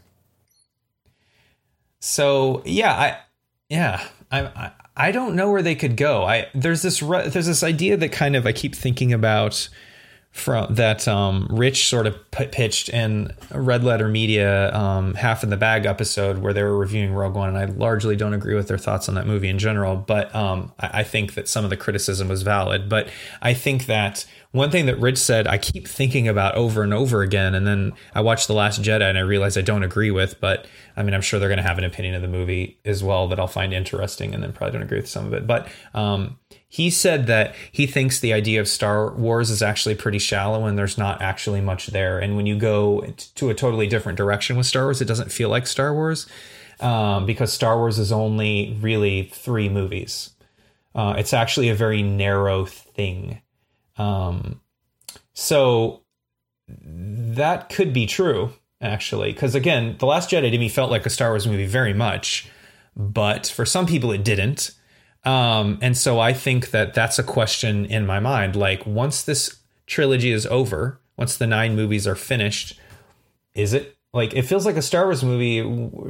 So 2.01 2.61
yeah, 2.65 2.93
I 2.93 3.17
yeah 3.69 4.05
I, 4.31 4.71
I 4.97 5.11
don't 5.11 5.35
know 5.35 5.49
where 5.49 5.61
they 5.61 5.75
could 5.75 5.95
go. 5.95 6.23
I 6.23 6.47
there's 6.53 6.81
this 6.81 6.99
there's 6.99 7.45
this 7.45 7.63
idea 7.63 7.95
that 7.97 8.11
kind 8.11 8.35
of 8.35 8.45
I 8.45 8.51
keep 8.51 8.75
thinking 8.75 9.13
about 9.13 9.69
from 10.31 10.73
that 10.75 11.07
um, 11.09 11.47
Rich 11.49 11.89
sort 11.89 12.07
of 12.07 12.31
p- 12.31 12.47
pitched 12.47 12.87
in 12.87 13.33
Red 13.53 13.83
Letter 13.83 14.07
Media 14.07 14.73
um, 14.73 15.13
half 15.15 15.43
in 15.43 15.49
the 15.49 15.57
bag 15.57 15.85
episode 15.85 16.37
where 16.37 16.53
they 16.53 16.63
were 16.63 16.77
reviewing 16.77 17.13
Rogue 17.13 17.35
One, 17.35 17.49
and 17.49 17.57
I 17.57 17.65
largely 17.65 18.15
don't 18.15 18.33
agree 18.33 18.55
with 18.55 18.69
their 18.69 18.77
thoughts 18.77 19.09
on 19.09 19.15
that 19.15 19.27
movie 19.27 19.49
in 19.49 19.59
general. 19.59 19.97
But 19.97 20.33
um, 20.33 20.71
I, 20.79 20.99
I 20.99 21.03
think 21.03 21.33
that 21.33 21.49
some 21.49 21.65
of 21.65 21.69
the 21.69 21.77
criticism 21.77 22.29
was 22.29 22.43
valid. 22.43 22.87
But 22.87 23.09
I 23.41 23.53
think 23.53 23.87
that 23.87 24.25
one 24.51 24.71
thing 24.71 24.85
that 24.85 24.99
Rich 24.99 25.17
said, 25.17 25.47
I 25.47 25.57
keep 25.57 25.85
thinking 25.85 26.29
about 26.29 26.55
over 26.55 26.81
and 26.81 26.93
over 26.93 27.21
again, 27.21 27.53
and 27.53 27.67
then 27.67 27.91
I 28.15 28.21
watched 28.21 28.47
The 28.47 28.53
Last 28.53 28.81
Jedi 28.81 29.01
and 29.01 29.17
I 29.17 29.21
realized 29.21 29.57
I 29.57 29.61
don't 29.61 29.83
agree 29.83 30.11
with, 30.11 30.39
but 30.39 30.65
I 30.95 31.03
mean, 31.03 31.13
I'm 31.13 31.21
sure 31.21 31.39
they're 31.39 31.49
going 31.49 31.57
to 31.57 31.63
have 31.63 31.77
an 31.77 31.83
opinion 31.83 32.15
of 32.15 32.21
the 32.21 32.27
movie 32.29 32.79
as 32.85 33.03
well 33.03 33.27
that 33.29 33.39
I'll 33.39 33.47
find 33.47 33.73
interesting, 33.73 34.33
and 34.33 34.41
then 34.41 34.53
probably 34.53 34.73
don't 34.73 34.83
agree 34.83 34.99
with 34.99 35.09
some 35.09 35.25
of 35.25 35.33
it. 35.33 35.45
But 35.45 35.67
um, 35.93 36.37
he 36.73 36.89
said 36.89 37.27
that 37.27 37.53
he 37.69 37.85
thinks 37.85 38.21
the 38.21 38.31
idea 38.31 38.61
of 38.61 38.65
Star 38.65 39.11
Wars 39.11 39.49
is 39.49 39.61
actually 39.61 39.93
pretty 39.93 40.19
shallow 40.19 40.65
and 40.65 40.77
there's 40.77 40.97
not 40.97 41.21
actually 41.21 41.59
much 41.59 41.87
there. 41.87 42.17
And 42.17 42.37
when 42.37 42.45
you 42.45 42.57
go 42.57 43.01
to 43.35 43.49
a 43.49 43.53
totally 43.53 43.87
different 43.87 44.17
direction 44.17 44.55
with 44.55 44.65
Star 44.65 44.85
Wars, 44.85 45.01
it 45.01 45.05
doesn't 45.05 45.33
feel 45.33 45.49
like 45.49 45.67
Star 45.67 45.93
Wars 45.93 46.27
um, 46.79 47.25
because 47.25 47.51
Star 47.51 47.77
Wars 47.77 47.99
is 47.99 48.13
only 48.13 48.77
really 48.79 49.23
three 49.23 49.67
movies. 49.67 50.29
Uh, 50.95 51.15
it's 51.17 51.33
actually 51.33 51.67
a 51.67 51.75
very 51.75 52.01
narrow 52.01 52.63
thing. 52.63 53.41
Um, 53.97 54.61
so 55.33 56.03
that 56.69 57.67
could 57.67 57.91
be 57.91 58.05
true, 58.05 58.53
actually, 58.79 59.33
because 59.33 59.55
again, 59.55 59.97
The 59.99 60.05
Last 60.05 60.29
Jedi 60.29 60.49
to 60.49 60.57
me 60.57 60.69
felt 60.69 60.89
like 60.89 61.05
a 61.05 61.09
Star 61.09 61.31
Wars 61.31 61.45
movie 61.45 61.65
very 61.65 61.93
much, 61.93 62.49
but 62.95 63.45
for 63.45 63.65
some 63.65 63.85
people 63.85 64.13
it 64.13 64.23
didn't. 64.23 64.71
Um, 65.23 65.77
and 65.81 65.95
so 65.95 66.19
I 66.19 66.33
think 66.33 66.71
that 66.71 66.93
that's 66.93 67.19
a 67.19 67.23
question 67.23 67.85
in 67.85 68.05
my 68.05 68.19
mind. 68.19 68.55
Like, 68.55 68.85
once 68.85 69.21
this 69.21 69.59
trilogy 69.85 70.31
is 70.31 70.45
over, 70.47 70.99
once 71.17 71.37
the 71.37 71.47
nine 71.47 71.75
movies 71.75 72.07
are 72.07 72.15
finished, 72.15 72.79
is 73.53 73.73
it 73.73 73.97
like 74.13 74.33
it 74.33 74.41
feels 74.41 74.65
like 74.65 74.75
a 74.75 74.81
Star 74.81 75.05
Wars 75.05 75.23
movie 75.23 75.61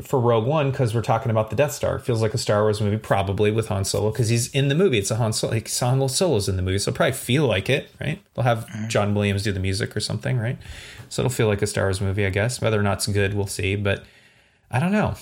for 0.02 0.20
Rogue 0.20 0.48
One 0.48 0.72
because 0.72 0.96
we're 0.96 1.04
talking 1.04 1.30
about 1.30 1.52
the 1.52 1.56
Death 1.56 1.74
Star. 1.74 1.98
It 1.98 2.02
feels 2.02 2.22
like 2.22 2.34
a 2.34 2.38
Star 2.38 2.64
Wars 2.64 2.82
movie 2.82 2.98
probably 2.98 3.52
with 3.52 3.68
Han 3.68 3.86
Solo 3.86 4.12
because 4.12 4.30
he's 4.30 4.50
in 4.52 4.70
the 4.70 4.76
movie. 4.76 4.98
It's 4.98 5.12
a 5.12 5.18
Han 5.18 5.34
Solo, 5.34 5.54
like 5.54 5.72
Han 5.78 6.10
Solo's 6.10 6.50
in 6.50 6.56
the 6.56 6.64
movie, 6.64 6.80
so 6.80 6.90
it'll 6.90 6.98
probably 6.98 7.14
feel 7.14 7.46
like 7.46 7.70
it, 7.70 7.92
right? 8.02 8.20
They'll 8.34 8.44
have 8.44 8.66
mm-hmm. 8.66 8.88
John 8.88 9.14
Williams 9.14 9.44
do 9.44 9.52
the 9.52 9.60
music 9.60 9.96
or 9.96 10.00
something, 10.00 10.40
right? 10.40 10.58
So 11.10 11.22
it'll 11.22 11.30
feel 11.30 11.48
like 11.48 11.62
a 11.62 11.68
Star 11.68 11.86
Wars 11.86 12.02
movie, 12.02 12.26
I 12.26 12.32
guess. 12.32 12.60
Whether 12.60 12.80
or 12.80 12.84
not 12.84 12.98
it's 12.98 13.08
good, 13.08 13.36
we'll 13.36 13.46
see. 13.46 13.76
But 13.76 14.04
I 14.72 14.80
don't 14.80 14.92
know. 14.92 15.16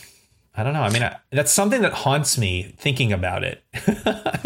I 0.55 0.63
don't 0.63 0.73
know. 0.73 0.81
I 0.81 0.89
mean, 0.89 1.03
I, 1.03 1.17
that's 1.31 1.51
something 1.51 1.81
that 1.81 1.93
haunts 1.93 2.37
me 2.37 2.75
thinking 2.77 3.13
about 3.13 3.43
it. 3.43 3.63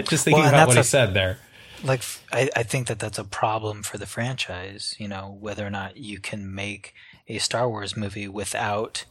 Just 0.08 0.26
thinking 0.26 0.44
well, 0.44 0.50
about 0.50 0.68
what 0.68 0.78
a, 0.78 0.82
he 0.82 0.84
said 0.84 1.14
there. 1.14 1.40
Like, 1.84 2.04
I, 2.32 2.50
I 2.56 2.64
think 2.64 2.88
that 2.88 3.00
that's 3.00 3.18
a 3.18 3.24
problem 3.24 3.84
for 3.84 3.98
the 3.98 4.06
franchise. 4.06 4.96
You 5.00 5.08
know, 5.08 5.38
whether 5.40 5.66
or 5.66 5.70
not 5.70 5.98
you 5.98 6.20
can 6.20 6.54
make 6.54 6.94
a 7.28 7.38
Star 7.40 7.68
Wars 7.68 7.98
movie 7.98 8.28
without 8.28 9.06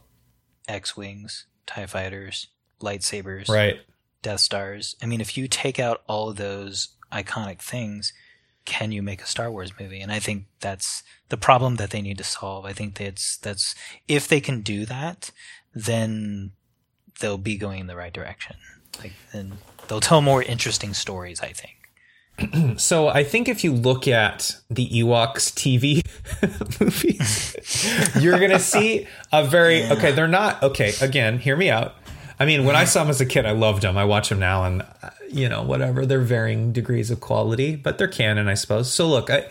X 0.67 0.95
wings, 0.95 1.45
Tie 1.65 1.85
fighters, 1.85 2.47
lightsabers, 2.81 3.49
right, 3.49 3.77
Death 4.21 4.41
Stars. 4.41 4.95
I 5.01 5.05
mean, 5.05 5.21
if 5.21 5.37
you 5.37 5.47
take 5.47 5.79
out 5.79 6.03
all 6.07 6.29
of 6.29 6.37
those 6.37 6.89
iconic 7.11 7.59
things, 7.59 8.13
can 8.65 8.91
you 8.91 9.01
make 9.01 9.21
a 9.21 9.27
Star 9.27 9.51
Wars 9.51 9.71
movie? 9.79 9.99
And 9.99 10.11
I 10.11 10.19
think 10.19 10.45
that's 10.59 11.03
the 11.29 11.37
problem 11.37 11.75
that 11.75 11.91
they 11.91 12.01
need 12.01 12.17
to 12.17 12.23
solve. 12.23 12.65
I 12.65 12.73
think 12.73 12.95
that's 12.95 13.37
that's 13.37 13.75
if 14.07 14.27
they 14.27 14.39
can 14.41 14.61
do 14.61 14.85
that, 14.85 15.31
then 15.73 16.51
they'll 17.19 17.37
be 17.37 17.57
going 17.57 17.79
in 17.79 17.87
the 17.87 17.95
right 17.95 18.13
direction. 18.13 18.55
Like 18.99 19.13
then 19.31 19.53
they'll 19.87 19.99
tell 19.99 20.21
more 20.21 20.43
interesting 20.43 20.93
stories. 20.93 21.41
I 21.41 21.53
think. 21.53 21.73
so 22.79 23.07
I 23.07 23.23
think 23.23 23.47
if 23.47 23.63
you 23.63 23.73
look 23.73 24.07
at 24.07 24.57
the 24.69 24.87
Ewoks 24.89 25.53
TV 25.53 26.01
movies, 26.81 28.15
you're 28.21 28.39
gonna 28.39 28.59
see 28.59 29.07
a 29.31 29.45
very 29.45 29.81
yeah. 29.81 29.93
okay. 29.93 30.11
They're 30.11 30.27
not 30.27 30.61
okay. 30.63 30.93
Again, 31.01 31.39
hear 31.39 31.55
me 31.55 31.69
out. 31.69 31.95
I 32.39 32.45
mean, 32.45 32.65
when 32.65 32.75
I 32.75 32.85
saw 32.85 33.03
them 33.03 33.09
as 33.11 33.21
a 33.21 33.25
kid, 33.25 33.45
I 33.45 33.51
loved 33.51 33.83
them. 33.83 33.97
I 33.97 34.05
watch 34.05 34.29
them 34.29 34.39
now, 34.39 34.63
and 34.63 34.81
uh, 34.81 35.09
you 35.29 35.47
know, 35.47 35.61
whatever. 35.61 36.05
They're 36.05 36.21
varying 36.21 36.71
degrees 36.73 37.11
of 37.11 37.19
quality, 37.19 37.75
but 37.75 37.97
they're 37.97 38.07
canon, 38.07 38.47
I 38.47 38.55
suppose. 38.55 38.91
So 38.91 39.07
look, 39.07 39.29
I, 39.29 39.47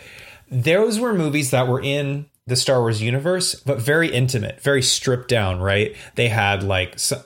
those 0.50 0.98
were 0.98 1.14
movies 1.14 1.50
that 1.52 1.68
were 1.68 1.80
in 1.80 2.26
the 2.52 2.56
Star 2.56 2.80
Wars 2.80 3.00
universe, 3.00 3.54
but 3.54 3.80
very 3.80 4.12
intimate, 4.12 4.60
very 4.60 4.82
stripped 4.82 5.28
down. 5.28 5.60
Right? 5.60 5.96
They 6.14 6.28
had 6.28 6.62
like. 6.62 6.96
Uh, 7.10 7.16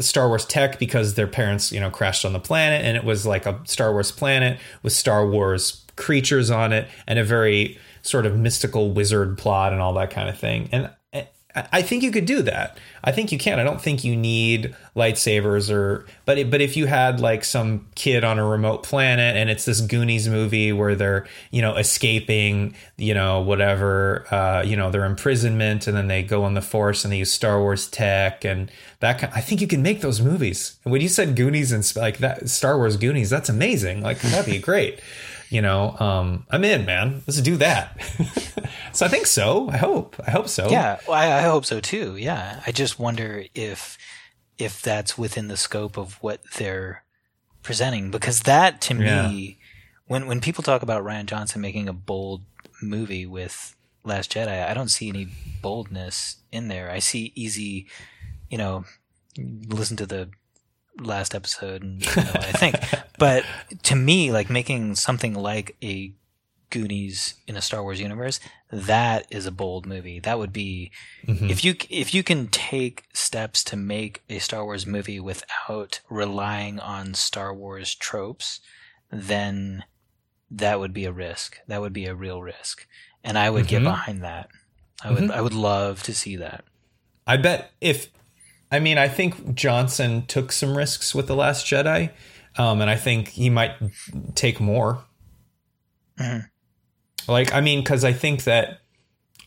Star 0.00 0.28
Wars 0.28 0.44
tech 0.44 0.78
because 0.78 1.14
their 1.14 1.28
parents, 1.28 1.72
you 1.72 1.80
know, 1.80 1.88
crashed 1.90 2.26
on 2.26 2.34
the 2.34 2.40
planet 2.40 2.84
and 2.84 2.98
it 2.98 3.04
was 3.04 3.24
like 3.24 3.46
a 3.46 3.58
Star 3.64 3.92
Wars 3.92 4.12
planet 4.12 4.58
with 4.82 4.92
Star 4.92 5.26
Wars 5.26 5.86
creatures 5.96 6.50
on 6.50 6.72
it 6.72 6.86
and 7.06 7.18
a 7.18 7.24
very 7.24 7.78
sort 8.02 8.26
of 8.26 8.36
mystical 8.36 8.90
wizard 8.90 9.38
plot 9.38 9.72
and 9.72 9.80
all 9.80 9.94
that 9.94 10.10
kind 10.10 10.28
of 10.28 10.38
thing. 10.38 10.68
And 10.72 10.90
I 11.54 11.82
think 11.82 12.02
you 12.02 12.12
could 12.12 12.26
do 12.26 12.42
that. 12.42 12.78
I 13.02 13.12
think 13.12 13.32
you 13.32 13.38
can. 13.38 13.58
I 13.58 13.64
don't 13.64 13.80
think 13.80 14.04
you 14.04 14.14
need 14.14 14.74
lightsabers 14.94 15.72
or 15.72 16.06
but 16.24 16.38
it, 16.38 16.50
but 16.50 16.60
if 16.60 16.76
you 16.76 16.86
had 16.86 17.18
like 17.18 17.44
some 17.44 17.86
kid 17.94 18.22
on 18.22 18.38
a 18.38 18.44
remote 18.44 18.82
planet 18.82 19.36
and 19.36 19.50
it's 19.50 19.64
this 19.64 19.80
Goonies 19.80 20.28
movie 20.28 20.72
where 20.72 20.94
they're 20.94 21.26
you 21.50 21.60
know 21.60 21.76
escaping 21.76 22.74
you 22.96 23.14
know 23.14 23.40
whatever 23.40 24.26
uh, 24.32 24.62
you 24.62 24.76
know 24.76 24.90
their 24.90 25.04
imprisonment 25.04 25.86
and 25.86 25.96
then 25.96 26.06
they 26.06 26.22
go 26.22 26.44
on 26.44 26.54
the 26.54 26.62
Force 26.62 27.04
and 27.04 27.12
they 27.12 27.18
use 27.18 27.32
Star 27.32 27.60
Wars 27.60 27.88
tech 27.88 28.44
and 28.44 28.70
that 29.00 29.18
kind, 29.18 29.32
I 29.34 29.40
think 29.40 29.60
you 29.60 29.66
can 29.66 29.82
make 29.82 30.02
those 30.02 30.20
movies. 30.20 30.78
And 30.84 30.92
when 30.92 31.00
you 31.00 31.08
said 31.08 31.34
Goonies 31.34 31.72
and 31.72 31.90
like 31.96 32.18
that 32.18 32.48
Star 32.48 32.76
Wars 32.76 32.96
Goonies, 32.96 33.30
that's 33.30 33.48
amazing. 33.48 34.02
Like 34.02 34.20
that'd 34.20 34.52
be 34.52 34.58
great 34.58 35.00
you 35.50 35.60
know, 35.60 35.96
um, 35.98 36.46
I'm 36.48 36.64
in, 36.64 36.86
man. 36.86 37.22
Let's 37.26 37.40
do 37.40 37.56
that. 37.56 38.00
so 38.92 39.04
I 39.04 39.08
think 39.08 39.26
so. 39.26 39.68
I 39.68 39.76
hope. 39.76 40.16
I 40.24 40.30
hope 40.30 40.48
so. 40.48 40.68
Yeah, 40.70 41.00
well, 41.06 41.16
I, 41.16 41.38
I, 41.38 41.42
hope 41.42 41.64
so 41.64 41.80
too. 41.80 42.16
Yeah, 42.16 42.62
I 42.66 42.72
just 42.72 42.98
wonder 42.98 43.44
if 43.54 43.98
if 44.58 44.80
that's 44.80 45.18
within 45.18 45.48
the 45.48 45.56
scope 45.56 45.98
of 45.98 46.14
what 46.22 46.40
they're 46.56 47.04
presenting, 47.62 48.12
because 48.12 48.40
that 48.42 48.80
to 48.82 48.94
yeah. 48.94 49.28
me, 49.28 49.58
when 50.06 50.28
when 50.28 50.40
people 50.40 50.62
talk 50.62 50.82
about 50.82 51.04
Rian 51.04 51.26
Johnson 51.26 51.60
making 51.60 51.88
a 51.88 51.92
bold 51.92 52.42
movie 52.80 53.26
with 53.26 53.74
Last 54.04 54.32
Jedi, 54.32 54.64
I 54.68 54.72
don't 54.72 54.88
see 54.88 55.08
any 55.08 55.28
boldness 55.60 56.36
in 56.52 56.68
there. 56.68 56.90
I 56.90 57.00
see 57.00 57.32
easy, 57.34 57.88
you 58.48 58.56
know, 58.56 58.84
listen 59.36 59.96
to 59.96 60.06
the 60.06 60.30
last 61.00 61.34
episode 61.34 61.82
and 61.82 62.04
you 62.16 62.22
know 62.22 62.30
I 62.34 62.52
think. 62.52 62.76
but 63.18 63.44
to 63.84 63.96
me, 63.96 64.32
like 64.32 64.50
making 64.50 64.94
something 64.96 65.34
like 65.34 65.76
a 65.82 66.12
Goonies 66.70 67.34
in 67.48 67.56
a 67.56 67.60
Star 67.60 67.82
Wars 67.82 68.00
universe, 68.00 68.38
that 68.70 69.26
is 69.28 69.44
a 69.44 69.50
bold 69.50 69.86
movie. 69.86 70.20
That 70.20 70.38
would 70.38 70.52
be 70.52 70.92
mm-hmm. 71.26 71.50
if 71.50 71.64
you 71.64 71.74
if 71.90 72.14
you 72.14 72.22
can 72.22 72.46
take 72.48 73.04
steps 73.12 73.64
to 73.64 73.76
make 73.76 74.22
a 74.30 74.38
Star 74.38 74.64
Wars 74.64 74.86
movie 74.86 75.20
without 75.20 76.00
relying 76.08 76.78
on 76.78 77.14
Star 77.14 77.52
Wars 77.52 77.94
tropes, 77.94 78.60
then 79.10 79.84
that 80.50 80.78
would 80.78 80.92
be 80.92 81.04
a 81.04 81.12
risk. 81.12 81.58
That 81.66 81.80
would 81.80 81.92
be 81.92 82.06
a 82.06 82.14
real 82.14 82.40
risk. 82.40 82.86
And 83.22 83.36
I 83.36 83.50
would 83.50 83.64
mm-hmm. 83.64 83.70
get 83.70 83.82
behind 83.82 84.22
that. 84.22 84.48
I 85.02 85.10
would 85.10 85.22
mm-hmm. 85.24 85.32
I 85.32 85.40
would 85.40 85.54
love 85.54 86.02
to 86.04 86.14
see 86.14 86.36
that. 86.36 86.64
I 87.26 87.36
bet 87.36 87.72
if 87.80 88.08
I 88.70 88.78
mean, 88.78 88.98
I 88.98 89.08
think 89.08 89.54
Johnson 89.54 90.26
took 90.26 90.52
some 90.52 90.76
risks 90.76 91.14
with 91.14 91.26
The 91.26 91.34
Last 91.34 91.66
Jedi, 91.66 92.10
um, 92.56 92.80
and 92.80 92.88
I 92.88 92.96
think 92.96 93.28
he 93.28 93.50
might 93.50 93.72
take 94.34 94.60
more. 94.60 95.04
Mm-hmm. 96.18 97.30
Like, 97.30 97.52
I 97.52 97.60
mean, 97.60 97.80
because 97.80 98.04
I 98.04 98.12
think 98.12 98.44
that, 98.44 98.80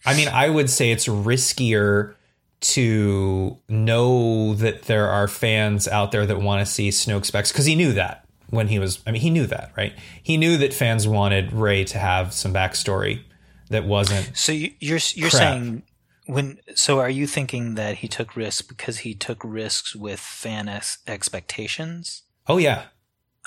I 0.05 0.15
mean, 0.15 0.28
I 0.28 0.49
would 0.49 0.69
say 0.69 0.91
it's 0.91 1.07
riskier 1.07 2.15
to 2.61 3.57
know 3.67 4.53
that 4.55 4.84
there 4.84 5.09
are 5.09 5.28
fans 5.28 5.88
out 5.88 6.11
there 6.11 6.26
that 6.26 6.39
want 6.39 6.65
to 6.65 6.71
see 6.71 6.89
Snoke 6.89 7.26
specs 7.26 7.51
because 7.51 7.65
he 7.65 7.76
knew 7.76 7.93
that 7.93 8.26
when 8.49 8.69
he 8.69 8.80
was. 8.80 9.01
I 9.05 9.11
mean, 9.11 9.21
he 9.21 9.30
knew 9.30 9.45
that, 9.47 9.71
right? 9.76 9.93
He 10.21 10.38
knew 10.38 10.57
that 10.57 10.74
fans 10.74 11.07
wanted 11.07 11.51
Rey 11.51 11.84
to 11.86 11.97
have 11.97 12.34
some 12.34 12.53
backstory 12.53 13.24
that 13.69 13.86
wasn't. 13.86 14.38
So 14.38 14.53
you're 14.53 14.71
you're 14.80 15.30
crap. 15.30 15.32
saying 15.32 15.84
when 16.26 16.59
so, 16.76 16.99
are 16.99 17.09
you 17.09 17.28
thinking 17.28 17.76
that 17.76 17.97
he 17.97 18.07
took 18.07 18.36
risks 18.36 18.61
because 18.61 18.99
he 18.99 19.13
took 19.13 19.41
risks 19.43 19.95
with 19.95 20.19
fan 20.19 20.69
ex- 20.69 20.99
expectations? 21.07 22.24
Oh 22.47 22.57
yeah. 22.57 22.86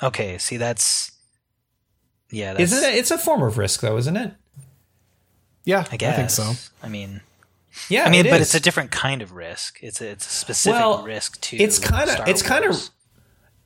Okay. 0.01 0.37
See, 0.37 0.57
that's 0.57 1.11
yeah. 2.29 2.53
That's, 2.53 2.71
isn't 2.71 2.89
it? 2.91 2.95
It's 2.95 3.11
a 3.11 3.17
form 3.17 3.41
of 3.41 3.57
risk, 3.57 3.81
though, 3.81 3.97
isn't 3.97 4.15
it? 4.15 4.33
Yeah, 5.63 5.85
I 5.91 5.97
guess. 5.97 6.13
I 6.13 6.15
think 6.15 6.29
so. 6.29 6.53
I 6.81 6.87
mean, 6.87 7.21
yeah, 7.89 8.05
I 8.05 8.09
mean, 8.09 8.25
it 8.25 8.29
but 8.29 8.41
is. 8.41 8.47
it's 8.47 8.55
a 8.55 8.59
different 8.59 8.91
kind 8.91 9.21
of 9.21 9.33
risk. 9.33 9.79
It's 9.81 10.01
a, 10.01 10.09
it's 10.09 10.25
a 10.25 10.29
specific 10.29 10.79
well, 10.79 11.03
risk 11.03 11.41
to. 11.41 11.57
It's 11.57 11.79
kind 11.79 12.09
of 12.09 12.27
it's 12.27 12.41
kind 12.41 12.65
of 12.65 12.89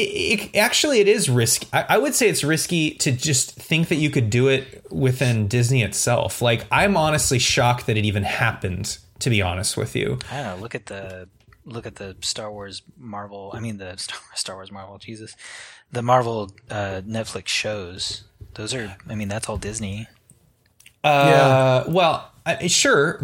it, 0.03 0.55
actually, 0.55 0.99
it 0.99 1.07
is 1.07 1.29
risky. 1.29 1.67
I, 1.73 1.85
I, 1.89 1.97
would 1.97 2.15
say 2.15 2.29
it's 2.29 2.43
risky 2.43 2.91
to 2.95 3.11
just 3.11 3.55
think 3.55 3.89
that 3.89 3.95
you 3.95 4.09
could 4.09 4.29
do 4.29 4.47
it 4.47 4.85
within 4.91 5.47
Disney 5.47 5.83
itself. 5.83 6.41
Like, 6.41 6.65
I'm 6.71 6.97
honestly 6.97 7.39
shocked 7.39 7.87
that 7.87 7.97
it 7.97 8.05
even 8.05 8.23
happened. 8.23 8.97
To 9.19 9.29
be 9.29 9.39
honest 9.39 9.77
with 9.77 9.95
you, 9.95 10.17
I 10.31 10.37
don't 10.37 10.45
know. 10.57 10.61
Look 10.63 10.73
at 10.73 10.87
the 10.87 11.29
look 11.63 11.85
at 11.85 11.97
the 11.97 12.15
Star 12.21 12.51
Wars 12.51 12.81
Marvel. 12.97 13.51
I 13.53 13.59
mean, 13.59 13.77
the 13.77 13.95
Star, 13.97 14.19
Star 14.33 14.55
Wars 14.55 14.71
Marvel. 14.71 14.97
Jesus, 14.97 15.35
the 15.91 16.01
Marvel 16.01 16.51
uh, 16.71 17.01
Netflix 17.05 17.47
shows. 17.49 18.23
Those 18.55 18.73
are. 18.73 18.97
I 19.07 19.13
mean, 19.13 19.27
that's 19.27 19.47
all 19.47 19.57
Disney. 19.57 20.07
Uh, 21.03 21.83
yeah. 21.87 21.91
Well, 21.91 22.31
I, 22.45 22.67
sure, 22.67 23.23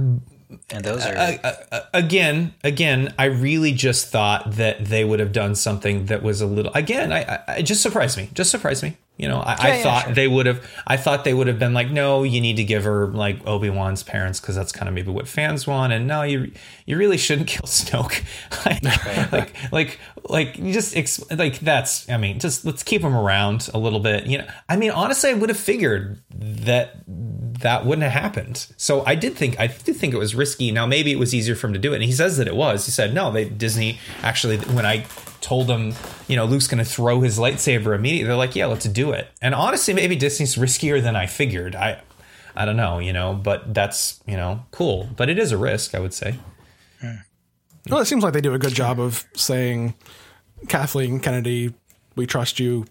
and 0.69 0.83
those 0.83 1.05
are 1.05 1.15
uh, 1.15 1.53
uh, 1.71 1.81
again, 1.93 2.53
again. 2.63 3.13
I 3.19 3.25
really 3.25 3.73
just 3.73 4.07
thought 4.07 4.51
that 4.53 4.85
they 4.85 5.03
would 5.03 5.19
have 5.19 5.33
done 5.33 5.55
something 5.55 6.05
that 6.05 6.23
was 6.23 6.39
a 6.39 6.45
little. 6.45 6.71
Again, 6.73 7.11
I, 7.11 7.41
I 7.47 7.55
it 7.57 7.63
just 7.63 7.81
surprised 7.81 8.17
me. 8.17 8.29
Just 8.33 8.49
surprised 8.49 8.81
me. 8.81 8.95
You 9.17 9.27
know, 9.27 9.39
I, 9.39 9.51
yeah, 9.51 9.57
I 9.59 9.67
yeah, 9.77 9.83
thought 9.83 10.03
sure. 10.05 10.13
they 10.13 10.27
would 10.27 10.45
have. 10.45 10.65
I 10.85 10.95
thought 10.95 11.23
they 11.23 11.33
would 11.33 11.47
have 11.47 11.59
been 11.59 11.73
like, 11.73 11.89
no, 11.89 12.23
you 12.23 12.39
need 12.39 12.57
to 12.57 12.63
give 12.63 12.85
her 12.85 13.07
like 13.07 13.45
Obi 13.45 13.69
Wan's 13.69 14.03
parents 14.03 14.39
because 14.39 14.55
that's 14.55 14.71
kind 14.71 14.87
of 14.87 14.93
maybe 14.93 15.11
what 15.11 15.27
fans 15.27 15.67
want. 15.67 15.91
And 15.91 16.07
no, 16.07 16.21
you 16.21 16.51
you 16.85 16.97
really 16.97 17.17
shouldn't 17.17 17.47
kill 17.47 17.63
Snoke. 17.63 18.23
like, 18.65 19.31
like, 19.31 19.71
like, 19.71 19.99
like, 20.29 20.57
you 20.57 20.73
just 20.73 20.95
like 21.31 21.59
that's. 21.59 22.09
I 22.09 22.17
mean, 22.17 22.39
just 22.39 22.65
let's 22.65 22.83
keep 22.83 23.01
him 23.01 23.15
around 23.15 23.69
a 23.73 23.77
little 23.77 23.99
bit. 23.99 24.25
You 24.27 24.39
know, 24.39 24.47
I 24.67 24.75
mean, 24.75 24.91
honestly, 24.91 25.29
I 25.29 25.33
would 25.33 25.49
have 25.49 25.59
figured 25.59 26.21
that 26.29 26.97
that 27.07 27.85
wouldn't 27.85 28.03
have 28.03 28.11
happened. 28.11 28.67
So 28.77 29.03
I 29.05 29.15
did 29.15 29.35
think 29.35 29.59
I 29.59 29.67
did 29.67 29.95
think 29.95 30.13
it 30.13 30.17
was 30.17 30.35
risky. 30.35 30.71
Now 30.71 30.85
maybe 30.85 31.11
it 31.11 31.19
was 31.19 31.33
easier 31.33 31.55
for 31.55 31.67
him 31.67 31.73
to 31.73 31.79
do 31.79 31.93
it. 31.93 31.97
And 31.97 32.05
he 32.05 32.11
says 32.11 32.37
that 32.37 32.47
it 32.47 32.55
was. 32.55 32.85
He 32.85 32.91
said 32.91 33.13
no. 33.13 33.31
They 33.31 33.49
Disney 33.49 33.99
actually 34.21 34.57
when 34.57 34.85
I 34.85 35.05
told 35.41 35.67
them, 35.67 35.93
you 36.27 36.35
know, 36.35 36.45
Luke's 36.45 36.67
going 36.67 36.83
to 36.83 36.89
throw 36.89 37.21
his 37.21 37.39
lightsaber 37.39 37.95
immediately. 37.95 38.27
They're 38.27 38.35
like, 38.35 38.55
yeah, 38.55 38.65
let's 38.65 38.85
do 38.85 39.11
it. 39.11 39.27
And 39.41 39.55
honestly, 39.55 39.93
maybe 39.93 40.15
Disney's 40.15 40.55
riskier 40.55 41.01
than 41.01 41.15
I 41.15 41.25
figured. 41.25 41.75
I, 41.75 42.01
I 42.55 42.65
don't 42.65 42.75
know, 42.75 42.99
you 42.99 43.13
know, 43.13 43.33
but 43.33 43.73
that's 43.73 44.19
you 44.25 44.35
know 44.35 44.65
cool. 44.71 45.09
But 45.15 45.29
it 45.29 45.39
is 45.39 45.51
a 45.51 45.57
risk, 45.57 45.95
I 45.95 45.99
would 45.99 46.13
say. 46.13 46.35
Well, 47.89 48.01
it 48.01 48.05
seems 48.05 48.23
like 48.23 48.33
they 48.33 48.41
do 48.41 48.53
a 48.53 48.59
good 48.59 48.73
job 48.73 48.99
of 48.99 49.25
saying, 49.35 49.95
Kathleen 50.67 51.19
Kennedy, 51.19 51.73
we 52.15 52.25
trust 52.25 52.59
you. 52.59 52.85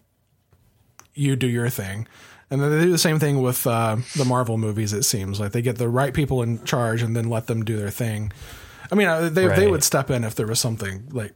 You 1.15 1.37
do 1.37 1.47
your 1.47 1.69
thing. 1.69 2.07
And 2.51 2.61
then 2.61 2.71
they 2.71 2.85
do 2.85 2.91
the 2.91 2.99
same 2.99 3.19
thing 3.19 3.43
with 3.43 3.67
uh, 3.67 3.97
the 4.17 4.25
Marvel 4.25 4.57
movies. 4.57 4.93
It 4.93 5.03
seems 5.03 5.41
like 5.41 5.53
they 5.53 5.63
get 5.63 5.79
the 5.79 5.89
right 5.89 6.15
people 6.15 6.43
in 6.43 6.63
charge 6.65 7.03
and 7.03 7.17
then 7.17 7.29
let 7.29 7.49
them 7.49 7.65
do 7.65 7.77
their 7.77 7.91
thing. 7.91 8.33
I 8.91 8.95
mean, 8.95 9.09
uh, 9.09 9.29
they 9.29 9.47
right. 9.47 9.57
they 9.57 9.69
would 9.69 9.83
step 9.83 10.11
in 10.11 10.23
if 10.23 10.37
there 10.37 10.47
was 10.47 10.61
something 10.61 11.09
like 11.11 11.35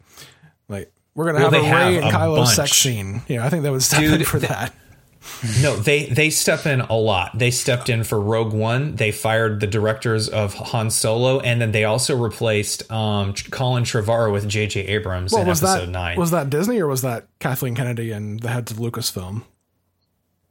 like 0.68 0.92
we're 1.14 1.26
gonna 1.26 1.40
well, 1.40 1.50
have 1.50 1.64
a 1.64 1.74
Rey 1.74 1.96
and 1.96 2.06
Kylo 2.06 2.46
sex 2.46 2.72
scene. 2.72 3.22
Yeah, 3.26 3.44
I 3.44 3.48
think 3.48 3.64
they 3.64 3.70
would 3.70 3.82
step 3.82 4.00
Dude, 4.00 4.20
in 4.20 4.24
for 4.24 4.38
that. 4.40 4.72
no, 5.62 5.76
they 5.76 6.06
they 6.06 6.30
step 6.30 6.66
in 6.66 6.80
a 6.80 6.94
lot. 6.94 7.38
They 7.38 7.50
stepped 7.50 7.88
in 7.88 8.04
for 8.04 8.18
Rogue 8.18 8.54
One. 8.54 8.96
They 8.96 9.12
fired 9.12 9.60
the 9.60 9.66
directors 9.66 10.28
of 10.28 10.54
Han 10.54 10.90
Solo, 10.90 11.40
and 11.40 11.60
then 11.60 11.72
they 11.72 11.84
also 11.84 12.16
replaced 12.16 12.90
um, 12.90 13.34
Colin 13.50 13.84
Trevorrow 13.84 14.32
with 14.32 14.48
J.J. 14.48 14.86
Abrams 14.86 15.32
well, 15.32 15.42
in 15.42 15.48
was 15.48 15.62
Episode 15.62 15.86
that, 15.86 15.92
Nine. 15.92 16.18
Was 16.18 16.30
that 16.30 16.48
Disney 16.48 16.80
or 16.80 16.86
was 16.86 17.02
that 17.02 17.26
Kathleen 17.38 17.74
Kennedy 17.74 18.12
and 18.12 18.40
the 18.40 18.48
heads 18.48 18.72
of 18.72 18.78
Lucasfilm? 18.78 19.42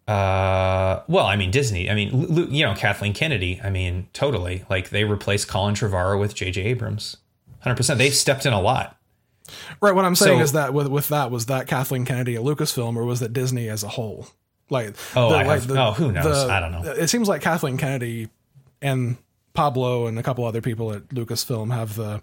Uh, 0.07 1.01
well, 1.07 1.25
I 1.25 1.35
mean 1.35 1.51
Disney. 1.51 1.89
I 1.89 1.95
mean, 1.95 2.51
you 2.51 2.63
know 2.63 2.75
Kathleen 2.75 3.13
Kennedy. 3.13 3.59
I 3.63 3.71
mean, 3.71 4.07
totally. 4.13 4.65
Like 4.69 4.89
they 4.89 5.03
replaced 5.03 5.47
Colin 5.47 5.73
Trevorrow 5.73 6.19
with 6.19 6.35
J.J. 6.35 6.61
Abrams. 6.61 7.17
Hundred 7.61 7.75
percent. 7.75 7.97
They've 7.97 8.13
stepped 8.13 8.45
in 8.45 8.53
a 8.53 8.61
lot. 8.61 8.95
Right. 9.81 9.95
What 9.95 10.05
I'm 10.05 10.15
saying 10.15 10.39
so, 10.39 10.43
is 10.43 10.51
that 10.51 10.75
with 10.75 10.87
with 10.87 11.07
that 11.09 11.31
was 11.31 11.47
that 11.47 11.67
Kathleen 11.67 12.05
Kennedy 12.05 12.35
a 12.35 12.39
Lucasfilm 12.39 12.95
or 12.95 13.03
was 13.03 13.19
that 13.19 13.33
Disney 13.33 13.67
as 13.67 13.83
a 13.83 13.89
whole? 13.89 14.27
Like 14.69 14.95
oh, 15.15 15.29
the, 15.29 15.35
I 15.35 15.43
like 15.43 15.59
have, 15.61 15.67
the, 15.67 15.81
oh, 15.81 15.91
who 15.91 16.11
knows? 16.11 16.45
The, 16.45 16.53
I 16.53 16.59
don't 16.59 16.71
know. 16.71 16.83
It 16.83 17.07
seems 17.09 17.27
like 17.27 17.41
Kathleen 17.41 17.77
Kennedy 17.77 18.29
and 18.81 19.17
Pablo 19.53 20.07
and 20.07 20.19
a 20.19 20.23
couple 20.23 20.45
other 20.45 20.61
people 20.61 20.93
at 20.93 21.09
Lucasfilm 21.09 21.73
have 21.73 21.95
the 21.95 22.21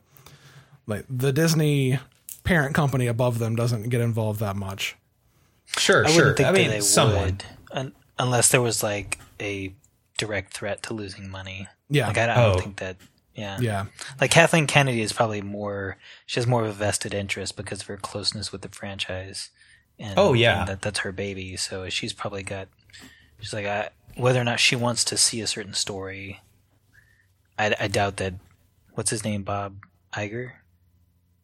like 0.86 1.04
the 1.10 1.32
Disney 1.32 1.98
parent 2.44 2.74
company 2.74 3.08
above 3.08 3.38
them 3.38 3.56
doesn't 3.56 3.88
get 3.88 4.00
involved 4.00 4.40
that 4.40 4.56
much. 4.56 4.96
Sure, 5.66 6.06
I 6.06 6.10
sure. 6.10 6.34
Think 6.34 6.48
I 6.48 6.52
mean, 6.52 6.70
they 6.70 6.80
someone 6.80 7.40
would, 7.74 7.92
unless 8.18 8.50
there 8.50 8.62
was 8.62 8.82
like 8.82 9.18
a 9.40 9.74
direct 10.18 10.54
threat 10.54 10.84
to 10.84 10.94
losing 10.94 11.28
money. 11.28 11.66
Yeah, 11.90 12.06
like 12.06 12.18
I, 12.18 12.32
I 12.32 12.34
don't 12.34 12.56
oh. 12.56 12.60
think 12.60 12.76
that 12.76 12.96
yeah. 13.36 13.58
Yeah. 13.60 13.86
Like 14.20 14.30
Kathleen 14.30 14.66
Kennedy 14.66 15.02
is 15.02 15.12
probably 15.12 15.42
more 15.42 15.98
she 16.24 16.40
has 16.40 16.46
more 16.46 16.62
of 16.62 16.68
a 16.68 16.72
vested 16.72 17.12
interest 17.12 17.56
because 17.56 17.82
of 17.82 17.86
her 17.86 17.96
closeness 17.96 18.50
with 18.50 18.62
the 18.62 18.68
franchise. 18.68 19.50
And, 19.98 20.14
oh 20.18 20.32
yeah. 20.32 20.64
That 20.64 20.82
that's 20.82 21.00
her 21.00 21.12
baby, 21.12 21.56
so 21.56 21.88
she's 21.88 22.12
probably 22.12 22.42
got 22.42 22.68
she's 23.40 23.52
like 23.52 23.66
I, 23.66 23.90
whether 24.16 24.40
or 24.40 24.44
not 24.44 24.60
she 24.60 24.76
wants 24.76 25.04
to 25.04 25.16
see 25.16 25.40
a 25.40 25.46
certain 25.46 25.74
story. 25.74 26.40
I, 27.58 27.74
I 27.80 27.88
doubt 27.88 28.18
that 28.18 28.34
what's 28.94 29.10
his 29.10 29.24
name 29.24 29.42
Bob 29.42 29.76
Iger? 30.12 30.52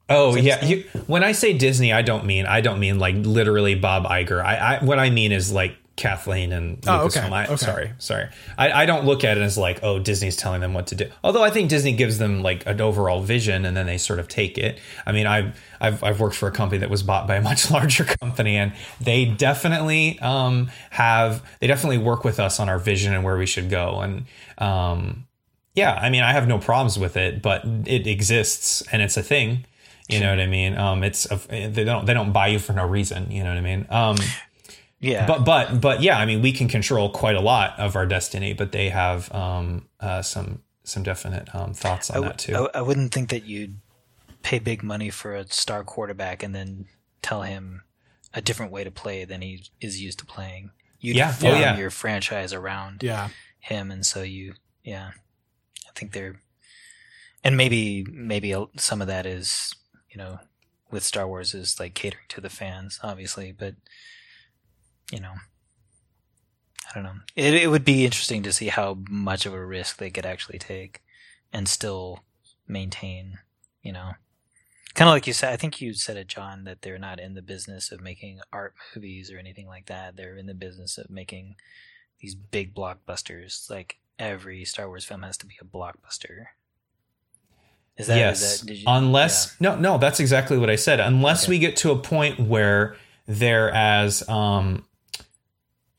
Oh 0.09 0.37
yeah, 0.37 0.65
you, 0.65 0.85
when 1.07 1.25
I 1.25 1.33
say 1.33 1.57
Disney, 1.57 1.93
I 1.93 2.03
don't 2.03 2.27
mean 2.27 2.45
I 2.45 2.61
don't 2.61 2.81
mean 2.81 2.99
like 2.99 3.15
literally 3.17 3.75
Bob 3.75 4.05
Iger. 4.05 4.45
I, 4.45 4.57
I 4.77 4.85
what 4.85 4.99
I 4.99 5.11
mean 5.11 5.33
is 5.33 5.53
like 5.53 5.77
Kathleen 6.03 6.53
and 6.53 6.83
oh, 6.89 7.05
okay. 7.07 7.21
I, 7.21 7.45
okay. 7.45 7.57
Sorry, 7.57 7.93
sorry. 7.99 8.29
I, 8.59 8.83
I 8.83 8.87
don't 8.87 9.05
look 9.05 9.23
at 9.23 9.39
it 9.39 9.41
as 9.41 9.57
like, 9.57 9.79
oh, 9.85 10.01
Disney's 10.01 10.37
telling 10.37 10.61
them 10.61 10.75
what 10.75 10.89
to 10.89 10.97
do. 10.97 11.09
Although 11.23 11.45
I 11.45 11.51
think 11.51 11.71
Disney 11.71 11.93
gives 11.93 12.19
them 12.19 12.43
like 12.43 12.67
an 12.67 12.81
overall 12.81 13.23
vision, 13.23 13.65
and 13.65 13.77
then 13.77 13.87
they 13.87 13.99
sort 13.99 14.19
of 14.19 14.27
take 14.27 14.59
it. 14.59 14.81
I 15.07 15.13
mean, 15.13 15.29
I've 15.29 15.57
I've, 15.81 16.03
I've 16.03 16.19
worked 16.19 16.35
for 16.35 16.49
a 16.49 16.51
company 16.51 16.81
that 16.81 16.91
was 16.91 17.05
bought 17.05 17.29
by 17.29 17.37
a 17.37 17.41
much 17.41 17.71
larger 17.71 18.03
company, 18.03 18.57
and 18.57 18.73
they 19.01 19.27
definitely 19.27 20.19
um, 20.19 20.73
have 20.91 21.41
they 21.61 21.69
definitely 21.69 21.99
work 21.99 22.25
with 22.25 22.41
us 22.41 22.59
on 22.59 22.69
our 22.69 22.81
vision 22.81 23.15
and 23.15 23.23
where 23.23 23.39
we 23.39 23.47
should 23.47 23.71
go. 23.71 24.01
And 24.01 24.27
um, 24.59 25.29
yeah, 25.75 25.93
I 25.93 26.11
mean, 26.11 26.25
I 26.25 26.33
have 26.33 26.49
no 26.49 26.59
problems 26.59 26.99
with 26.99 27.17
it, 27.17 27.43
but 27.43 27.63
it 27.87 28.09
exists 28.09 28.83
and 28.91 29.01
it's 29.01 29.17
a 29.17 29.23
thing. 29.23 29.67
You 30.09 30.19
know 30.19 30.31
what 30.31 30.41
I 30.41 30.47
mean? 30.47 30.77
Um, 30.77 31.05
it's 31.05 31.31
a, 31.31 31.69
they 31.69 31.85
don't 31.85 32.07
they 32.07 32.13
don't 32.13 32.33
buy 32.33 32.49
you 32.49 32.59
for 32.59 32.73
no 32.73 32.85
reason. 32.85 33.31
You 33.31 33.45
know 33.45 33.51
what 33.51 33.59
I 33.59 33.61
mean? 33.61 33.87
Um, 33.89 34.17
yeah. 35.03 35.27
But 35.27 35.45
but 35.45 35.81
but 35.81 36.01
yeah, 36.01 36.17
I 36.17 36.25
mean, 36.25 36.41
we 36.41 36.53
can 36.53 36.69
control 36.69 37.11
quite 37.11 37.35
a 37.35 37.41
lot 37.41 37.79
of 37.79 37.97
our 37.97 38.07
destiny, 38.07 38.55
but 38.55 38.71
they 38.71 38.89
have 38.89 39.33
um, 39.35 39.89
uh, 40.01 40.23
some 40.23 40.63
some 40.85 41.03
definite 41.03 41.53
um, 41.55 41.75
thoughts 41.75 42.09
on 42.09 42.23
that 42.23 42.39
too. 42.39 42.55
I, 42.73 42.79
I 42.79 42.83
wouldn't 42.83 43.13
think 43.13 43.29
that 43.31 43.45
you'd 43.45 43.81
pay 44.43 44.61
big 44.61 44.83
money 44.83 45.11
for 45.11 45.35
a 45.35 45.47
star 45.49 45.83
quarterback 45.83 46.43
and 46.43 46.55
then 46.55 46.87
tell 47.21 47.43
him 47.43 47.83
a 48.33 48.41
different 48.41 48.73
way 48.73 48.85
to 48.85 48.91
play 48.91 49.25
than 49.25 49.43
he 49.43 49.65
is 49.81 50.01
used 50.01 50.21
to 50.21 50.25
playing. 50.25 50.71
You 51.01 51.15
yeah. 51.15 51.33
form 51.33 51.55
oh, 51.55 51.59
yeah. 51.59 51.77
your 51.77 51.91
franchise 51.91 52.53
around 52.53 53.03
yeah. 53.03 53.31
him, 53.59 53.91
and 53.91 54.07
so 54.07 54.23
you 54.23 54.55
yeah, 54.85 55.11
I 55.89 55.91
think 55.97 56.13
they're 56.13 56.41
and 57.43 57.57
maybe 57.57 58.07
maybe 58.09 58.55
some 58.77 59.03
of 59.03 59.09
that 59.09 59.27
is 59.27 59.75
you 60.09 60.17
know 60.17 60.39
with 60.93 61.03
Star 61.03 61.27
Wars 61.27 61.55
is 61.55 61.81
like 61.81 61.95
catering 61.95 62.27
to 62.29 62.41
the 62.41 62.51
fans, 62.51 63.01
obviously, 63.03 63.51
but 63.51 63.75
you 65.13 65.21
know, 65.21 65.35
I 66.91 66.95
don't 66.95 67.05
know. 67.05 67.21
It, 67.37 67.55
it 67.55 67.69
would 67.69 67.85
be 67.85 68.05
interesting 68.05 68.43
to 68.43 68.53
see 68.53 68.69
how 68.69 68.99
much 69.09 69.47
of 69.47 69.55
a 69.55 69.65
risk 69.65 69.99
they 69.99 70.11
could 70.11 70.27
actually 70.27 70.59
take 70.59 71.03
and 71.53 71.69
still 71.69 72.25
maintain, 72.67 73.39
you 73.83 73.93
know, 73.93 74.13
kind 74.95 75.09
of 75.09 75.13
like 75.13 75.27
you 75.27 75.33
said. 75.33 75.53
I 75.53 75.57
think 75.57 75.81
you 75.81 75.93
said 75.93 76.17
it, 76.17 76.27
John, 76.27 76.65
that 76.65 76.83
they're 76.83 76.99
not 76.99 77.21
in 77.21 77.35
the 77.35 77.43
business 77.43 77.93
of 77.93 78.01
making 78.01 78.41
art 78.53 78.75
movies 78.97 79.31
or 79.31 79.39
anything 79.39 79.67
like 79.67 79.87
that. 79.87 80.17
They're 80.17 80.37
in 80.37 80.47
the 80.47 80.55
business 80.55 80.99
of 80.99 81.11
making 81.11 81.57
these 82.21 82.35
big 82.35 82.75
blockbusters. 82.75 83.71
Like 83.71 83.99
every 84.19 84.65
Star 84.65 84.89
Wars 84.89 85.05
film 85.05 85.23
has 85.23 85.37
to 85.39 85.47
be 85.47 85.57
a 85.61 85.65
blockbuster. 85.65 86.47
Is 87.99 88.07
that, 88.07 88.17
yes. 88.17 88.43
Is 88.43 88.61
that, 88.63 88.75
you, 88.75 88.85
Unless 88.87 89.57
yeah. 89.61 89.75
no, 89.75 89.79
no, 89.79 89.99
that's 89.99 90.21
exactly 90.21 90.57
what 90.57 90.71
I 90.71 90.77
said. 90.77 91.01
Unless 91.01 91.45
okay. 91.45 91.51
we 91.51 91.59
get 91.59 91.77
to 91.77 91.91
a 91.91 91.99
point 91.99 92.41
where 92.41 92.97
they're 93.27 93.71
as 93.71 94.27
um, 94.29 94.85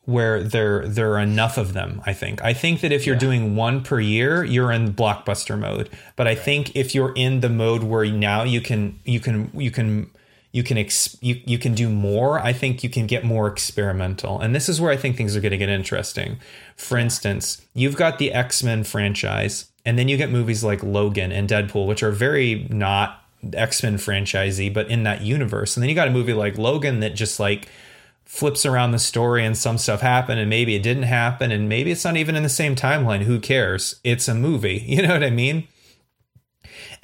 where 0.05 0.43
there 0.43 0.85
there 0.87 1.13
are 1.13 1.19
enough 1.19 1.57
of 1.57 1.73
them 1.73 2.01
i 2.05 2.13
think. 2.13 2.43
I 2.43 2.53
think 2.53 2.81
that 2.81 2.91
if 2.91 3.05
you're 3.05 3.15
yeah. 3.15 3.19
doing 3.19 3.55
one 3.55 3.83
per 3.83 3.99
year 3.99 4.43
you're 4.43 4.71
in 4.71 4.93
blockbuster 4.93 5.57
mode. 5.57 5.89
But 6.15 6.27
i 6.27 6.35
think 6.35 6.75
if 6.75 6.93
you're 6.93 7.13
in 7.15 7.39
the 7.39 7.49
mode 7.49 7.83
where 7.83 8.05
now 8.05 8.43
you 8.43 8.61
can 8.61 8.99
you 9.05 9.19
can 9.19 9.49
you 9.53 9.71
can 9.71 10.09
you 10.51 10.61
can 10.61 10.77
ex- 10.77 11.17
you, 11.21 11.41
you 11.45 11.57
can 11.57 11.73
do 11.73 11.89
more 11.89 12.39
i 12.39 12.53
think 12.53 12.83
you 12.83 12.89
can 12.89 13.07
get 13.07 13.23
more 13.23 13.47
experimental. 13.47 14.39
And 14.39 14.53
this 14.53 14.67
is 14.67 14.81
where 14.81 14.91
i 14.91 14.97
think 14.97 15.15
things 15.15 15.35
are 15.35 15.41
going 15.41 15.51
to 15.51 15.57
get 15.57 15.69
interesting. 15.69 16.37
For 16.75 16.97
instance 16.97 17.65
you've 17.73 17.95
got 17.95 18.19
the 18.19 18.33
x-men 18.33 18.83
franchise 18.83 19.71
and 19.85 19.97
then 19.97 20.09
you 20.09 20.17
get 20.17 20.29
movies 20.29 20.63
like 20.63 20.83
logan 20.83 21.31
and 21.31 21.47
deadpool 21.47 21.87
which 21.87 22.03
are 22.03 22.11
very 22.11 22.67
not 22.69 23.23
x-men 23.53 23.95
franchisey 23.95 24.73
but 24.73 24.89
in 24.89 25.03
that 25.03 25.21
universe. 25.21 25.77
And 25.77 25.81
then 25.81 25.89
you 25.89 25.95
got 25.95 26.09
a 26.09 26.11
movie 26.11 26.33
like 26.33 26.57
logan 26.57 26.99
that 26.99 27.15
just 27.15 27.39
like 27.39 27.69
flips 28.33 28.65
around 28.65 28.89
the 28.89 28.97
story 28.97 29.45
and 29.45 29.55
some 29.55 29.77
stuff 29.77 30.01
happened 30.01 30.39
and 30.39 30.49
maybe 30.49 30.73
it 30.73 30.81
didn't 30.81 31.03
happen 31.03 31.51
and 31.51 31.69
maybe 31.69 31.91
it's 31.91 32.03
not 32.03 32.17
even 32.17 32.35
in 32.35 32.41
the 32.41 32.49
same 32.49 32.75
timeline. 32.75 33.21
Who 33.21 33.39
cares? 33.39 34.01
It's 34.03 34.27
a 34.27 34.33
movie. 34.33 34.83
You 34.93 35.03
know 35.03 35.13
what 35.13 35.23
i 35.23 35.29
mean? 35.29 35.67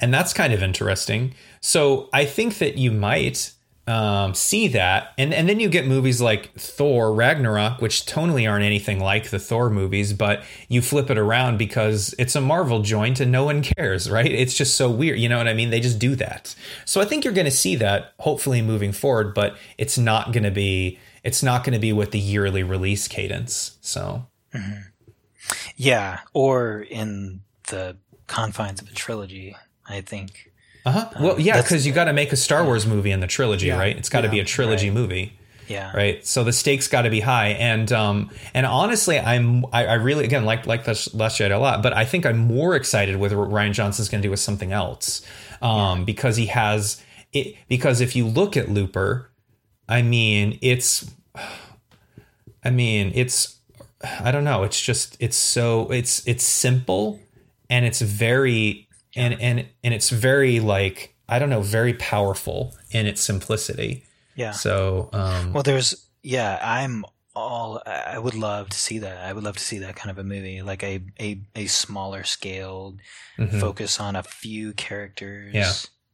And 0.00 0.12
that's 0.12 0.32
kind 0.32 0.52
of 0.52 0.60
interesting. 0.60 1.32
So 1.60 2.08
i 2.12 2.24
think 2.24 2.58
that 2.58 2.78
you 2.78 2.90
might 2.90 3.52
um, 3.86 4.34
see 4.34 4.68
that, 4.68 5.12
and 5.18 5.32
and 5.32 5.48
then 5.48 5.58
you 5.58 5.68
get 5.68 5.86
movies 5.86 6.20
like 6.20 6.52
Thor 6.54 7.12
Ragnarok, 7.12 7.80
which 7.80 8.06
tonally 8.06 8.48
aren't 8.48 8.64
anything 8.64 9.00
like 9.00 9.30
the 9.30 9.38
Thor 9.38 9.70
movies, 9.70 10.12
but 10.12 10.44
you 10.68 10.82
flip 10.82 11.10
it 11.10 11.18
around 11.18 11.58
because 11.58 12.14
it's 12.18 12.36
a 12.36 12.40
Marvel 12.40 12.82
joint 12.82 13.18
and 13.18 13.32
no 13.32 13.44
one 13.44 13.62
cares, 13.62 14.08
right? 14.08 14.30
It's 14.30 14.56
just 14.56 14.76
so 14.76 14.90
weird, 14.90 15.18
you 15.18 15.28
know 15.28 15.38
what 15.38 15.48
I 15.48 15.54
mean? 15.54 15.70
They 15.70 15.80
just 15.80 15.98
do 15.98 16.14
that. 16.16 16.54
So 16.84 17.00
I 17.00 17.04
think 17.04 17.24
you're 17.24 17.34
going 17.34 17.46
to 17.46 17.50
see 17.50 17.74
that 17.76 18.12
hopefully 18.20 18.62
moving 18.62 18.92
forward, 18.92 19.34
but 19.34 19.56
it's 19.78 19.98
not 19.98 20.32
going 20.32 20.44
to 20.44 20.52
be 20.52 20.98
it's 21.22 21.42
not 21.42 21.64
going 21.64 21.74
to 21.74 21.78
be 21.78 21.92
with 21.92 22.10
the 22.10 22.18
yearly 22.18 22.62
release 22.62 23.08
cadence. 23.08 23.78
So 23.80 24.26
mm-hmm. 24.54 24.80
yeah, 25.76 26.20
or 26.32 26.80
in 26.80 27.40
the 27.68 27.96
confines 28.26 28.80
of 28.80 28.88
a 28.88 28.94
trilogy, 28.94 29.56
I 29.88 30.00
think 30.00 30.50
uh-huh. 30.84 31.10
Well, 31.20 31.34
um, 31.34 31.40
yeah, 31.40 31.60
because 31.60 31.86
you 31.86 31.92
got 31.92 32.04
to 32.04 32.12
make 32.12 32.32
a 32.32 32.36
Star 32.36 32.64
Wars 32.64 32.86
movie 32.86 33.10
in 33.10 33.20
the 33.20 33.26
trilogy, 33.26 33.68
yeah. 33.68 33.78
right? 33.78 33.96
It's 33.96 34.08
got 34.08 34.22
to 34.22 34.28
yeah. 34.28 34.32
be 34.32 34.40
a 34.40 34.44
trilogy 34.44 34.88
right. 34.88 34.94
movie. 34.94 35.38
Yeah. 35.68 35.92
Right. 35.94 36.26
So 36.26 36.42
the 36.42 36.52
stakes 36.52 36.88
got 36.88 37.02
to 37.02 37.10
be 37.10 37.20
high, 37.20 37.48
and 37.50 37.92
um, 37.92 38.30
and 38.54 38.66
honestly, 38.66 39.20
I'm 39.20 39.64
I, 39.66 39.86
I 39.86 39.94
really 39.94 40.24
again 40.24 40.44
like 40.44 40.66
like 40.66 40.82
the 40.84 41.10
Last 41.14 41.38
Jedi 41.38 41.54
a 41.54 41.58
lot, 41.58 41.80
but 41.80 41.92
I 41.92 42.04
think 42.04 42.26
I'm 42.26 42.38
more 42.38 42.74
excited 42.74 43.16
with 43.16 43.32
what 43.32 43.50
Rian 43.50 43.72
Johnson's 43.72 44.08
going 44.08 44.20
to 44.20 44.26
do 44.26 44.30
with 44.30 44.40
something 44.40 44.72
else, 44.72 45.22
um, 45.62 46.00
yeah. 46.00 46.04
because 46.06 46.36
he 46.36 46.46
has 46.46 47.00
it. 47.32 47.54
Because 47.68 48.00
if 48.00 48.16
you 48.16 48.26
look 48.26 48.56
at 48.56 48.68
Looper, 48.68 49.29
I 49.90 50.02
mean, 50.02 50.58
it's, 50.62 51.10
I 52.64 52.70
mean, 52.70 53.12
it's, 53.14 53.58
I 54.02 54.30
don't 54.30 54.44
know, 54.44 54.62
it's 54.62 54.80
just 54.80 55.16
it's 55.20 55.36
so 55.36 55.90
it's 55.90 56.26
it's 56.26 56.44
simple, 56.44 57.20
and 57.68 57.84
it's 57.84 58.00
very 58.00 58.88
and 59.14 59.38
and 59.40 59.66
and 59.84 59.92
it's 59.92 60.08
very 60.08 60.58
like 60.60 61.14
I 61.28 61.38
don't 61.38 61.50
know, 61.50 61.60
very 61.60 61.92
powerful 61.94 62.74
in 62.90 63.06
its 63.06 63.20
simplicity. 63.20 64.04
Yeah. 64.36 64.52
So, 64.52 65.10
um, 65.12 65.52
well, 65.52 65.62
there's 65.62 66.06
yeah, 66.22 66.58
I'm 66.62 67.04
all 67.36 67.82
I 67.86 68.18
would 68.18 68.34
love 68.34 68.70
to 68.70 68.78
see 68.78 69.00
that. 69.00 69.18
I 69.18 69.32
would 69.32 69.44
love 69.44 69.56
to 69.56 69.62
see 69.62 69.78
that 69.78 69.96
kind 69.96 70.10
of 70.10 70.18
a 70.18 70.24
movie, 70.24 70.62
like 70.62 70.82
a 70.82 71.02
a, 71.20 71.40
a 71.54 71.66
smaller 71.66 72.24
scaled, 72.24 73.00
mm-hmm. 73.38 73.60
focus 73.60 74.00
on 74.00 74.16
a 74.16 74.22
few 74.22 74.72
characters. 74.72 75.54
Yeah. 75.54 75.72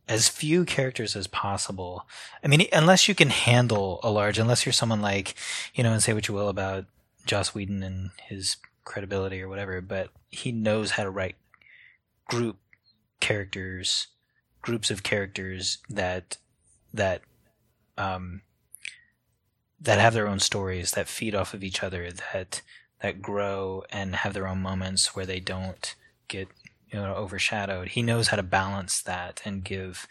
As 0.09 0.29
few 0.29 0.65
characters 0.65 1.17
as 1.17 1.27
possible. 1.27 2.07
I 2.43 2.47
mean, 2.47 2.67
unless 2.73 3.09
you 3.09 3.15
can 3.15 3.31
handle 3.31 3.99
a 4.05 4.11
large, 4.11 4.39
unless 4.39 4.65
you're 4.65 4.73
someone 4.73 5.03
like, 5.03 5.35
you 5.75 5.83
know, 5.83 5.93
and 5.93 6.03
say 6.03 6.13
what 6.13 6.29
you 6.29 6.35
will 6.35 6.49
about 6.49 6.85
Joss 7.27 7.55
Whedon 7.55 7.83
and 7.83 8.11
his 8.23 8.57
credibility 8.85 9.43
or 9.43 9.49
whatever, 9.49 9.81
but 9.81 10.11
he 10.31 10.53
knows 10.53 10.93
how 10.93 11.03
to 11.03 11.11
write 11.11 11.35
group 12.29 12.57
characters, 13.21 14.07
groups 14.63 14.91
of 14.91 15.03
characters 15.03 15.79
that 15.91 16.39
that 16.95 17.23
um, 17.99 18.43
that 19.81 19.99
have 19.99 20.15
their 20.15 20.29
own 20.29 20.41
stories 20.41 20.93
that 20.93 21.09
feed 21.09 21.35
off 21.35 21.53
of 21.53 21.63
each 21.63 21.83
other 21.83 22.11
that 22.33 22.63
that 23.03 23.21
grow 23.21 23.85
and 23.91 24.17
have 24.17 24.33
their 24.33 24.47
own 24.47 24.61
moments 24.63 25.15
where 25.15 25.27
they 25.27 25.41
don't 25.41 25.95
get 26.29 26.49
you 26.93 26.99
know 26.99 27.14
overshadowed. 27.14 27.89
He 27.89 28.03
knows 28.03 28.28
how 28.28 28.37
to 28.37 28.43
balance 28.43 29.03
that 29.03 29.43
and 29.45 29.64
give 29.64 30.07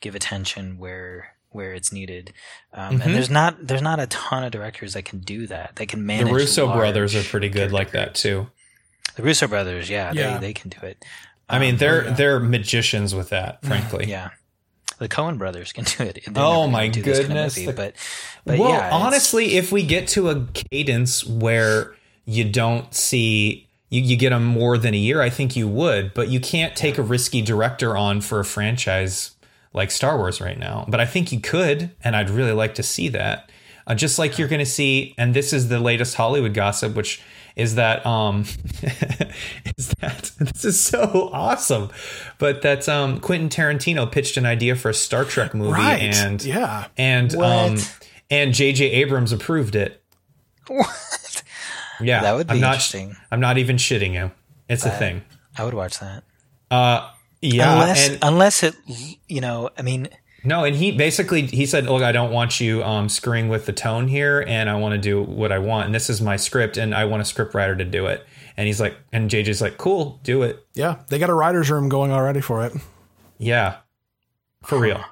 give 0.00 0.14
attention 0.14 0.78
where 0.78 1.36
where 1.50 1.72
it's 1.72 1.92
needed. 1.92 2.32
Um, 2.72 2.94
mm-hmm. 2.94 3.02
And 3.02 3.14
there's 3.14 3.30
not 3.30 3.66
there's 3.66 3.82
not 3.82 3.98
a 3.98 4.06
ton 4.06 4.44
of 4.44 4.52
directors 4.52 4.94
that 4.94 5.04
can 5.04 5.20
do 5.20 5.46
that. 5.48 5.76
They 5.76 5.86
can 5.86 6.06
manage. 6.06 6.28
The 6.28 6.34
Russo 6.34 6.72
brothers 6.72 7.14
are 7.14 7.22
pretty 7.22 7.48
good 7.48 7.72
like 7.72 7.90
that 7.92 8.14
too. 8.14 8.48
The 9.16 9.22
Russo 9.22 9.48
brothers, 9.48 9.88
yeah, 9.88 10.12
yeah. 10.12 10.34
They, 10.34 10.48
they 10.48 10.52
can 10.52 10.70
do 10.70 10.86
it. 10.86 11.04
I 11.48 11.58
mean, 11.58 11.76
they're 11.78 12.04
yeah. 12.04 12.14
they're 12.14 12.40
magicians 12.40 13.14
with 13.14 13.30
that, 13.30 13.62
frankly. 13.64 14.06
yeah. 14.06 14.30
The 14.98 15.10
Coen 15.10 15.36
brothers 15.36 15.74
can 15.74 15.84
do 15.84 16.04
it. 16.04 16.20
oh 16.36 16.68
my 16.68 16.88
goodness! 16.88 17.26
Kind 17.26 17.38
of 17.38 17.56
movie, 17.56 17.66
but, 17.66 17.94
but 18.46 18.58
well, 18.58 18.70
yeah, 18.70 18.90
honestly, 18.90 19.56
if 19.56 19.70
we 19.70 19.82
get 19.82 20.08
to 20.08 20.30
a 20.30 20.46
cadence 20.54 21.22
where 21.22 21.94
you 22.24 22.44
don't 22.44 22.94
see 22.94 23.65
you, 23.88 24.00
you 24.00 24.16
get 24.16 24.30
them 24.30 24.44
more 24.44 24.78
than 24.78 24.94
a 24.94 24.98
year, 24.98 25.20
I 25.20 25.30
think 25.30 25.56
you 25.56 25.68
would. 25.68 26.14
But 26.14 26.28
you 26.28 26.40
can't 26.40 26.74
take 26.74 26.98
a 26.98 27.02
risky 27.02 27.42
director 27.42 27.96
on 27.96 28.20
for 28.20 28.40
a 28.40 28.44
franchise 28.44 29.36
like 29.72 29.90
Star 29.90 30.16
Wars 30.16 30.40
right 30.40 30.58
now. 30.58 30.84
But 30.88 31.00
I 31.00 31.06
think 31.06 31.32
you 31.32 31.40
could, 31.40 31.90
and 32.02 32.16
I'd 32.16 32.30
really 32.30 32.52
like 32.52 32.74
to 32.76 32.82
see 32.82 33.08
that. 33.08 33.50
Uh, 33.86 33.94
just 33.94 34.18
like 34.18 34.38
you're 34.38 34.48
going 34.48 34.58
to 34.58 34.66
see, 34.66 35.14
and 35.16 35.32
this 35.32 35.52
is 35.52 35.68
the 35.68 35.78
latest 35.78 36.16
Hollywood 36.16 36.54
gossip, 36.54 36.96
which 36.96 37.22
is 37.56 37.76
that 37.76 38.04
um 38.06 38.40
is 39.78 39.88
that 40.00 40.30
this 40.38 40.64
is 40.64 40.78
so 40.78 41.30
awesome 41.32 41.90
but 42.38 42.62
that 42.62 42.88
um 42.88 43.18
quentin 43.18 43.48
tarantino 43.48 44.10
pitched 44.10 44.36
an 44.36 44.46
idea 44.46 44.76
for 44.76 44.90
a 44.90 44.94
star 44.94 45.24
trek 45.24 45.54
movie 45.54 45.72
right. 45.72 46.02
and 46.02 46.44
yeah 46.44 46.86
and 46.96 47.32
what? 47.32 47.48
um 47.48 47.78
and 48.30 48.52
jj 48.52 48.80
abrams 48.80 49.32
approved 49.32 49.74
it 49.74 50.02
what 50.68 51.35
yeah 52.00 52.22
that 52.22 52.34
would 52.34 52.46
be 52.46 52.54
I'm 52.54 52.60
not, 52.60 52.74
interesting 52.74 53.16
i'm 53.30 53.40
not 53.40 53.58
even 53.58 53.76
shitting 53.76 54.14
you 54.14 54.30
it's 54.68 54.84
a 54.84 54.90
thing 54.90 55.22
i 55.56 55.64
would 55.64 55.74
watch 55.74 55.98
that 56.00 56.24
uh 56.70 57.10
yeah 57.40 57.72
unless 57.72 58.08
and, 58.08 58.18
unless 58.22 58.62
it 58.62 58.74
you 59.28 59.40
know 59.40 59.70
i 59.76 59.82
mean 59.82 60.08
no, 60.46 60.62
and 60.62 60.76
he 60.76 60.92
basically 60.92 61.42
he 61.42 61.66
said, 61.66 61.86
"Look, 61.86 62.02
I 62.02 62.12
don't 62.12 62.30
want 62.30 62.60
you 62.60 62.82
um, 62.84 63.08
screwing 63.08 63.48
with 63.48 63.66
the 63.66 63.72
tone 63.72 64.06
here, 64.06 64.44
and 64.46 64.70
I 64.70 64.76
want 64.76 64.92
to 64.92 64.98
do 64.98 65.20
what 65.20 65.50
I 65.50 65.58
want, 65.58 65.86
and 65.86 65.94
this 65.94 66.08
is 66.08 66.22
my 66.22 66.36
script, 66.36 66.76
and 66.76 66.94
I 66.94 67.04
want 67.04 67.20
a 67.20 67.24
script 67.24 67.52
writer 67.52 67.74
to 67.74 67.84
do 67.84 68.06
it." 68.06 68.24
And 68.56 68.68
he's 68.68 68.80
like, 68.80 68.96
and 69.12 69.28
JJ's 69.28 69.60
like, 69.60 69.76
"Cool, 69.76 70.20
do 70.22 70.44
it." 70.44 70.64
Yeah, 70.74 71.00
they 71.08 71.18
got 71.18 71.30
a 71.30 71.34
writers' 71.34 71.68
room 71.68 71.88
going 71.88 72.12
already 72.12 72.40
for 72.40 72.64
it. 72.64 72.72
Yeah, 73.38 73.78
for 74.62 74.78
real. 74.78 75.04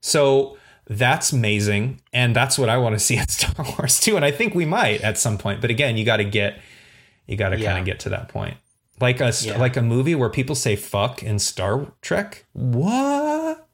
So 0.00 0.58
that's 0.86 1.32
amazing, 1.32 2.00
and 2.12 2.36
that's 2.36 2.58
what 2.58 2.68
I 2.68 2.76
want 2.78 2.94
to 2.94 2.98
see 2.98 3.16
at 3.18 3.30
Star 3.30 3.64
Wars 3.78 4.00
too. 4.00 4.16
And 4.16 4.24
I 4.24 4.30
think 4.30 4.54
we 4.54 4.66
might 4.66 5.00
at 5.00 5.18
some 5.18 5.38
point, 5.38 5.60
but 5.60 5.70
again, 5.70 5.96
you 5.96 6.04
got 6.04 6.18
to 6.18 6.24
get, 6.24 6.60
you 7.26 7.36
got 7.36 7.50
to 7.50 7.58
yeah. 7.58 7.70
kind 7.70 7.78
of 7.78 7.84
get 7.84 8.00
to 8.00 8.08
that 8.10 8.28
point, 8.28 8.56
like 9.00 9.20
a 9.20 9.32
yeah. 9.40 9.58
like 9.58 9.76
a 9.76 9.82
movie 9.82 10.14
where 10.14 10.30
people 10.30 10.54
say 10.54 10.76
"fuck" 10.76 11.22
in 11.22 11.38
Star 11.38 11.92
Trek. 12.02 12.44
What? 12.52 13.66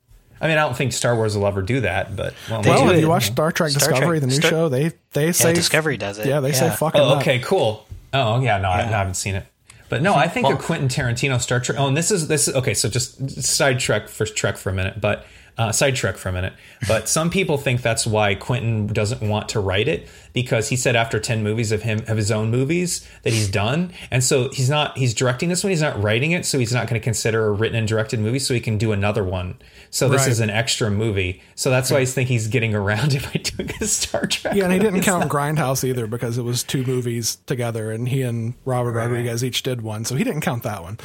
I 0.42 0.48
mean, 0.48 0.56
I 0.56 0.62
don't 0.62 0.76
think 0.76 0.92
Star 0.94 1.14
Wars 1.14 1.36
will 1.36 1.46
ever 1.46 1.60
do 1.60 1.80
that, 1.82 2.16
but 2.16 2.32
well, 2.48 2.62
well 2.62 2.90
if 2.90 3.00
you 3.00 3.08
watch 3.08 3.26
Star 3.26 3.52
Trek 3.52 3.70
Star 3.70 3.90
Discovery, 3.90 4.18
Trek, 4.18 4.20
the 4.20 4.26
new 4.26 4.40
Star, 4.40 4.50
show, 4.50 4.68
they 4.68 4.92
they 5.12 5.32
say 5.32 5.52
Discovery 5.52 5.98
does 5.98 6.18
it. 6.18 6.26
Yeah, 6.26 6.40
they 6.40 6.48
yeah. 6.50 6.70
say 6.70 6.70
fucking. 6.70 7.00
Oh, 7.00 7.18
okay, 7.18 7.40
cool. 7.40 7.86
Oh, 8.12 8.40
yeah, 8.40 8.58
no, 8.58 8.68
yeah. 8.70 8.74
I, 8.74 8.78
I, 8.78 8.84
haven't 8.84 9.14
seen 9.14 9.34
it, 9.34 9.46
but 9.88 10.02
no, 10.02 10.14
I 10.14 10.28
think 10.28 10.48
well, 10.48 10.56
a 10.56 10.60
Quentin 10.60 10.88
Tarantino 10.88 11.40
Star 11.40 11.60
Trek. 11.60 11.78
Oh, 11.78 11.88
and 11.88 11.96
this 11.96 12.10
is 12.10 12.28
this 12.28 12.48
is 12.48 12.54
okay. 12.54 12.72
So 12.72 12.88
just 12.88 13.42
side 13.42 13.80
Trek 13.80 14.08
for 14.08 14.24
Trek 14.24 14.56
for 14.56 14.70
a 14.70 14.72
minute, 14.72 15.00
but 15.00 15.26
uh, 15.58 15.72
sidetrack 15.72 16.16
for 16.16 16.28
a 16.28 16.32
minute, 16.32 16.52
but 16.88 17.08
some 17.08 17.30
people 17.30 17.58
think 17.58 17.82
that's 17.82 18.06
why 18.06 18.34
Quentin 18.34 18.86
doesn't 18.86 19.20
want 19.20 19.48
to 19.50 19.60
write 19.60 19.88
it 19.88 20.08
because 20.32 20.68
he 20.68 20.76
said 20.76 20.96
after 20.96 21.20
ten 21.20 21.42
movies 21.42 21.72
of 21.72 21.82
him 21.82 22.00
of 22.06 22.16
his 22.16 22.30
own 22.30 22.50
movies 22.50 23.06
that 23.22 23.32
he's 23.32 23.48
done, 23.48 23.92
and 24.10 24.24
so 24.24 24.48
he's 24.50 24.70
not 24.70 24.96
he's 24.96 25.14
directing 25.14 25.48
this 25.48 25.62
one. 25.64 25.70
He's 25.70 25.82
not 25.82 26.00
writing 26.02 26.32
it, 26.32 26.46
so 26.46 26.58
he's 26.58 26.72
not 26.72 26.88
going 26.88 27.00
to 27.00 27.04
consider 27.04 27.46
a 27.46 27.52
written 27.52 27.76
and 27.76 27.86
directed 27.86 28.20
movie, 28.20 28.38
so 28.38 28.54
he 28.54 28.60
can 28.60 28.78
do 28.78 28.92
another 28.92 29.24
one. 29.24 29.56
So 29.90 30.08
this 30.08 30.22
right. 30.22 30.30
is 30.30 30.40
an 30.40 30.50
extra 30.50 30.90
movie. 30.90 31.42
So 31.54 31.70
that's 31.70 31.90
why 31.90 32.00
he's 32.00 32.14
thinking 32.14 32.34
he's 32.34 32.48
getting 32.48 32.74
around 32.74 33.12
it 33.12 33.24
by 33.24 33.40
doing 33.40 33.70
a 33.80 33.86
Star 33.86 34.26
Trek. 34.26 34.54
Yeah, 34.54 34.64
and 34.64 34.72
he 34.72 34.78
didn't 34.78 35.02
count 35.02 35.24
not... 35.24 35.30
Grindhouse 35.30 35.84
either 35.84 36.06
because 36.06 36.38
it 36.38 36.42
was 36.42 36.62
two 36.62 36.84
movies 36.84 37.36
together, 37.46 37.90
and 37.90 38.08
he 38.08 38.22
and 38.22 38.54
Robert 38.64 38.92
right. 38.92 39.06
Rodriguez 39.06 39.44
each 39.44 39.62
did 39.62 39.82
one, 39.82 40.04
so 40.04 40.14
he 40.14 40.24
didn't 40.24 40.42
count 40.42 40.62
that 40.62 40.82
one. 40.82 40.98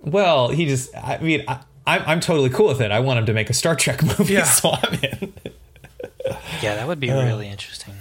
Well, 0.00 0.48
he 0.48 0.66
just, 0.66 0.96
I 0.96 1.18
mean, 1.18 1.44
I, 1.46 1.60
I'm, 1.86 2.02
I'm 2.06 2.20
totally 2.20 2.50
cool 2.50 2.68
with 2.68 2.80
it. 2.80 2.90
I 2.90 3.00
want 3.00 3.18
him 3.18 3.26
to 3.26 3.32
make 3.32 3.50
a 3.50 3.54
Star 3.54 3.74
Trek 3.74 4.02
movie, 4.18 4.34
yeah. 4.34 4.44
so 4.44 4.70
I'm 4.70 4.94
in. 4.94 5.32
yeah, 6.62 6.74
that 6.76 6.86
would 6.86 7.00
be 7.00 7.10
uh, 7.10 7.24
really 7.24 7.48
interesting. 7.48 7.94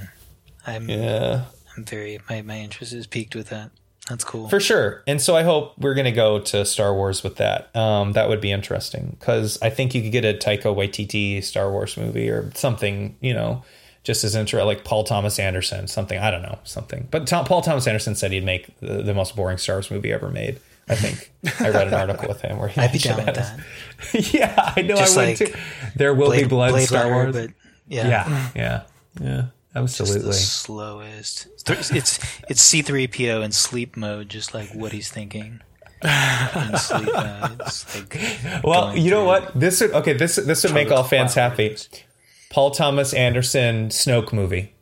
I'm, 0.66 0.90
yeah. 0.90 1.46
I'm 1.76 1.86
very, 1.86 2.20
my, 2.30 2.42
my 2.42 2.60
interest 2.60 2.94
is 2.94 3.08
piqued 3.08 3.36
with 3.36 3.50
that. 3.50 3.72
That's 4.10 4.24
cool. 4.24 4.50
For 4.50 4.60
sure. 4.60 5.04
And 5.06 5.22
so 5.22 5.36
I 5.36 5.44
hope 5.44 5.78
we're 5.78 5.94
going 5.94 6.06
to 6.06 6.12
go 6.12 6.40
to 6.40 6.66
Star 6.66 6.94
Wars 6.94 7.24
with 7.24 7.36
that. 7.36 7.74
Um, 7.76 8.14
that 8.14 8.28
would 8.28 8.42
be 8.42 8.52
interesting 8.52 9.16
because 9.20 9.62
I 9.62 9.70
think 9.70 9.94
you 9.94 10.02
could 10.02 10.12
get 10.12 10.26
a 10.26 10.34
Taika 10.34 10.76
Waititi 10.76 11.44
Star 11.44 11.72
Wars 11.72 11.96
movie 11.96 12.28
or 12.28 12.52
something, 12.56 13.16
you 13.22 13.36
know, 13.36 13.64
just 14.04 14.24
as 14.24 14.34
interesting, 14.34 14.66
like 14.66 14.84
Paul 14.84 15.04
Thomas 15.04 15.38
Anderson, 15.38 15.88
something. 15.88 16.18
I 16.18 16.32
don't 16.32 16.42
know, 16.42 16.58
something. 16.64 17.08
But 17.12 17.28
Tom, 17.28 17.46
Paul 17.46 17.62
Thomas 17.62 17.86
Anderson 17.86 18.16
said 18.16 18.32
he'd 18.32 18.44
make 18.44 18.80
the, 18.80 19.04
the 19.04 19.14
most 19.14 19.36
boring 19.36 19.60
Star 19.60 19.76
Wars 19.76 19.92
movie 19.92 20.12
ever 20.12 20.30
made. 20.30 20.60
I 20.90 20.96
think 20.96 21.32
I 21.60 21.70
read 21.70 21.88
an 21.88 21.94
article 21.94 22.28
with 22.28 22.42
him 22.42 22.58
where 22.58 22.68
he 22.68 22.82
I'd 22.82 22.92
be 22.92 22.98
down 22.98 23.24
with 23.24 23.36
that. 23.36 24.34
yeah, 24.34 24.74
I 24.76 24.82
know. 24.82 24.96
Just 24.96 25.18
I 25.18 25.22
would 25.22 25.40
like 25.40 25.52
too. 25.52 25.60
There 25.96 26.14
will 26.16 26.28
Blade, 26.28 26.44
be 26.44 26.48
blood 26.50 26.72
Blade 26.72 26.88
Star 26.88 27.10
Wars, 27.12 27.36
but 27.36 27.52
yeah, 27.88 28.08
yeah, 28.08 28.24
mm. 28.24 28.56
yeah, 28.56 28.82
yeah. 29.22 29.46
Absolutely, 29.76 30.34
slowest. 30.34 31.48
It's 31.70 32.20
it's 32.50 32.62
C-3PO 32.62 33.44
in 33.44 33.52
sleep 33.52 33.96
mode, 33.96 34.30
just 34.30 34.54
like 34.54 34.74
what 34.74 34.92
he's 34.92 35.12
thinking. 35.12 35.62
sleep 36.02 37.14
mode. 37.14 37.60
Like 37.60 38.64
well, 38.64 38.98
you 38.98 39.12
know 39.12 39.26
what? 39.26 39.58
This 39.58 39.82
would 39.82 39.92
okay. 39.92 40.14
This 40.14 40.38
this 40.38 40.64
would 40.64 40.74
make 40.74 40.90
all 40.90 41.04
fans 41.04 41.36
happy. 41.36 41.78
Paul 42.50 42.72
Thomas 42.72 43.14
Anderson 43.14 43.90
Snoke 43.90 44.34
movie. 44.34 44.74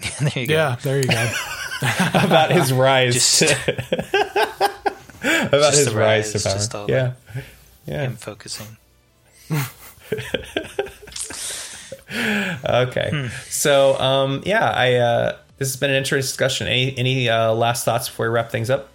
there 0.20 0.42
you 0.42 0.46
go. 0.48 0.54
Yeah, 0.54 0.76
there 0.82 0.96
you 0.96 1.04
go. 1.04 1.32
about 2.14 2.50
his 2.50 2.72
rise. 2.72 3.14
Just, 3.14 3.42
about 5.52 5.74
his 5.74 5.92
rise, 5.92 6.34
rise, 6.34 6.68
to 6.68 6.78
power. 6.78 6.86
yeah, 6.88 7.12
yeah. 7.86 8.02
Him 8.02 8.16
focusing. 8.16 8.76
okay. 12.64 13.10
Hmm. 13.12 13.26
So, 13.48 13.98
um, 14.00 14.42
yeah, 14.44 14.70
I 14.70 14.94
uh, 14.94 15.36
this 15.58 15.68
has 15.68 15.76
been 15.76 15.90
an 15.90 15.96
interesting 15.96 16.28
discussion. 16.28 16.66
Any 16.66 16.96
any 16.98 17.28
uh, 17.28 17.52
last 17.52 17.84
thoughts 17.84 18.08
before 18.08 18.26
we 18.26 18.34
wrap 18.34 18.50
things 18.50 18.70
up? 18.70 18.88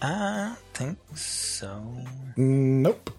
I 0.00 0.54
think 0.74 0.98
so. 1.14 1.82
Nope. 2.36 3.10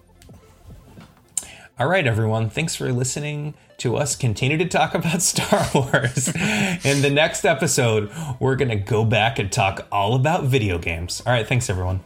All 1.79 1.87
right, 1.87 2.07
everyone. 2.07 2.49
Thanks 2.49 2.75
for 2.75 2.91
listening 2.91 3.53
to 3.77 3.95
us 3.95 4.15
continue 4.15 4.57
to 4.57 4.67
talk 4.67 4.95
about 4.95 5.21
Star 5.21 5.67
Wars. 5.73 6.27
In 6.29 7.01
the 7.01 7.11
next 7.11 7.45
episode, 7.45 8.11
we're 8.39 8.55
going 8.55 8.69
to 8.69 8.75
go 8.75 9.05
back 9.05 9.39
and 9.39 9.51
talk 9.51 9.87
all 9.91 10.15
about 10.15 10.43
video 10.45 10.77
games. 10.77 11.21
All 11.25 11.33
right, 11.33 11.47
thanks, 11.47 11.69
everyone. 11.69 12.03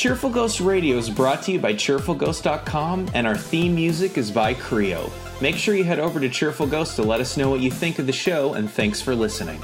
Cheerful 0.00 0.30
Ghost 0.30 0.60
Radio 0.60 0.96
is 0.96 1.10
brought 1.10 1.42
to 1.42 1.52
you 1.52 1.60
by 1.60 1.74
cheerfulghost.com, 1.74 3.10
and 3.12 3.26
our 3.26 3.36
theme 3.36 3.74
music 3.74 4.16
is 4.16 4.30
by 4.30 4.54
Creo. 4.54 5.10
Make 5.40 5.56
sure 5.56 5.74
you 5.74 5.84
head 5.84 5.98
over 5.98 6.20
to 6.20 6.28
Cheerful 6.28 6.66
Ghost 6.66 6.96
to 6.96 7.02
let 7.02 7.20
us 7.20 7.38
know 7.38 7.48
what 7.48 7.60
you 7.60 7.70
think 7.70 7.98
of 7.98 8.06
the 8.06 8.12
show, 8.12 8.52
and 8.54 8.70
thanks 8.70 9.00
for 9.00 9.14
listening. 9.14 9.58